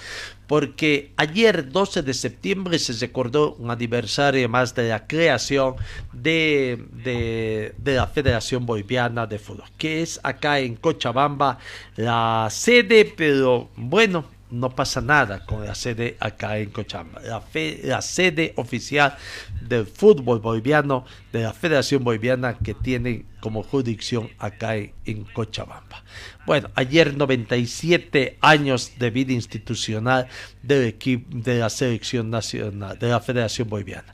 porque 0.48 1.14
ayer 1.18 1.72
12 1.72 2.02
de 2.02 2.14
septiembre 2.14 2.80
se 2.80 2.94
recordó 2.94 3.54
un 3.56 3.72
aniversario 3.72 4.48
más 4.50 4.76
de 4.76 4.90
la 4.90 5.08
creación 5.08 5.76
de, 6.12 6.86
de, 7.04 7.74
de 7.78 7.96
la 7.96 8.08
Federación 8.08 8.66
Boliviana 8.66 9.26
de 9.26 9.40
Fútbol, 9.40 9.70
que 9.78 10.02
es 10.02 10.20
acá 10.24 10.60
en 10.60 10.76
Cochabamba 10.76 11.60
la 11.96 12.48
sede, 12.52 13.06
pero 13.06 13.70
bueno, 13.76 14.26
no 14.54 14.70
pasa 14.70 15.01
nada 15.01 15.45
con 15.45 15.66
la 15.66 15.74
sede 15.74 16.16
acá 16.20 16.60
en 16.60 16.70
Cochabamba. 16.70 17.22
La, 17.22 18.01
sede 18.01 18.54
oficial 18.56 19.18
del 19.62 19.86
fútbol 19.88 20.39
boliviano, 20.39 21.06
de 21.32 21.43
la 21.43 21.54
Federación 21.54 22.04
Boliviana 22.04 22.58
que 22.60 22.76
tiene 22.76 23.26
como 23.41 23.64
jurisdicción 23.64 24.30
acá 24.38 24.76
en, 24.76 24.93
en 25.06 25.24
Cochabamba. 25.24 26.04
Bueno, 26.45 26.70
ayer 26.76 27.18
97 27.18 28.38
años 28.41 28.93
de 28.99 29.10
vida 29.10 29.34
institucional 29.34 30.28
del 30.62 30.86
equipo 30.86 31.28
de 31.36 31.60
la 31.60 31.70
selección 31.70 32.30
nacional, 32.30 32.97
de 32.99 33.10
la 33.10 33.20
Federación 33.20 33.68
Boliviana. 33.68 34.14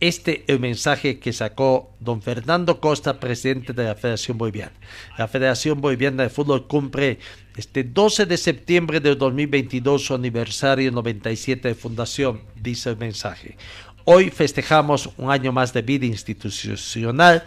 Este 0.00 0.44
el 0.46 0.60
mensaje 0.60 1.18
que 1.18 1.30
sacó 1.30 1.90
don 2.00 2.22
Fernando 2.22 2.80
Costa, 2.80 3.20
presidente 3.20 3.74
de 3.74 3.84
la 3.84 3.94
Federación 3.94 4.38
Boliviana. 4.38 4.72
La 5.18 5.28
Federación 5.28 5.82
Boliviana 5.82 6.22
de 6.22 6.30
Fútbol 6.30 6.66
cumple 6.66 7.18
este 7.54 7.84
12 7.84 8.24
de 8.24 8.38
septiembre 8.38 9.00
del 9.00 9.18
2022 9.18 10.06
su 10.06 10.14
aniversario 10.14 10.90
97 10.90 11.68
de 11.68 11.74
fundación, 11.74 12.40
dice 12.56 12.88
el 12.88 12.96
mensaje. 12.96 13.58
Hoy 14.06 14.30
festejamos 14.30 15.10
un 15.18 15.30
año 15.30 15.52
más 15.52 15.74
de 15.74 15.82
vida 15.82 16.06
institucional 16.06 17.44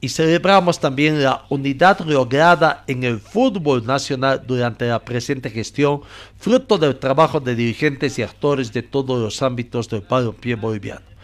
y 0.00 0.08
celebramos 0.08 0.78
también 0.78 1.20
la 1.20 1.44
unidad 1.48 1.98
lograda 2.06 2.84
en 2.86 3.02
el 3.02 3.18
fútbol 3.18 3.84
nacional 3.84 4.44
durante 4.46 4.86
la 4.86 5.04
presente 5.04 5.50
gestión, 5.50 6.02
fruto 6.38 6.78
del 6.78 7.00
trabajo 7.00 7.40
de 7.40 7.56
dirigentes 7.56 8.16
y 8.20 8.22
actores 8.22 8.72
de 8.72 8.82
todos 8.82 9.20
los 9.20 9.42
ámbitos 9.42 9.88
del 9.88 10.02
balompié 10.02 10.54
boliviano. 10.54 11.15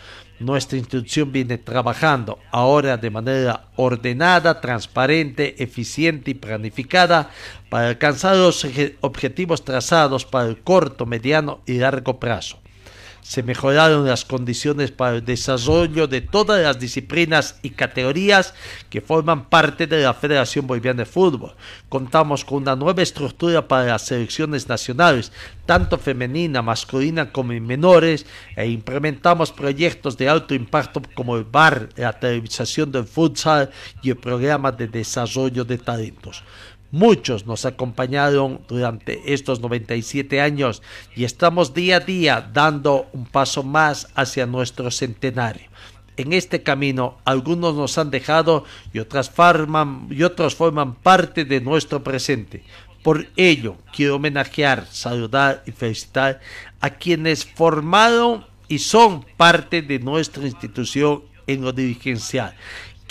Nuestra 0.42 0.76
institución 0.76 1.30
viene 1.30 1.56
trabajando 1.56 2.38
ahora 2.50 2.96
de 2.96 3.10
manera 3.10 3.68
ordenada, 3.76 4.60
transparente, 4.60 5.62
eficiente 5.62 6.32
y 6.32 6.34
planificada 6.34 7.30
para 7.68 7.88
alcanzar 7.88 8.36
los 8.36 8.66
objetivos 9.00 9.64
trazados 9.64 10.24
para 10.24 10.48
el 10.48 10.58
corto, 10.58 11.06
mediano 11.06 11.60
y 11.64 11.74
largo 11.78 12.18
plazo. 12.18 12.58
Se 13.22 13.42
mejoraron 13.42 14.04
las 14.04 14.24
condiciones 14.24 14.90
para 14.90 15.16
el 15.16 15.24
desarrollo 15.24 16.08
de 16.08 16.20
todas 16.20 16.60
las 16.60 16.80
disciplinas 16.80 17.58
y 17.62 17.70
categorías 17.70 18.52
que 18.90 19.00
forman 19.00 19.48
parte 19.48 19.86
de 19.86 20.02
la 20.02 20.12
Federación 20.12 20.66
Boliviana 20.66 21.04
de 21.04 21.06
Fútbol. 21.06 21.54
Contamos 21.88 22.44
con 22.44 22.62
una 22.62 22.74
nueva 22.74 23.00
estructura 23.00 23.66
para 23.68 23.86
las 23.86 24.06
selecciones 24.06 24.68
nacionales, 24.68 25.32
tanto 25.66 25.98
femenina, 25.98 26.62
masculina 26.62 27.30
como 27.30 27.52
en 27.52 27.64
menores, 27.64 28.26
e 28.56 28.66
implementamos 28.66 29.52
proyectos 29.52 30.16
de 30.16 30.28
alto 30.28 30.52
impacto 30.54 31.00
como 31.14 31.36
el 31.36 31.44
VAR, 31.44 31.90
la 31.96 32.18
televisación 32.18 32.90
del 32.90 33.04
futsal 33.04 33.70
y 34.02 34.10
el 34.10 34.16
programa 34.16 34.72
de 34.72 34.88
desarrollo 34.88 35.64
de 35.64 35.78
talentos. 35.78 36.42
Muchos 36.92 37.46
nos 37.46 37.64
acompañaron 37.64 38.60
durante 38.68 39.32
estos 39.32 39.60
97 39.60 40.42
años 40.42 40.82
y 41.16 41.24
estamos 41.24 41.72
día 41.72 41.96
a 41.96 42.00
día 42.00 42.50
dando 42.52 43.08
un 43.14 43.24
paso 43.24 43.62
más 43.62 44.08
hacia 44.14 44.44
nuestro 44.44 44.90
centenario. 44.90 45.70
En 46.18 46.34
este 46.34 46.62
camino 46.62 47.16
algunos 47.24 47.74
nos 47.74 47.96
han 47.96 48.10
dejado 48.10 48.66
y, 48.92 48.98
otras 48.98 49.30
forman, 49.30 50.06
y 50.10 50.22
otros 50.22 50.54
forman 50.54 50.94
parte 50.94 51.46
de 51.46 51.62
nuestro 51.62 52.04
presente. 52.04 52.62
Por 53.02 53.26
ello 53.36 53.76
quiero 53.96 54.16
homenajear, 54.16 54.86
saludar 54.90 55.62
y 55.64 55.72
felicitar 55.72 56.40
a 56.82 56.90
quienes 56.90 57.46
formaron 57.46 58.44
y 58.68 58.80
son 58.80 59.24
parte 59.38 59.80
de 59.80 59.98
nuestra 59.98 60.44
institución 60.44 61.22
en 61.46 61.62
lo 61.62 61.72
dirigencial 61.72 62.54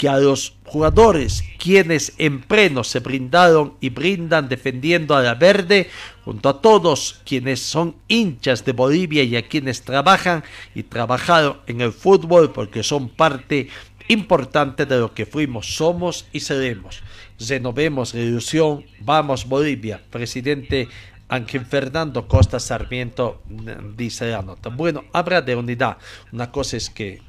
que 0.02 0.10
a 0.10 0.18
los 0.18 0.56
jugadores 0.66 1.44
quienes 1.60 2.14
en 2.18 2.42
pleno 2.42 2.84
se 2.84 3.02
brindaron 3.02 3.76
y 3.82 3.90
brindan 3.90 4.50
defendiendo 4.50 5.16
a 5.16 5.22
la 5.22 5.36
verde, 5.36 5.92
junto 6.26 6.50
a 6.50 6.60
todos 6.60 7.22
quienes 7.24 7.60
son 7.60 7.96
hinchas 8.08 8.66
de 8.66 8.72
Bolivia 8.72 9.22
y 9.22 9.36
a 9.36 9.48
quienes 9.48 9.84
trabajan 9.84 10.44
y 10.74 10.82
trabajaron 10.82 11.58
en 11.68 11.82
el 11.82 11.94
fútbol 11.94 12.52
porque 12.52 12.82
son 12.82 13.10
parte 13.10 13.68
importante 14.08 14.88
de 14.88 14.98
lo 14.98 15.14
que 15.14 15.28
fuimos, 15.28 15.76
somos 15.76 16.26
y 16.32 16.40
seremos. 16.40 17.04
Renovemos 17.40 18.16
la 18.16 18.22
ilusión, 18.22 18.84
vamos 19.02 19.48
Bolivia, 19.48 20.02
presidente 20.10 20.88
Ángel 21.30 21.64
Fernando 21.64 22.28
Costa 22.28 22.60
Sarmiento 22.60 23.44
mm, 23.46 23.96
dice 23.96 24.32
la 24.32 24.42
nota. 24.42 24.70
Bueno, 24.70 25.04
habla 25.14 25.44
de 25.44 25.56
unidad. 25.56 25.98
Una 26.32 26.52
cosa 26.52 26.78
es 26.78 26.90
que 26.90 27.22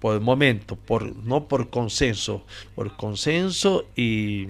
por 0.00 0.14
el 0.14 0.20
momento, 0.20 0.76
por, 0.76 1.14
no 1.16 1.46
por 1.46 1.70
consenso, 1.70 2.44
por 2.74 2.96
consenso 2.96 3.86
y 3.94 4.46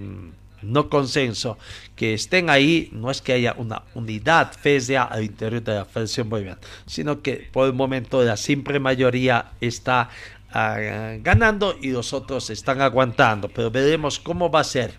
no 0.62 0.88
consenso, 0.88 1.58
que 1.96 2.14
estén 2.14 2.50
ahí, 2.50 2.88
no 2.92 3.10
es 3.10 3.20
que 3.20 3.32
haya 3.32 3.54
una 3.56 3.82
unidad 3.94 4.52
fésea 4.52 5.04
al 5.04 5.24
interior 5.24 5.62
de 5.62 5.74
la 5.74 5.84
Federación 5.84 6.28
Boliviana, 6.28 6.60
sino 6.86 7.22
que 7.22 7.48
por 7.52 7.66
el 7.66 7.72
momento 7.72 8.22
la 8.22 8.36
simple 8.36 8.78
mayoría 8.78 9.52
está 9.60 10.10
ah, 10.52 10.78
ganando 11.20 11.76
y 11.80 11.90
los 11.90 12.12
otros 12.12 12.50
están 12.50 12.80
aguantando, 12.80 13.48
pero 13.48 13.70
veremos 13.70 14.18
cómo 14.18 14.50
va 14.50 14.60
a 14.60 14.64
ser 14.64 14.94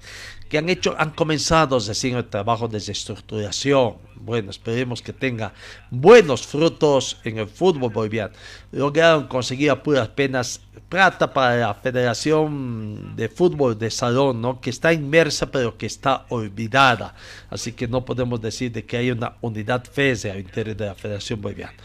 que 0.52 0.58
han 0.58 0.68
hecho, 0.68 0.94
han 0.98 1.12
comenzado 1.12 1.80
decir, 1.80 2.14
el 2.14 2.26
trabajo 2.26 2.68
de 2.68 2.74
desestructuración. 2.74 3.96
Bueno, 4.16 4.52
esperemos 4.52 5.02
que 5.02 5.14
tenga 5.14 5.54
buenos 5.90 6.46
frutos 6.46 7.22
en 7.24 7.38
el 7.38 7.48
fútbol 7.48 7.90
boliviano. 7.90 8.34
Lograron 8.74 9.28
conseguir 9.30 9.72
a 9.72 9.82
puras 9.82 10.10
penas 10.10 10.60
plata 10.90 11.34
para 11.34 11.56
la 11.56 11.74
Federación 11.74 13.16
de 13.16 13.30
Fútbol 13.30 13.80
de 13.80 13.90
Salón, 13.90 14.42
¿no? 14.42 14.60
que 14.60 14.72
está 14.72 14.92
inmersa 14.92 15.50
pero 15.50 15.78
que 15.78 15.86
está 15.86 16.26
olvidada. 16.28 17.16
Así 17.50 17.72
que 17.72 17.88
no 17.88 18.04
podemos 18.04 18.42
decir 18.42 18.74
de 18.74 18.84
que 18.84 18.98
hay 18.98 19.10
una 19.10 19.38
unidad 19.40 19.86
fésea 19.86 20.34
al 20.34 20.42
interior 20.42 20.76
de 20.76 20.86
la 20.88 20.96
Federación 20.96 21.42
Boliviana. 21.42 21.78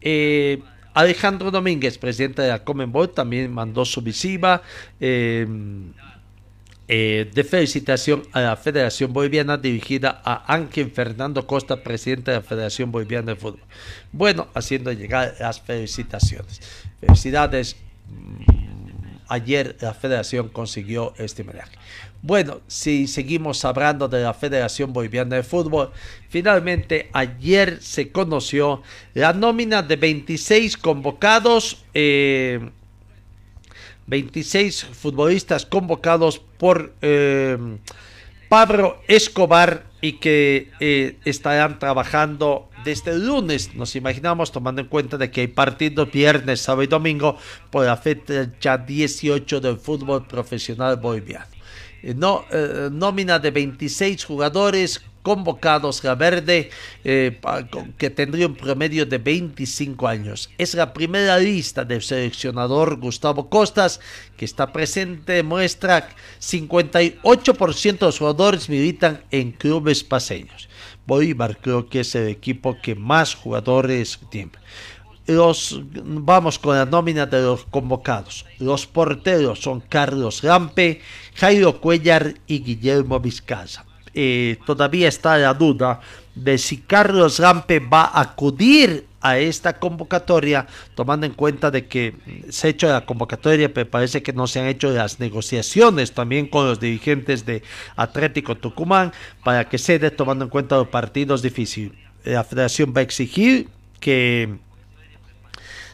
Eh, 0.00 0.62
Alejandro 0.94 1.50
Domínguez, 1.50 1.98
presidente 1.98 2.40
de 2.40 2.48
la 2.48 2.64
Comenbol, 2.64 3.10
también 3.10 3.52
mandó 3.52 3.84
su 3.84 4.00
visiva. 4.00 4.62
Eh, 4.98 5.46
eh, 6.86 7.30
de 7.32 7.44
felicitación 7.44 8.24
a 8.32 8.40
la 8.40 8.56
Federación 8.56 9.12
Boliviana 9.12 9.56
dirigida 9.56 10.20
a 10.24 10.52
Ángel 10.52 10.90
Fernando 10.90 11.46
Costa, 11.46 11.82
presidente 11.82 12.30
de 12.30 12.38
la 12.38 12.42
Federación 12.42 12.92
Boliviana 12.92 13.32
de 13.32 13.36
Fútbol. 13.36 13.62
Bueno, 14.12 14.48
haciendo 14.54 14.92
llegar 14.92 15.34
las 15.40 15.60
felicitaciones. 15.60 16.60
Felicidades. 17.00 17.76
Mm, 18.08 18.54
ayer 19.28 19.76
la 19.80 19.94
federación 19.94 20.48
consiguió 20.48 21.14
este 21.16 21.42
homenaje. 21.42 21.76
Bueno, 22.20 22.60
si 22.66 23.06
seguimos 23.06 23.64
hablando 23.64 24.08
de 24.08 24.22
la 24.22 24.34
Federación 24.34 24.92
Boliviana 24.92 25.36
de 25.36 25.42
Fútbol, 25.42 25.90
finalmente 26.28 27.08
ayer 27.12 27.82
se 27.82 28.12
conoció 28.12 28.82
la 29.14 29.32
nómina 29.32 29.82
de 29.82 29.96
26 29.96 30.76
convocados. 30.76 31.84
Eh, 31.94 32.70
26 34.06 34.84
futbolistas 34.92 35.66
convocados 35.66 36.38
por 36.38 36.92
eh, 37.02 37.56
Pablo 38.48 38.98
Escobar 39.08 39.86
y 40.00 40.14
que 40.14 40.70
eh, 40.80 41.16
estarán 41.24 41.78
trabajando 41.78 42.68
desde 42.84 43.12
el 43.12 43.26
lunes, 43.26 43.74
nos 43.74 43.96
imaginamos, 43.96 44.52
tomando 44.52 44.82
en 44.82 44.88
cuenta 44.88 45.16
de 45.16 45.30
que 45.30 45.40
hay 45.40 45.46
partidos 45.48 46.12
viernes, 46.12 46.60
sábado 46.60 46.82
y 46.82 46.86
domingo 46.86 47.38
por 47.70 47.86
la 47.86 47.96
fecha 47.96 48.76
18 48.76 49.60
del 49.60 49.78
fútbol 49.78 50.26
profesional 50.26 50.96
boliviano. 50.98 51.46
Eh, 52.02 52.90
nómina 52.92 53.38
de 53.38 53.50
26 53.50 54.24
jugadores 54.26 55.00
convocados 55.24 56.04
la 56.04 56.14
Verde, 56.14 56.68
eh, 57.02 57.40
que 57.96 58.10
tendría 58.10 58.46
un 58.46 58.54
promedio 58.54 59.06
de 59.06 59.16
25 59.16 60.06
años. 60.06 60.50
Es 60.58 60.74
la 60.74 60.92
primera 60.92 61.38
lista 61.38 61.82
del 61.82 62.02
seleccionador 62.02 63.00
Gustavo 63.00 63.48
Costas, 63.48 64.00
que 64.36 64.44
está 64.44 64.70
presente, 64.70 65.42
muestra 65.42 66.10
58% 66.40 67.98
de 67.98 68.06
los 68.06 68.18
jugadores 68.18 68.68
militan 68.68 69.24
en 69.30 69.52
clubes 69.52 70.04
paseños. 70.04 70.68
Bolívar 71.06 71.56
creo 71.58 71.88
que 71.88 72.00
es 72.00 72.14
el 72.14 72.28
equipo 72.28 72.76
que 72.82 72.94
más 72.94 73.34
jugadores 73.34 74.20
tiene. 74.30 74.52
Los, 75.26 75.80
vamos 75.94 76.58
con 76.58 76.76
la 76.76 76.84
nómina 76.84 77.24
de 77.24 77.40
los 77.40 77.64
convocados. 77.64 78.44
Los 78.58 78.86
porteros 78.86 79.62
son 79.62 79.80
Carlos 79.80 80.42
Rampe, 80.42 81.00
Jairo 81.34 81.80
Cuellar 81.80 82.34
y 82.46 82.58
Guillermo 82.58 83.18
Vizcaza. 83.20 83.86
Eh, 84.14 84.58
todavía 84.64 85.08
está 85.08 85.36
la 85.38 85.54
duda 85.54 86.00
de 86.34 86.58
si 86.58 86.78
Carlos 86.78 87.38
Rampe 87.38 87.80
va 87.80 88.04
a 88.04 88.20
acudir 88.20 89.06
a 89.20 89.38
esta 89.38 89.78
convocatoria, 89.78 90.66
tomando 90.94 91.24
en 91.24 91.32
cuenta 91.32 91.70
de 91.70 91.86
que 91.86 92.14
se 92.50 92.66
ha 92.66 92.70
hecho 92.70 92.88
la 92.88 93.06
convocatoria, 93.06 93.72
pero 93.72 93.88
parece 93.88 94.22
que 94.22 94.34
no 94.34 94.46
se 94.46 94.60
han 94.60 94.66
hecho 94.66 94.90
las 94.90 95.18
negociaciones 95.18 96.12
también 96.12 96.46
con 96.46 96.66
los 96.66 96.78
dirigentes 96.78 97.46
de 97.46 97.62
Atlético 97.96 98.56
Tucumán 98.56 99.12
para 99.42 99.68
que 99.68 99.78
se 99.78 99.98
dé 99.98 100.10
tomando 100.10 100.44
en 100.44 100.50
cuenta 100.50 100.76
los 100.76 100.88
partidos 100.88 101.40
difíciles. 101.40 101.92
La 102.24 102.44
federación 102.44 102.92
va 102.94 103.00
a 103.00 103.04
exigir 103.04 103.68
que 103.98 104.58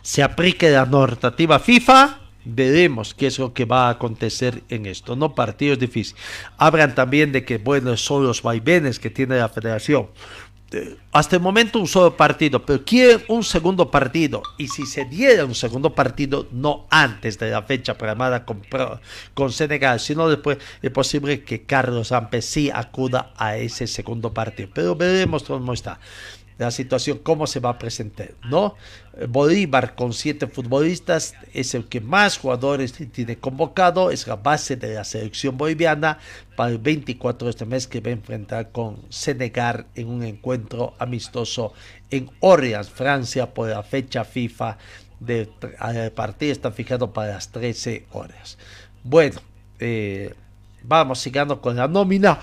se 0.03 0.23
aplique 0.23 0.71
la 0.71 0.87
normativa 0.87 1.61
FIFA 1.61 2.20
veremos 2.45 3.15
qué 3.15 3.27
es 3.27 3.39
lo 3.39 3.53
que 3.53 3.65
va 3.65 3.89
a 3.89 3.91
acontecer 3.91 4.63
en 4.69 4.87
esto. 4.87 5.17
No 5.17 5.35
partidos 5.35 5.79
difíciles. 5.79 6.21
Hablan 6.59 6.95
también 6.95 7.33
de 7.33 7.45
que, 7.45 7.59
bueno, 7.59 7.97
son 7.97 8.25
los 8.25 8.43
vaivenes 8.43 8.99
que 8.99 9.11
tiene 9.11 9.39
la 9.39 9.49
federación. 9.49 10.09
Eh, 10.73 10.97
hasta 11.11 11.35
el 11.35 11.43
momento 11.43 11.81
un 11.81 11.89
solo 11.89 12.17
partido, 12.17 12.65
pero 12.65 12.85
quieren 12.85 13.25
un 13.29 13.43
segundo 13.43 13.91
partido. 13.91 14.43
Y 14.57 14.69
si 14.69 14.87
se 14.87 15.05
diera 15.05 15.45
un 15.45 15.55
segundo 15.55 15.95
partido, 15.95 16.47
no 16.53 16.87
antes 16.91 17.39
de 17.39 17.51
la 17.51 17.63
fecha 17.63 17.99
programada 17.99 18.45
con, 18.45 19.53
Senegal, 19.53 19.99
sino 19.99 20.29
después, 20.29 20.59
es 20.81 20.91
posible 20.93 21.43
que 21.43 21.65
Carlos 21.65 22.13
Ampes 22.13 22.45
sí 22.45 22.71
acuda 22.73 23.33
a 23.37 23.57
ese 23.57 23.89
segundo 23.89 24.33
partido. 24.33 24.69
Pero 24.73 24.95
veremos 24.95 25.43
cómo 25.43 25.73
está 25.73 25.99
la 26.65 26.71
situación, 26.71 27.19
cómo 27.19 27.47
se 27.47 27.59
va 27.59 27.71
a 27.71 27.79
presentar, 27.79 28.35
¿no? 28.45 28.75
Bolívar 29.29 29.95
con 29.95 30.13
siete 30.13 30.47
futbolistas 30.47 31.35
es 31.55 31.75
el 31.75 31.87
que 31.87 32.01
más 32.01 32.37
jugadores 32.37 32.93
tiene 32.93 33.39
convocado, 33.39 34.11
es 34.11 34.27
la 34.27 34.37
base 34.37 34.77
de 34.77 34.95
la 34.95 35.05
selección 35.05 35.57
boliviana 35.57 36.19
para 36.57 36.71
el 36.71 36.79
24 36.79 37.47
de 37.47 37.51
este 37.51 37.65
mes 37.65 37.87
que 37.87 38.01
va 38.01 38.11
a 38.11 38.13
enfrentar 38.13 38.73
con 38.73 38.99
Senegal 39.09 39.87
en 39.95 40.09
un 40.09 40.23
encuentro 40.23 40.95
amistoso 40.99 41.73
en 42.11 42.31
Orleans, 42.41 42.91
Francia, 42.91 43.55
por 43.55 43.69
la 43.69 43.83
fecha 43.83 44.25
FIFA 44.25 44.77
del 45.19 45.49
partido 46.15 46.53
está 46.53 46.73
fijado 46.73 47.13
para 47.13 47.35
las 47.35 47.51
13 47.51 48.07
horas. 48.13 48.59
Bueno, 49.03 49.41
eh, 49.79 50.35
vamos 50.83 51.21
siguiendo 51.21 51.61
con 51.61 51.77
la 51.77 51.89
nómina 51.89 52.39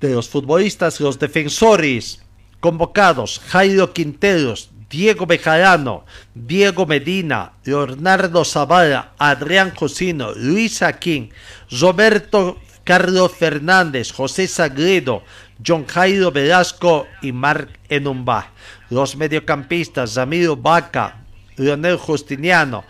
de 0.00 0.14
los 0.14 0.28
futbolistas, 0.28 1.00
los 1.00 1.18
defensores 1.18 2.22
Convocados, 2.62 3.40
Jairo 3.48 3.92
Quinteros, 3.92 4.70
Diego 4.88 5.26
Bejarano, 5.26 6.04
Diego 6.32 6.86
Medina, 6.86 7.54
Leonardo 7.64 8.44
Zavala, 8.44 9.14
Adrián 9.18 9.74
Josino, 9.74 10.30
Luis 10.36 10.80
Aquín, 10.80 11.30
Roberto 11.72 12.60
Carlos 12.84 13.32
Fernández, 13.32 14.12
José 14.12 14.46
Sagredo, 14.46 15.24
John 15.66 15.86
Jairo 15.86 16.30
Velasco 16.30 17.08
y 17.20 17.32
Marc 17.32 17.80
Enumba. 17.88 18.52
Los 18.90 19.16
mediocampistas, 19.16 20.14
Ramiro 20.14 20.56
Vaca, 20.56 21.24
Leonel 21.56 21.96
Justiniano, 21.96 22.84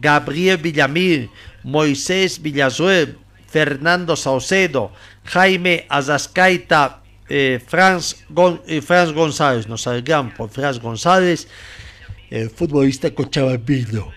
Gabriel 0.00 0.58
Villamil, 0.58 1.28
Moisés 1.64 2.40
Villazuel, 2.40 3.18
Fernando 3.48 4.14
Saucedo, 4.14 4.92
Jaime 5.24 5.86
Azascaita 5.88 6.97
eh, 7.28 7.60
Franz, 7.66 8.24
eh, 8.66 8.80
Franz, 8.80 9.12
González, 9.12 9.68
nos 9.68 9.82
salgan 9.82 10.34
por 10.34 10.50
Franz 10.50 10.78
González, 10.78 11.48
el 12.30 12.50
futbolista 12.50 13.10
cochabambino. 13.14 14.12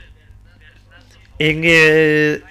En 1.40 1.64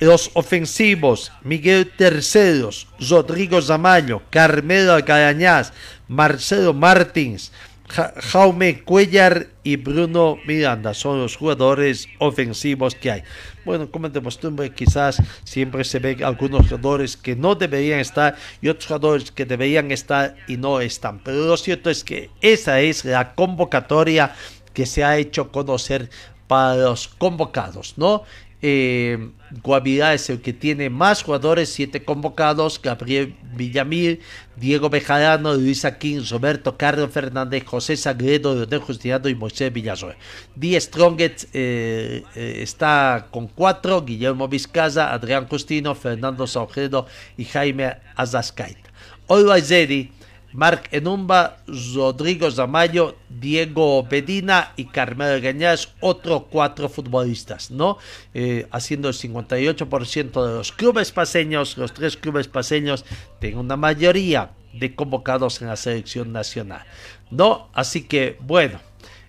los 0.00 0.32
ofensivos, 0.34 1.30
Miguel 1.44 1.92
Terceros, 1.96 2.88
Rodrigo 2.98 3.62
Zamayo, 3.62 4.20
Carmelo 4.30 4.94
Alcarañaz, 4.94 5.72
Marcelo 6.08 6.74
Martins, 6.74 7.52
Jaume 7.90 8.82
Cuellar 8.84 9.48
y 9.64 9.76
Bruno 9.76 10.38
Miranda 10.46 10.94
son 10.94 11.20
los 11.20 11.36
jugadores 11.36 12.08
ofensivos 12.18 12.94
que 12.94 13.10
hay. 13.10 13.22
Bueno, 13.64 13.90
como 13.90 14.08
de 14.08 14.22
costumbre, 14.22 14.72
quizás 14.72 15.20
siempre 15.44 15.84
se 15.84 15.98
ven 15.98 16.22
algunos 16.22 16.68
jugadores 16.68 17.16
que 17.16 17.34
no 17.34 17.56
deberían 17.56 17.98
estar 17.98 18.36
y 18.62 18.68
otros 18.68 18.86
jugadores 18.86 19.32
que 19.32 19.44
deberían 19.44 19.90
estar 19.90 20.36
y 20.46 20.56
no 20.56 20.80
están. 20.80 21.20
Pero 21.24 21.44
lo 21.46 21.56
cierto 21.56 21.90
es 21.90 22.04
que 22.04 22.30
esa 22.40 22.80
es 22.80 23.04
la 23.04 23.34
convocatoria 23.34 24.34
que 24.72 24.86
se 24.86 25.02
ha 25.02 25.18
hecho 25.18 25.50
conocer 25.50 26.10
para 26.46 26.76
los 26.76 27.08
convocados, 27.08 27.94
¿no? 27.96 28.22
Eh, 28.62 29.30
Guavirá 29.62 30.14
es 30.14 30.30
el 30.30 30.40
que 30.40 30.52
tiene 30.52 30.90
más 30.90 31.22
jugadores, 31.22 31.70
siete 31.70 32.04
convocados, 32.04 32.80
Gabriel 32.80 33.34
Villamil, 33.56 34.20
Diego 34.56 34.90
Bejarano, 34.90 35.54
Luis 35.54 35.84
Aquín, 35.84 36.22
Roberto 36.28 36.76
Carlos 36.76 37.10
Fernández, 37.10 37.64
José 37.64 37.96
Sagredo, 37.96 38.54
Leonel 38.54 38.80
Justiniano 38.80 39.28
y 39.28 39.34
Moisés 39.34 39.72
Villasoy. 39.72 40.14
Die 40.54 40.80
Strongest 40.80 41.44
eh, 41.52 42.22
eh, 42.36 42.58
está 42.62 43.28
con 43.30 43.48
cuatro, 43.48 44.04
Guillermo 44.04 44.46
Vizcaza, 44.46 45.12
Adrián 45.12 45.48
Justino, 45.48 45.94
Fernando 45.94 46.46
Saujedo 46.46 47.06
y 47.36 47.44
Jaime 47.46 47.96
Azascaita. 48.14 48.90
Olvaizeri, 49.26 50.12
Marc 50.52 50.88
Enumba, 50.92 51.58
Rodrigo 51.94 52.50
Zamayo, 52.50 53.16
Diego 53.28 54.02
Bedina 54.02 54.72
y 54.76 54.86
Carmelo 54.86 55.40
Gañas, 55.40 55.94
otros 56.00 56.44
cuatro 56.50 56.88
futbolistas, 56.88 57.70
¿no? 57.70 57.98
Eh, 58.34 58.66
haciendo 58.70 59.08
el 59.08 59.14
58% 59.14 60.46
de 60.46 60.54
los 60.54 60.72
clubes 60.72 61.12
paseños, 61.12 61.76
los 61.76 61.92
tres 61.94 62.16
clubes 62.16 62.48
paseños 62.48 63.04
tienen 63.38 63.58
una 63.58 63.76
mayoría 63.76 64.50
de 64.72 64.94
convocados 64.94 65.62
en 65.62 65.68
la 65.68 65.76
selección 65.76 66.32
nacional, 66.32 66.84
¿no? 67.30 67.68
Así 67.72 68.02
que, 68.02 68.36
bueno, 68.40 68.80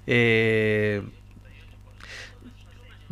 eh, 0.08 1.04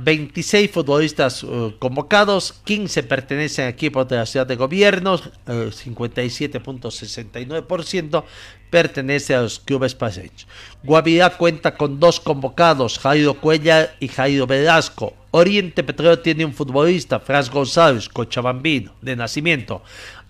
26 0.02 0.72
futbolistas 0.72 1.44
uh, 1.44 1.74
convocados, 1.78 2.54
15 2.64 3.04
pertenecen 3.04 3.66
a 3.66 3.70
equipos 3.70 4.08
de 4.08 4.16
la 4.16 4.26
ciudad 4.26 4.48
de 4.48 4.56
gobierno, 4.56 5.16
uh, 5.16 5.52
57.69% 5.52 8.24
pertenece 8.70 9.36
a 9.36 9.42
los 9.42 9.60
clubes 9.60 9.96
paseños. 9.96 10.48
Guavirá 10.84 11.32
cuenta 11.32 11.76
con 11.76 12.00
dos 12.00 12.22
convocados, 12.22 12.98
Jairo 12.98 13.34
Cuellar 13.34 13.98
y 14.00 14.08
Jairo 14.08 14.48
Velasco. 14.48 15.14
Oriente 15.32 15.84
Petróleo 15.84 16.20
tiene 16.20 16.46
un 16.46 16.54
futbolista, 16.54 17.20
Franz 17.20 17.50
González, 17.50 18.08
cochabambino, 18.08 18.94
de 19.02 19.18
nacimiento. 19.18 19.82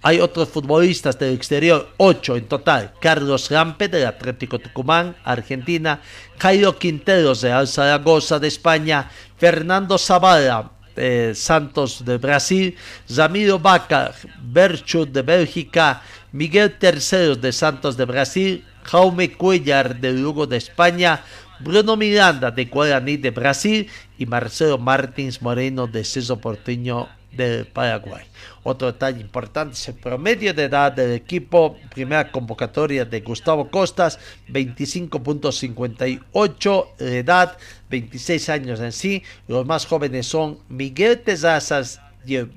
Hay 0.01 0.21
otros 0.21 0.47
futbolistas 0.47 1.19
del 1.19 1.33
exterior, 1.33 1.89
ocho 1.97 2.37
en 2.37 2.47
total. 2.47 2.93
Carlos 3.01 3.51
Rampe 3.51 3.89
del 3.89 4.07
Atlético 4.07 4.57
Tucumán, 4.57 5.17
Argentina. 5.25 5.99
Jairo 6.37 6.77
Quinteros 6.79 7.41
de 7.41 7.51
Al 7.51 7.67
Zaragoza 7.67 8.39
de 8.39 8.47
España. 8.47 9.11
Fernando 9.37 9.97
Zavala, 9.97 10.71
eh, 10.95 11.33
Santos 11.35 12.05
de 12.05 12.17
Brasil. 12.17 12.77
Ramiro 13.09 13.59
Vaca, 13.59 14.13
Berchut 14.41 15.09
de 15.09 15.21
Bélgica. 15.21 16.01
Miguel 16.31 16.77
Terceros 16.79 17.41
de 17.41 17.51
Santos 17.51 17.97
de 17.97 18.05
Brasil. 18.05 18.65
Jaume 18.83 19.33
Cuellar 19.33 19.99
de 19.99 20.13
Lugo 20.13 20.47
de 20.47 20.55
España. 20.55 21.23
Bruno 21.59 21.97
Miranda 21.97 22.51
de 22.51 22.65
Guaraní 22.65 23.17
de 23.17 23.31
Brasil 23.31 23.89
y 24.17 24.25
Marcelo 24.25 24.77
Martins 24.77 25.41
Moreno 25.41 25.87
de 25.87 26.05
Ceso 26.05 26.39
Porteño 26.39 27.09
del 27.31 27.65
Paraguay. 27.65 28.23
Otro 28.69 28.91
detalle 28.91 29.19
importante 29.19 29.73
es 29.73 29.87
el 29.87 29.95
promedio 29.95 30.53
de 30.53 30.65
edad 30.65 30.91
del 30.91 31.13
equipo. 31.13 31.75
Primera 31.89 32.31
convocatoria 32.31 33.03
de 33.03 33.21
Gustavo 33.21 33.71
Costas, 33.71 34.19
25.58 34.47 36.95
de 36.97 37.17
edad, 37.17 37.57
26 37.89 38.49
años 38.49 38.79
en 38.79 38.91
sí. 38.91 39.23
Los 39.47 39.65
más 39.65 39.87
jóvenes 39.87 40.27
son 40.27 40.59
Miguel 40.69 41.19
Tezazas 41.19 41.99
del 42.23 42.51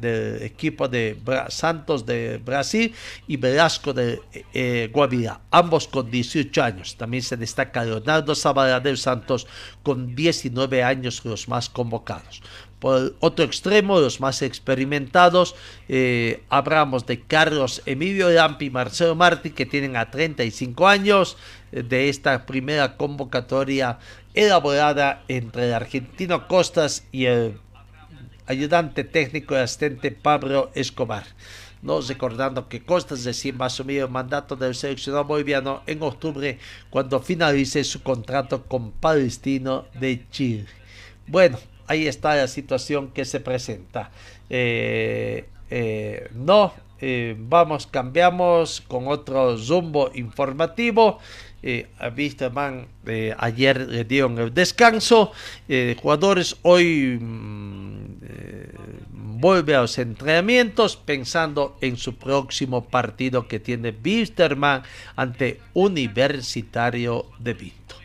de, 0.00 0.44
equipo 0.44 0.88
de 0.88 1.16
Santos 1.48 2.04
de 2.04 2.38
Brasil 2.38 2.94
y 3.26 3.36
Velasco 3.36 3.92
de 3.92 4.20
eh, 4.52 4.90
Guavirá, 4.92 5.40
ambos 5.50 5.88
con 5.88 6.10
18 6.10 6.62
años. 6.62 6.96
También 6.96 7.22
se 7.22 7.36
destaca 7.36 7.84
Leonardo 7.84 8.34
del 8.80 8.98
Santos 8.98 9.46
con 9.82 10.14
19 10.14 10.82
años 10.82 11.24
los 11.24 11.48
más 11.48 11.68
convocados. 11.68 12.42
Por 12.84 13.14
otro 13.20 13.46
extremo, 13.46 13.98
los 13.98 14.20
más 14.20 14.42
experimentados, 14.42 15.56
eh, 15.88 16.42
hablamos 16.50 17.06
de 17.06 17.18
Carlos 17.18 17.80
Emilio 17.86 18.28
Lampi 18.28 18.66
y 18.66 18.70
Marcelo 18.70 19.14
Martí, 19.14 19.48
que 19.52 19.64
tienen 19.64 19.96
a 19.96 20.10
35 20.10 20.86
años 20.86 21.38
eh, 21.72 21.82
de 21.82 22.10
esta 22.10 22.44
primera 22.44 22.98
convocatoria 22.98 24.00
elaborada 24.34 25.22
entre 25.28 25.68
el 25.68 25.72
argentino 25.72 26.46
Costas 26.46 27.06
y 27.10 27.24
el 27.24 27.58
ayudante 28.44 29.02
técnico 29.02 29.54
y 29.54 29.60
asistente 29.60 30.10
Pablo 30.10 30.70
Escobar. 30.74 31.24
No 31.80 32.02
recordando 32.02 32.68
que 32.68 32.84
Costas 32.84 33.24
recién 33.24 33.58
va 33.58 33.64
a 33.64 33.68
asumir 33.68 34.02
el 34.02 34.10
mandato 34.10 34.56
del 34.56 34.74
seleccionado 34.74 35.24
boliviano 35.24 35.82
en 35.86 36.02
octubre 36.02 36.58
cuando 36.90 37.18
finalice 37.20 37.82
su 37.82 38.02
contrato 38.02 38.64
con 38.64 38.92
Palestino 38.92 39.86
de 39.98 40.28
Chile. 40.30 40.66
Bueno, 41.26 41.56
ahí 41.86 42.06
está 42.06 42.34
la 42.34 42.48
situación 42.48 43.10
que 43.10 43.24
se 43.24 43.40
presenta. 43.40 44.10
Eh, 44.50 45.46
eh, 45.70 46.28
no, 46.34 46.72
eh, 47.06 47.36
vamos, 47.38 47.86
cambiamos 47.86 48.80
con 48.80 49.08
otro 49.08 49.56
rumbo 49.56 50.10
informativo. 50.14 51.18
Eh, 51.62 51.86
eh, 52.00 53.34
ayer 53.38 53.80
le 53.88 54.04
dieron 54.04 54.38
el 54.38 54.54
descanso. 54.54 55.32
Jugadores 56.00 56.56
hoy 56.62 57.18
mm, 57.20 58.04
vuelve 59.38 59.74
a 59.74 59.82
los 59.82 59.98
entrenamientos 59.98 60.96
pensando 60.96 61.76
en 61.82 61.98
su 61.98 62.16
próximo 62.16 62.84
partido 62.84 63.48
que 63.48 63.60
tiene 63.60 63.90
Bisterman 63.92 64.82
ante 65.16 65.60
Universitario 65.74 67.26
de 67.38 67.54
Vinto. 67.54 67.96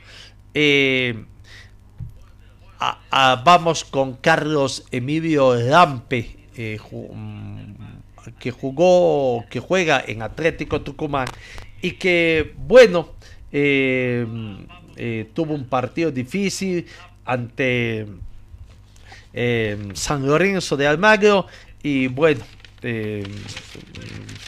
Vamos 3.43 3.83
con 3.83 4.13
Carlos 4.15 4.85
Emilio 4.91 5.55
Lampe, 5.55 6.37
eh, 6.55 6.77
ju- 6.79 7.09
mm, 7.13 7.73
que 8.39 8.51
jugó, 8.51 9.43
que 9.49 9.59
juega 9.59 10.03
en 10.05 10.21
Atlético 10.21 10.81
Tucumán 10.81 11.27
y 11.81 11.91
que, 11.93 12.53
bueno, 12.57 13.09
eh, 13.51 14.25
eh, 14.95 15.29
tuvo 15.33 15.53
un 15.55 15.65
partido 15.65 16.11
difícil 16.11 16.85
ante 17.25 18.05
eh, 19.33 19.77
San 19.93 20.25
Lorenzo 20.25 20.75
de 20.77 20.87
Almagro 20.87 21.47
y 21.83 22.07
bueno, 22.07 22.41
eh, 22.81 23.23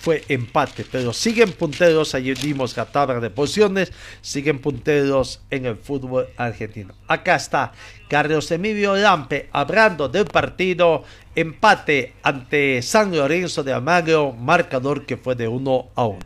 fue 0.01 0.23
empate, 0.29 0.86
pero 0.89 1.13
siguen 1.13 1.51
punteros, 1.51 2.15
ayer 2.15 2.38
dimos 2.38 2.75
la 2.75 2.86
tabla 2.86 3.19
de 3.19 3.29
posiciones, 3.29 3.91
siguen 4.21 4.59
punteros 4.59 5.41
en 5.49 5.65
el 5.65 5.77
fútbol 5.77 6.27
argentino. 6.38 6.93
Acá 7.07 7.36
está 7.36 7.71
Carlos 8.09 8.49
Emilio 8.51 8.95
Lampe 8.95 9.49
hablando 9.51 10.09
del 10.09 10.25
partido, 10.25 11.03
empate 11.36 12.15
ante 12.23 12.82
San 12.82 13.15
Lorenzo 13.15 13.63
de 13.63 13.73
Almagro, 13.73 14.34
marcador 14.34 15.05
que 15.05 15.17
fue 15.17 15.36
de 15.36 15.47
1 15.47 15.91
a 15.95 16.05
1. 16.05 16.19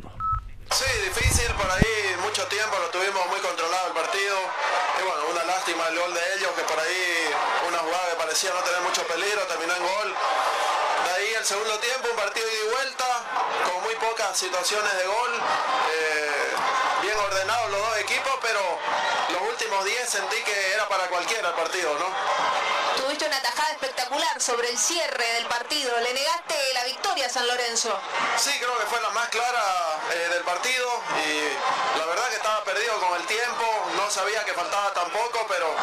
Sí, 0.71 0.85
difícil 1.05 1.51
por 1.53 1.69
ahí, 1.69 2.17
mucho 2.25 2.41
tiempo 2.47 2.73
lo 2.81 2.89
tuvimos 2.89 3.21
muy 3.29 3.39
controlado 3.39 3.87
el 3.89 3.93
partido. 3.93 4.35
Y 4.97 5.01
bueno, 5.05 5.21
una 5.29 5.45
lástima 5.45 5.85
el 5.93 5.95
gol 5.99 6.13
de 6.13 6.23
ellos, 6.37 6.51
que 6.57 6.65
por 6.65 6.79
ahí 6.79 7.29
una 7.69 7.77
jugada 7.85 8.05
que 8.09 8.17
parecía 8.17 8.49
no 8.49 8.65
tener 8.65 8.81
mucho 8.81 9.05
peligro, 9.05 9.45
terminó 9.45 9.77
en 9.77 9.83
gol. 9.85 10.09
De 11.05 11.09
ahí 11.13 11.29
el 11.37 11.45
segundo 11.45 11.77
tiempo, 11.77 12.09
un 12.09 12.17
partido 12.17 12.49
ida 12.49 12.65
y 12.65 12.69
vuelta, 12.73 13.09
con 13.61 13.77
muy 13.85 13.93
pocas 14.01 14.24
situaciones 14.35 14.91
de 14.97 15.05
gol. 15.07 15.31
Eh, 15.93 17.01
bien 17.01 17.17
ordenados 17.17 17.71
los 17.71 17.79
dos 17.79 17.97
equipos, 17.99 18.33
pero 18.41 18.59
los 19.31 19.41
últimos 19.49 19.85
10 19.85 20.09
sentí 20.09 20.35
que 20.43 20.73
era 20.73 20.87
para 20.89 21.07
cualquiera 21.07 21.49
el 21.49 21.55
partido, 21.55 21.97
¿no? 21.97 22.07
Sobre 24.37 24.69
el 24.69 24.77
cierre 24.77 25.33
del 25.33 25.45
partido. 25.47 25.89
Le 26.01 26.13
negaste 26.13 26.53
la 26.73 26.83
victoria 26.83 27.25
a 27.25 27.29
San 27.29 27.47
Lorenzo. 27.47 27.97
Sí, 28.37 28.51
creo 28.59 28.77
que 28.77 28.85
fue 28.85 29.01
la 29.01 29.09
más 29.09 29.27
clara 29.29 29.99
eh, 30.13 30.29
del 30.31 30.43
partido 30.43 30.87
y 31.25 31.97
la 31.97 32.05
verdad 32.05 32.29
que 32.29 32.35
estaba 32.35 32.63
perdido 32.63 32.99
con 32.99 33.19
el 33.19 33.25
tiempo, 33.25 33.63
no 33.97 34.11
sabía 34.11 34.43
que 34.45 34.53
faltaba 34.53 34.93
tampoco, 34.93 35.47
pero, 35.47 35.73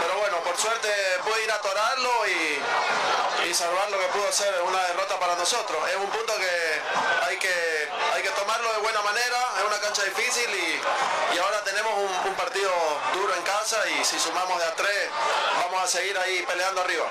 pero 0.00 0.18
bueno, 0.18 0.38
por 0.38 0.56
suerte 0.56 0.88
pude 1.22 1.44
ir 1.44 1.52
a 1.52 1.56
atorarlo 1.56 2.10
y, 2.26 3.54
salvar 3.54 3.90
lo 3.90 3.98
que 3.98 4.06
pudo 4.06 4.30
ser 4.32 4.62
una 4.62 4.80
derrota 4.84 5.18
para 5.18 5.34
nosotros. 5.34 5.76
Es 5.90 5.96
un 5.96 6.08
punto 6.08 6.32
que 6.38 7.26
hay 7.28 7.36
que, 7.36 7.88
hay 8.14 8.22
que 8.22 8.30
tomarlo 8.30 8.72
de 8.72 8.78
buena 8.78 9.02
manera, 9.02 9.38
es 9.58 9.64
una 9.64 9.80
cancha 9.80 10.04
difícil 10.04 10.48
y, 10.54 11.38
ahora 11.38 11.62
tenemos 11.64 11.92
un 12.24 12.34
partido 12.34 12.70
duro 13.14 13.34
en 13.34 13.42
casa 13.42 13.78
y 13.88 14.04
si 14.04 14.18
sumamos 14.18 14.58
de 14.58 14.64
a 14.66 14.74
tres 14.76 15.08
vamos 15.56 15.82
a 15.82 15.86
seguir 15.86 16.16
ahí 16.18 16.42
peleando 16.46 16.80
arriba. 16.80 17.06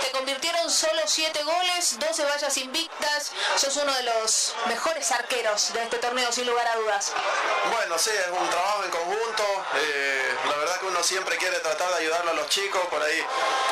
Te 0.00 0.10
convirtieron 0.10 0.70
solo 0.70 1.02
7 1.04 1.42
goles, 1.44 1.98
12 1.98 2.24
vallas 2.24 2.56
invictas. 2.58 3.32
Sos 3.56 3.76
uno 3.76 3.92
de 3.94 4.02
los 4.04 4.54
mejores 4.66 5.10
arqueros 5.12 5.72
de 5.72 5.82
este 5.82 5.98
torneo, 5.98 6.30
sin 6.32 6.46
lugar 6.46 6.66
a 6.68 6.76
dudas. 6.76 7.12
Bueno, 7.72 7.98
sí, 7.98 8.10
es 8.10 8.28
un 8.28 8.48
trabajo 8.50 8.84
en 8.84 8.90
conjunto. 8.90 9.44
eh, 9.76 10.36
la 10.48 10.56
verdad 10.56 10.78
que 10.80 10.86
uno 10.86 11.02
siempre 11.02 11.36
quiere 11.36 11.58
tratar 11.60 11.88
de 11.90 11.96
ayudarle 12.00 12.30
a 12.30 12.34
los 12.34 12.48
chicos 12.48 12.80
por 12.90 13.02
ahí, 13.02 13.24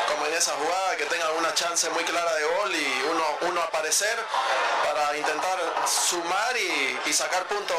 como 0.07 0.25
en 0.25 0.33
esa 0.33 0.53
jugada, 0.53 0.95
que 0.97 1.05
tengan 1.05 1.31
una 1.37 1.53
chance 1.53 1.89
muy 1.91 2.03
clara 2.03 2.33
de 2.35 2.43
gol 2.45 2.75
y 2.75 3.03
uno, 3.11 3.23
uno 3.41 3.61
aparecer 3.61 4.17
para 4.85 5.15
intentar 5.17 5.59
sumar 5.87 6.55
y, 6.57 6.99
y 7.05 7.13
sacar 7.13 7.45
puntos 7.45 7.77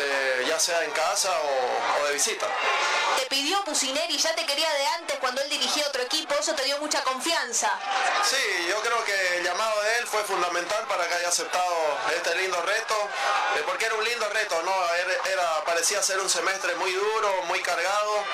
eh, 0.00 0.29
ya 0.46 0.58
sea 0.58 0.84
en 0.84 0.90
casa 0.92 1.30
o, 1.40 2.02
o 2.02 2.06
de 2.06 2.12
visita. 2.14 2.46
Te 3.18 3.26
pidió 3.26 3.62
Pusineri, 3.64 4.16
ya 4.18 4.34
te 4.34 4.44
quería 4.46 4.70
de 4.72 4.86
antes 4.86 5.18
cuando 5.18 5.40
él 5.42 5.50
dirigía 5.50 5.86
otro 5.86 6.02
equipo, 6.02 6.34
eso 6.38 6.54
te 6.54 6.64
dio 6.64 6.78
mucha 6.78 7.02
confianza. 7.02 7.70
Sí, 8.28 8.66
yo 8.68 8.80
creo 8.80 9.04
que 9.04 9.36
el 9.38 9.44
llamado 9.44 9.82
de 9.82 9.98
él 9.98 10.06
fue 10.06 10.22
fundamental 10.24 10.84
para 10.86 11.06
que 11.08 11.14
haya 11.14 11.28
aceptado 11.28 11.74
este 12.16 12.34
lindo 12.36 12.60
reto, 12.62 12.94
eh, 13.56 13.62
porque 13.66 13.86
era 13.86 13.94
un 13.94 14.04
lindo 14.04 14.28
reto, 14.30 14.62
¿no? 14.62 14.72
Era, 14.94 15.12
era- 15.32 15.64
parecía 15.64 16.02
ser 16.02 16.18
un 16.20 16.28
semestre 16.30 16.74
muy 16.76 16.92
duro, 16.92 17.42
muy 17.44 17.60
cargado, 17.60 18.24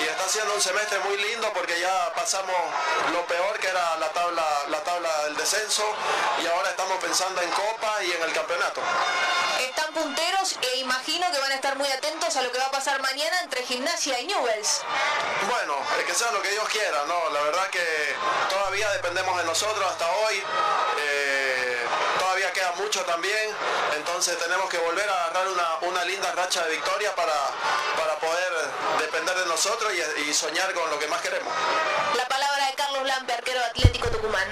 y 0.00 0.04
está 0.04 0.28
siendo 0.28 0.54
un 0.54 0.60
semestre 0.60 0.98
muy 1.00 1.16
lindo 1.16 1.52
porque 1.52 1.78
ya 1.80 2.12
pasamos 2.14 2.54
lo 3.12 3.24
peor 3.26 3.58
que 3.58 3.68
era 3.68 3.96
la 3.98 4.08
tabla, 4.10 4.44
la 4.68 4.82
tabla 4.82 5.23
descenso, 5.36 5.84
y 6.42 6.46
ahora 6.46 6.70
estamos 6.70 6.98
pensando 7.02 7.40
en 7.40 7.50
Copa 7.50 8.02
y 8.04 8.12
en 8.12 8.22
el 8.22 8.32
campeonato. 8.32 8.80
Están 9.60 9.92
punteros 9.94 10.56
e 10.60 10.76
imagino 10.78 11.30
que 11.32 11.38
van 11.38 11.52
a 11.52 11.54
estar 11.54 11.76
muy 11.76 11.90
atentos 11.90 12.36
a 12.36 12.42
lo 12.42 12.52
que 12.52 12.58
va 12.58 12.66
a 12.66 12.70
pasar 12.70 13.00
mañana 13.00 13.40
entre 13.42 13.62
Gimnasia 13.64 14.20
y 14.20 14.26
Newells. 14.26 14.82
Bueno, 15.48 15.76
es 15.98 16.04
que 16.04 16.14
sea 16.14 16.30
lo 16.32 16.42
que 16.42 16.50
Dios 16.50 16.68
quiera, 16.68 17.04
¿no? 17.06 17.30
La 17.30 17.40
verdad 17.42 17.66
que 17.70 18.14
todavía 18.50 18.90
dependemos 18.90 19.36
de 19.38 19.44
nosotros 19.44 19.84
hasta 19.90 20.10
hoy. 20.10 20.42
eh, 21.00 21.86
todavía 22.18 22.52
queda 22.52 22.72
mucho 22.72 23.02
también. 23.04 23.54
Entonces 23.96 24.38
tenemos 24.38 24.68
que 24.68 24.78
volver 24.78 25.08
a 25.08 25.24
agarrar 25.24 25.48
una, 25.48 25.76
una 25.82 26.04
linda 26.04 26.32
racha 26.32 26.64
de 26.64 26.70
victoria 26.72 27.14
para, 27.14 27.32
para 27.96 28.18
poder 28.18 28.52
depender 28.98 29.34
de 29.36 29.46
nosotros 29.46 29.92
y, 29.92 30.20
y 30.22 30.34
soñar 30.34 30.72
con 30.74 30.88
lo 30.90 30.98
que 30.98 31.06
más 31.08 31.20
queremos. 31.22 31.52
La 32.16 32.26
palabra 32.26 32.66
de 32.66 32.74
Carlos 32.74 33.06
Lampe, 33.06 33.32
arquero 33.32 33.60
Atlético 33.64 34.08
Tucumán. 34.08 34.48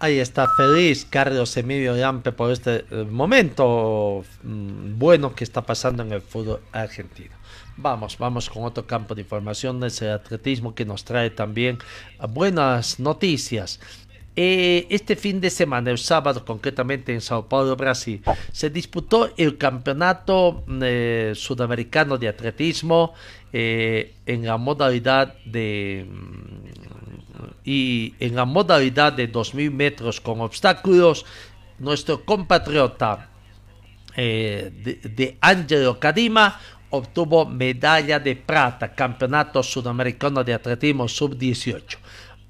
Ahí 0.00 0.20
está 0.20 0.46
feliz 0.56 1.04
Carlos 1.10 1.56
Emilio 1.56 1.92
Lampe 1.96 2.30
por 2.30 2.52
este 2.52 2.84
eh, 2.88 3.04
momento 3.10 4.22
mm, 4.44 4.96
bueno 4.96 5.34
que 5.34 5.42
está 5.42 5.62
pasando 5.62 6.04
en 6.04 6.12
el 6.12 6.20
fútbol 6.22 6.60
argentino. 6.70 7.34
Vamos, 7.76 8.16
vamos 8.16 8.48
con 8.48 8.62
otro 8.62 8.86
campo 8.86 9.16
de 9.16 9.22
información 9.22 9.80
del 9.80 9.90
atletismo 10.12 10.72
que 10.72 10.84
nos 10.84 11.04
trae 11.04 11.30
también 11.30 11.78
eh, 12.20 12.26
buenas 12.28 13.00
noticias. 13.00 13.80
Eh, 14.36 14.86
este 14.88 15.16
fin 15.16 15.40
de 15.40 15.50
semana, 15.50 15.90
el 15.90 15.98
sábado 15.98 16.44
concretamente 16.44 17.12
en 17.12 17.20
Sao 17.20 17.48
Paulo, 17.48 17.74
Brasil, 17.74 18.22
se 18.52 18.70
disputó 18.70 19.30
el 19.36 19.58
campeonato 19.58 20.64
eh, 20.80 21.32
sudamericano 21.34 22.18
de 22.18 22.28
atletismo 22.28 23.14
en 23.50 24.46
la 24.46 24.58
modalidad 24.58 25.34
de 25.44 26.06
mm, 26.08 26.87
y 27.64 28.14
en 28.20 28.34
la 28.34 28.44
modalidad 28.44 29.12
de 29.12 29.26
2000 29.26 29.70
metros 29.70 30.20
con 30.20 30.40
obstáculos, 30.40 31.24
nuestro 31.78 32.24
compatriota 32.24 33.30
eh, 34.16 34.72
de, 34.82 35.08
de 35.08 35.38
Angelo 35.40 35.98
Cadima 35.98 36.58
obtuvo 36.90 37.44
medalla 37.46 38.18
de 38.18 38.36
plata, 38.36 38.94
Campeonato 38.94 39.62
Sudamericano 39.62 40.42
de 40.42 40.54
Atletismo 40.54 41.06
Sub-18. 41.06 41.98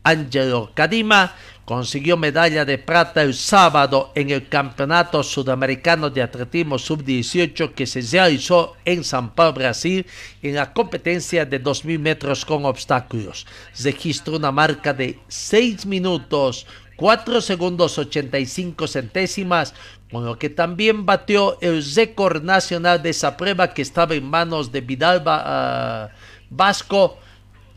Angelo 0.05 0.71
Cadima 0.75 1.35
consiguió 1.69 2.17
medalla 2.17 2.65
de 2.65 2.79
plata 2.79 3.21
el 3.21 3.35
sábado 3.35 4.11
en 4.15 4.31
el 4.31 4.49
Campeonato 4.49 5.23
Sudamericano 5.23 6.09
de 6.09 6.23
Atletismo 6.23 6.79
Sub-18 6.79 7.75
que 7.75 7.87
se 7.87 8.01
realizó 8.01 8.75
en 8.87 9.05
San 9.05 9.35
Paulo, 9.35 9.53
Brasil, 9.53 10.07
en 10.43 10.55
la 10.55 10.73
competencia 10.73 11.45
de 11.45 11.63
2.000 11.63 11.99
metros 11.99 12.47
con 12.47 12.65
obstáculos. 12.65 13.47
Registró 13.85 14.37
una 14.37 14.51
marca 14.51 14.95
de 14.95 15.19
6 15.29 15.85
minutos 15.85 16.67
4 16.97 17.43
segundos 17.43 17.99
85 17.99 18.87
centésimas, 18.87 19.75
con 20.11 20.25
lo 20.25 20.39
que 20.39 20.49
también 20.49 21.05
batió 21.05 21.59
el 21.61 21.85
récord 21.95 22.43
nacional 22.43 23.03
de 23.03 23.11
esa 23.11 23.37
prueba 23.37 23.75
que 23.75 23.83
estaba 23.83 24.15
en 24.15 24.25
manos 24.25 24.73
de 24.73 24.81
Vidal 24.81 25.21
Ba- 25.21 25.43
ah, 25.45 26.09
Vasco 26.49 27.19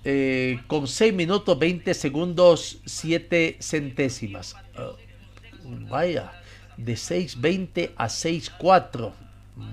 eh, 0.04 0.60
con 0.68 0.88
6 0.88 1.14
minutos 1.14 1.58
20 1.58 1.93
segundos 1.93 2.82
7 2.86 3.58
centésimas. 3.60 4.56
Ah, 4.76 4.91
vaya, 5.89 6.32
de 6.78 6.93
6.20 6.93 7.91
a 7.95 8.08
6.4. 8.08 9.12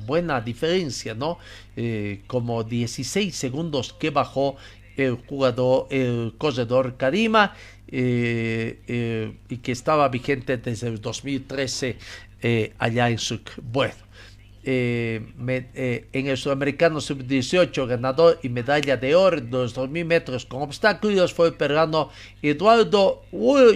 Buena 0.06 0.40
diferencia, 0.40 1.14
¿no? 1.14 1.38
Eh, 1.76 2.22
como 2.26 2.64
16 2.64 3.34
segundos 3.34 3.92
que 3.92 4.10
bajó 4.10 4.56
el 4.96 5.14
jugador, 5.26 5.86
el 5.90 6.34
corredor 6.36 6.96
Karima, 6.96 7.54
eh, 7.90 8.80
eh, 8.86 9.32
y 9.48 9.56
que 9.58 9.72
estaba 9.72 10.08
vigente 10.10 10.58
desde 10.58 10.88
el 10.88 11.00
2013 11.00 11.96
eh, 12.42 12.74
allá 12.78 13.08
en 13.08 13.18
Sucre. 13.18 13.54
Bueno, 13.62 13.94
eh, 14.70 15.22
me- 15.38 15.70
eh, 15.74 16.08
en 16.12 16.26
el 16.26 16.36
sudamericano 16.36 17.00
sub-18, 17.00 17.86
ganador 17.86 18.38
y 18.42 18.50
medalla 18.50 18.98
de 18.98 19.14
oro 19.14 19.40
de 19.40 19.50
los 19.50 19.72
2000 19.72 20.04
metros 20.04 20.44
con 20.44 20.60
obstáculos 20.60 21.32
fue 21.32 21.48
el 21.48 21.54
peruano 21.54 22.10
Eduardo 22.42 23.22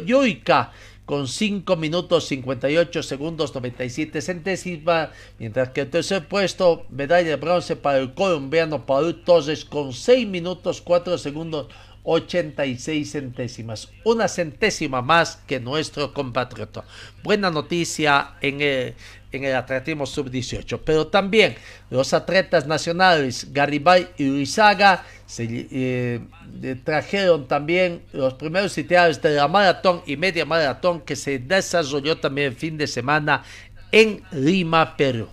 Yoica 0.04 0.70
con 1.06 1.28
5 1.28 1.76
minutos 1.76 2.26
58 2.28 3.02
segundos 3.02 3.54
97 3.54 4.20
centésimas, 4.20 5.08
mientras 5.38 5.70
que 5.70 5.80
el 5.80 5.90
tercer 5.90 6.28
puesto, 6.28 6.84
medalla 6.90 7.30
de 7.30 7.36
bronce 7.36 7.74
para 7.74 7.96
el 7.98 8.12
colombiano 8.12 8.84
Paul 8.84 9.24
Torres 9.24 9.64
con 9.64 9.94
6 9.94 10.28
minutos 10.28 10.82
4 10.82 11.16
segundos 11.16 11.68
86 12.04 13.12
centésimas, 13.12 13.88
una 14.04 14.28
centésima 14.28 15.02
más 15.02 15.36
que 15.46 15.60
nuestro 15.60 16.12
compatriota. 16.12 16.84
Buena 17.22 17.50
noticia 17.50 18.34
en 18.40 18.60
el, 18.60 18.94
en 19.30 19.44
el 19.44 19.54
atletismo 19.54 20.04
sub-18, 20.04 20.80
pero 20.84 21.06
también 21.06 21.54
los 21.90 22.12
atletas 22.12 22.66
nacionales 22.66 23.52
Garibay 23.52 24.08
y 24.18 24.24
Luisaga 24.24 25.04
se 25.26 25.44
eh, 25.44 26.20
eh, 26.62 26.76
trajeron 26.84 27.46
también 27.46 28.02
los 28.12 28.34
primeros 28.34 28.72
sitios 28.72 29.22
de 29.22 29.36
la 29.36 29.48
maratón 29.48 30.02
y 30.06 30.16
media 30.16 30.44
maratón 30.44 31.00
que 31.00 31.16
se 31.16 31.38
desarrolló 31.38 32.18
también 32.18 32.48
el 32.48 32.56
fin 32.56 32.76
de 32.76 32.86
semana 32.86 33.44
en 33.92 34.22
Lima, 34.32 34.96
Perú 34.96 35.28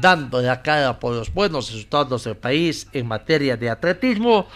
dando 0.00 0.42
la 0.42 0.60
cara 0.60 0.98
por 0.98 1.14
los 1.14 1.32
buenos 1.32 1.70
resultados 1.70 2.24
del 2.24 2.36
país 2.36 2.88
en 2.92 3.06
materia 3.06 3.56
de 3.56 3.70
atletismo. 3.70 4.48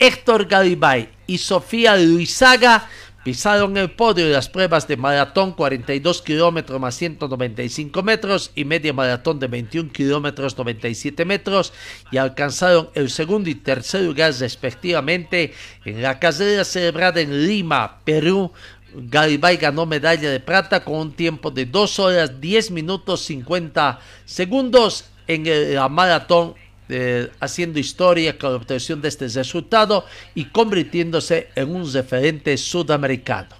Héctor 0.00 0.46
Garibay 0.46 1.10
y 1.26 1.36
Sofía 1.36 1.94
Luisaga 1.94 2.88
pisaron 3.22 3.76
el 3.76 3.90
podio 3.90 4.26
de 4.26 4.32
las 4.32 4.48
pruebas 4.48 4.88
de 4.88 4.96
maratón 4.96 5.52
42 5.52 6.22
kilómetros 6.22 6.80
más 6.80 6.94
195 6.94 8.02
metros 8.02 8.50
y 8.54 8.64
media 8.64 8.94
maratón 8.94 9.38
de 9.38 9.46
21 9.48 9.92
kilómetros 9.92 10.56
97 10.56 11.26
metros 11.26 11.74
y 12.10 12.16
alcanzaron 12.16 12.88
el 12.94 13.10
segundo 13.10 13.50
y 13.50 13.56
tercer 13.56 14.00
lugar 14.00 14.32
respectivamente 14.32 15.52
en 15.84 16.00
la 16.00 16.18
carrera 16.18 16.64
celebrada 16.64 17.20
en 17.20 17.46
Lima, 17.46 18.00
Perú. 18.02 18.52
Garibay 18.94 19.58
ganó 19.58 19.84
medalla 19.84 20.30
de 20.30 20.40
plata 20.40 20.82
con 20.82 20.94
un 20.94 21.12
tiempo 21.12 21.50
de 21.50 21.66
2 21.66 21.98
horas 21.98 22.40
10 22.40 22.70
minutos 22.70 23.20
50 23.20 24.00
segundos 24.24 25.04
en 25.26 25.74
la 25.74 25.90
maratón 25.90 26.54
eh, 26.90 27.30
haciendo 27.40 27.78
historia 27.78 28.36
con 28.36 28.50
la 28.50 28.56
obtención 28.56 29.00
de 29.00 29.08
este 29.08 29.28
resultado 29.28 30.04
y 30.34 30.46
convirtiéndose 30.46 31.48
en 31.54 31.74
un 31.74 31.90
referente 31.92 32.56
sudamericano. 32.56 33.54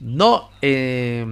No, 0.00 0.50
eh, 0.62 1.24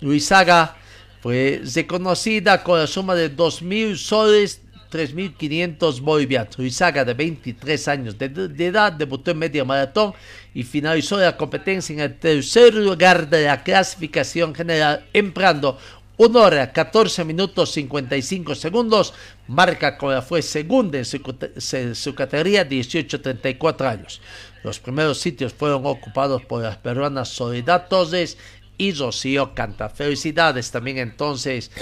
Luisaga 0.00 0.76
fue 1.20 1.62
reconocida 1.74 2.62
con 2.62 2.78
la 2.78 2.86
suma 2.86 3.14
de 3.14 3.34
2.000 3.34 3.96
soles, 3.96 4.60
3.500 4.90 6.00
bolivianos. 6.00 6.58
Luisaga, 6.58 7.04
de 7.04 7.14
23 7.14 7.88
años 7.88 8.18
de, 8.18 8.28
de 8.28 8.66
edad, 8.66 8.92
debutó 8.92 9.30
en 9.30 9.38
media 9.38 9.64
maratón 9.64 10.12
y 10.52 10.62
finalizó 10.64 11.18
la 11.18 11.36
competencia 11.36 11.94
en 11.94 12.00
el 12.00 12.18
tercer 12.18 12.74
lugar 12.74 13.28
de 13.28 13.44
la 13.44 13.62
clasificación 13.62 14.54
general, 14.54 15.04
empleando 15.12 15.78
1 16.24 16.38
hora 16.40 16.72
14 16.72 17.24
minutos 17.24 17.72
55 17.72 18.54
segundos, 18.54 19.12
marca 19.48 19.98
la 20.02 20.22
fue 20.22 20.40
segunda 20.40 20.98
en 20.98 21.04
su, 21.04 21.20
se- 21.56 21.96
su 21.96 22.14
categoría 22.14 22.68
18-34 22.68 23.88
años. 23.90 24.20
Los 24.62 24.78
primeros 24.78 25.18
sitios 25.18 25.52
fueron 25.52 25.84
ocupados 25.84 26.44
por 26.44 26.62
las 26.62 26.76
peruanas 26.76 27.28
Soledad 27.28 27.88
Torres 27.88 28.38
y 28.78 28.92
Rocío 28.92 29.52
Canta. 29.52 29.88
Felicidades 29.88 30.70
también 30.70 30.98
entonces 30.98 31.72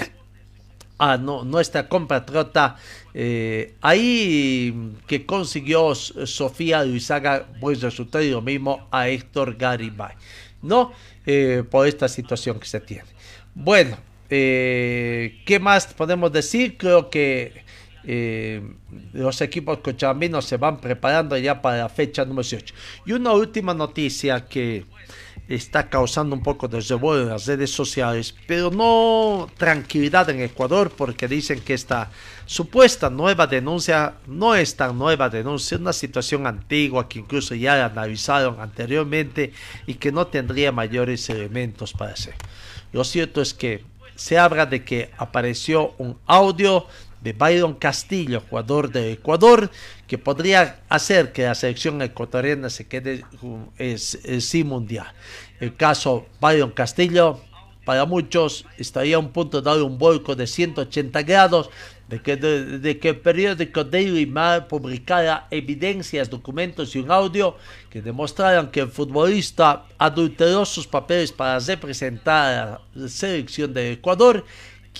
a 0.97 1.18
no- 1.18 1.45
nuestra 1.45 1.86
compatriota 1.86 2.76
eh, 3.12 3.74
ahí 3.82 4.74
que 5.07 5.26
consiguió 5.26 5.95
Sofía 5.95 6.82
Luisaga 6.82 7.47
buen 7.61 7.78
resultado 7.78 8.24
y 8.24 8.30
lo 8.30 8.41
mismo 8.41 8.88
a 8.91 9.07
Héctor 9.09 9.57
Garibay, 9.57 10.14
¿no? 10.62 10.93
Eh, 11.26 11.62
por 11.70 11.86
esta 11.86 12.09
situación 12.09 12.59
que 12.59 12.66
se 12.66 12.80
tiene. 12.80 13.05
Bueno, 13.55 13.99
eh, 14.31 15.43
¿qué 15.45 15.59
más 15.59 15.87
podemos 15.89 16.33
decir? 16.33 16.76
Creo 16.76 17.11
que 17.11 17.64
eh, 18.05 18.62
los 19.12 19.41
equipos 19.41 19.78
cochabambinos 19.78 20.45
se 20.45 20.57
van 20.57 20.81
preparando 20.81 21.37
ya 21.37 21.61
para 21.61 21.78
la 21.78 21.89
fecha 21.89 22.24
número 22.24 22.43
18. 22.43 22.74
Y 23.07 23.12
una 23.12 23.33
última 23.33 23.74
noticia 23.74 24.47
que 24.47 24.85
está 25.49 25.89
causando 25.89 26.37
un 26.37 26.43
poco 26.43 26.68
de 26.68 26.81
revuelo 26.81 27.22
en 27.22 27.28
las 27.31 27.47
redes 27.47 27.72
sociales, 27.72 28.35
pero 28.47 28.70
no 28.70 29.49
tranquilidad 29.59 30.31
en 30.31 30.41
Ecuador 30.43 30.93
porque 30.97 31.26
dicen 31.26 31.61
que 31.61 31.74
esta 31.74 32.11
supuesta 32.47 33.11
nueva 33.11 33.49
denuncia 33.49 34.14
no 34.28 34.55
es 34.55 34.76
tan 34.76 34.97
nueva 34.97 35.28
denuncia, 35.28 35.74
es 35.74 35.81
una 35.81 35.93
situación 35.93 36.47
antigua 36.47 37.09
que 37.09 37.18
incluso 37.18 37.55
ya 37.57 37.76
la 37.76 37.87
analizaron 37.87 38.61
anteriormente 38.61 39.53
y 39.87 39.95
que 39.95 40.12
no 40.12 40.28
tendría 40.28 40.70
mayores 40.70 41.28
elementos 41.31 41.93
para 41.93 42.12
hacer. 42.12 42.35
Lo 42.93 43.03
cierto 43.03 43.43
es 43.43 43.53
que 43.53 43.89
se 44.21 44.37
habla 44.37 44.66
de 44.66 44.85
que 44.85 45.11
apareció 45.16 45.95
un 45.97 46.18
audio 46.27 46.87
de 47.23 47.33
Byron 47.33 47.73
Castillo, 47.73 48.43
jugador 48.51 48.93
de 48.93 49.12
Ecuador, 49.12 49.71
que 50.07 50.18
podría 50.18 50.81
hacer 50.91 51.33
que 51.33 51.45
la 51.45 51.55
selección 51.55 52.03
ecuatoriana 52.03 52.68
se 52.68 52.87
quede 52.87 53.25
sin 54.41 54.66
mundial. 54.66 55.07
El 55.59 55.75
caso 55.75 56.27
Byron 56.39 56.71
Castillo, 56.73 57.41
para 57.87 58.05
muchos, 58.05 58.66
estaría 58.77 59.16
a 59.16 59.21
un 59.21 59.33
punto 59.33 59.62
de 59.62 59.83
un 59.83 59.97
vuelco 59.97 60.37
de 60.37 60.47
180 60.47 61.23
grados, 61.23 61.71
de 62.11 62.21
que, 62.21 62.37
de, 62.37 62.99
que 62.99 63.11
el 63.11 63.19
periódico 63.19 63.85
Daily 63.85 64.27
Mail 64.27 64.65
publicara 64.65 65.47
evidencias, 65.49 66.29
documentos 66.29 66.97
y 66.97 66.99
un 66.99 67.11
audio 67.11 67.57
que 67.89 68.03
demostraran 68.03 68.69
que 68.73 68.81
el 68.81 68.89
futbolista 68.89 69.85
adulteró 69.97 70.65
sus 70.65 70.89
papeles 70.89 71.31
para 71.31 71.61
representar 71.61 72.59
a 72.59 72.81
la 72.95 73.09
selección 73.09 73.73
de 73.73 73.93
Ecuador 73.93 74.45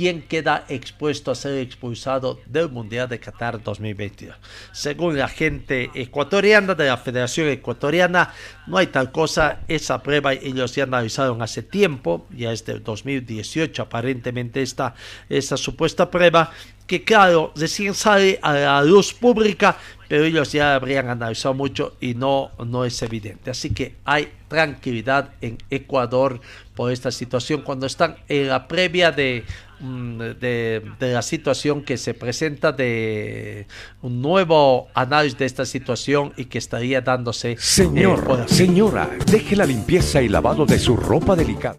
quien 0.01 0.23
queda 0.23 0.65
expuesto 0.71 1.31
a 1.31 1.35
ser 1.35 1.59
expulsado 1.59 2.41
del 2.47 2.71
Mundial 2.71 3.07
de 3.07 3.21
Qatar 3.21 3.63
2022. 3.63 4.35
Según 4.73 5.19
la 5.19 5.29
gente 5.29 5.91
ecuatoriana 5.93 6.75
de 6.75 6.87
la 6.87 6.97
Federación 6.97 7.49
Ecuatoriana, 7.49 8.33
no 8.67 8.79
hay 8.79 8.87
tal 8.87 9.13
cosa, 9.13 9.61
esa 9.69 10.03
prueba 10.03 10.33
ellos 10.33 10.75
ya 10.75 10.85
analizaron 10.85 11.43
hace 11.43 11.63
tiempo, 11.63 12.27
ya 12.35 12.51
es 12.51 12.65
del 12.65 12.83
2018 12.83 13.83
aparentemente 13.83 14.63
esta, 14.63 14.95
esta 15.29 15.59
supuesta 15.59 16.11
prueba, 16.11 16.51
que 16.87 17.05
claro, 17.05 17.53
recién 17.55 17.93
sale 17.95 18.39
a 18.41 18.55
la 18.55 18.83
luz 18.83 19.13
pública, 19.13 19.77
pero 20.09 20.25
ellos 20.25 20.51
ya 20.51 20.75
habrían 20.75 21.11
analizado 21.11 21.55
mucho 21.55 21.97
y 22.01 22.15
no, 22.15 22.53
no 22.67 22.87
es 22.87 23.03
evidente. 23.03 23.51
Así 23.51 23.71
que 23.71 23.97
hay 24.05 24.33
tranquilidad 24.49 25.35
en 25.41 25.59
Ecuador 25.71 26.41
por 26.81 26.91
esta 26.91 27.11
situación 27.11 27.61
cuando 27.61 27.85
están 27.85 28.17
en 28.27 28.49
la 28.49 28.67
previa 28.67 29.13
de 29.13 29.45
Mm, 29.81 30.19
de, 30.39 30.83
la 31.01 31.23
situación 31.23 31.83
que 31.83 31.97
se 31.97 32.13
presenta 32.13 32.71
de 32.71 33.67
un 34.03 34.21
nuevo 34.21 34.89
análisis 34.93 35.39
de 35.39 35.47
esta 35.47 35.65
situación 35.65 36.35
y 36.37 36.45
que 36.45 36.59
estaría 36.59 37.01
dándose. 37.01 37.57
Señor, 37.59 38.47
señora, 38.47 39.09
deje 39.27 39.57
la 39.57 39.65
limpieza 39.65 40.21
y 40.21 40.29
lavado 40.29 40.67
de 40.67 40.79
su 40.79 40.97
ropa 40.97 41.35
delicada. 41.35 41.79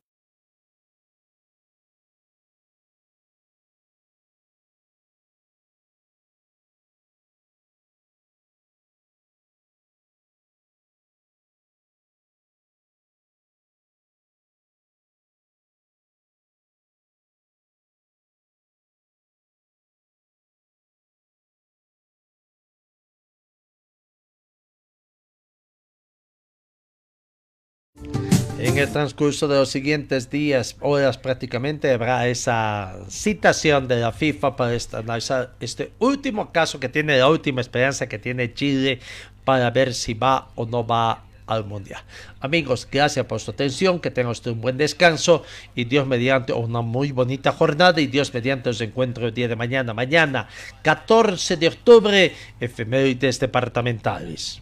El 28.81 28.91
transcurso 28.91 29.47
de 29.47 29.57
los 29.57 29.69
siguientes 29.69 30.29
días, 30.29 30.75
horas 30.79 31.17
prácticamente, 31.17 31.91
habrá 31.91 32.27
esa 32.27 32.97
citación 33.09 33.87
de 33.87 33.99
la 33.99 34.11
FIFA 34.11 34.55
para 34.55 34.77
analizar 34.93 35.53
este 35.59 35.91
último 35.99 36.51
caso 36.51 36.79
que 36.79 36.89
tiene, 36.89 37.17
la 37.17 37.29
última 37.29 37.61
esperanza 37.61 38.07
que 38.07 38.17
tiene 38.17 38.53
Chile 38.53 38.99
para 39.45 39.69
ver 39.69 39.93
si 39.93 40.15
va 40.15 40.49
o 40.55 40.65
no 40.65 40.85
va 40.85 41.23
al 41.45 41.65
Mundial. 41.65 42.01
Amigos, 42.39 42.87
gracias 42.89 43.25
por 43.25 43.39
su 43.39 43.51
atención, 43.51 43.99
que 43.99 44.09
tengan 44.09 44.31
usted 44.31 44.51
un 44.51 44.61
buen 44.61 44.77
descanso 44.77 45.43
y 45.75 45.83
Dios 45.83 46.07
mediante 46.07 46.53
una 46.53 46.81
muy 46.81 47.11
bonita 47.11 47.51
jornada 47.51 47.99
y 48.01 48.07
Dios 48.07 48.33
mediante 48.33 48.69
os 48.69 48.81
encuentro 48.81 49.27
el 49.27 49.33
día 49.33 49.47
de 49.47 49.55
mañana, 49.55 49.93
mañana 49.93 50.47
14 50.81 51.57
de 51.57 51.67
octubre, 51.67 52.33
efemérides 52.59 53.39
departamentales. 53.39 54.61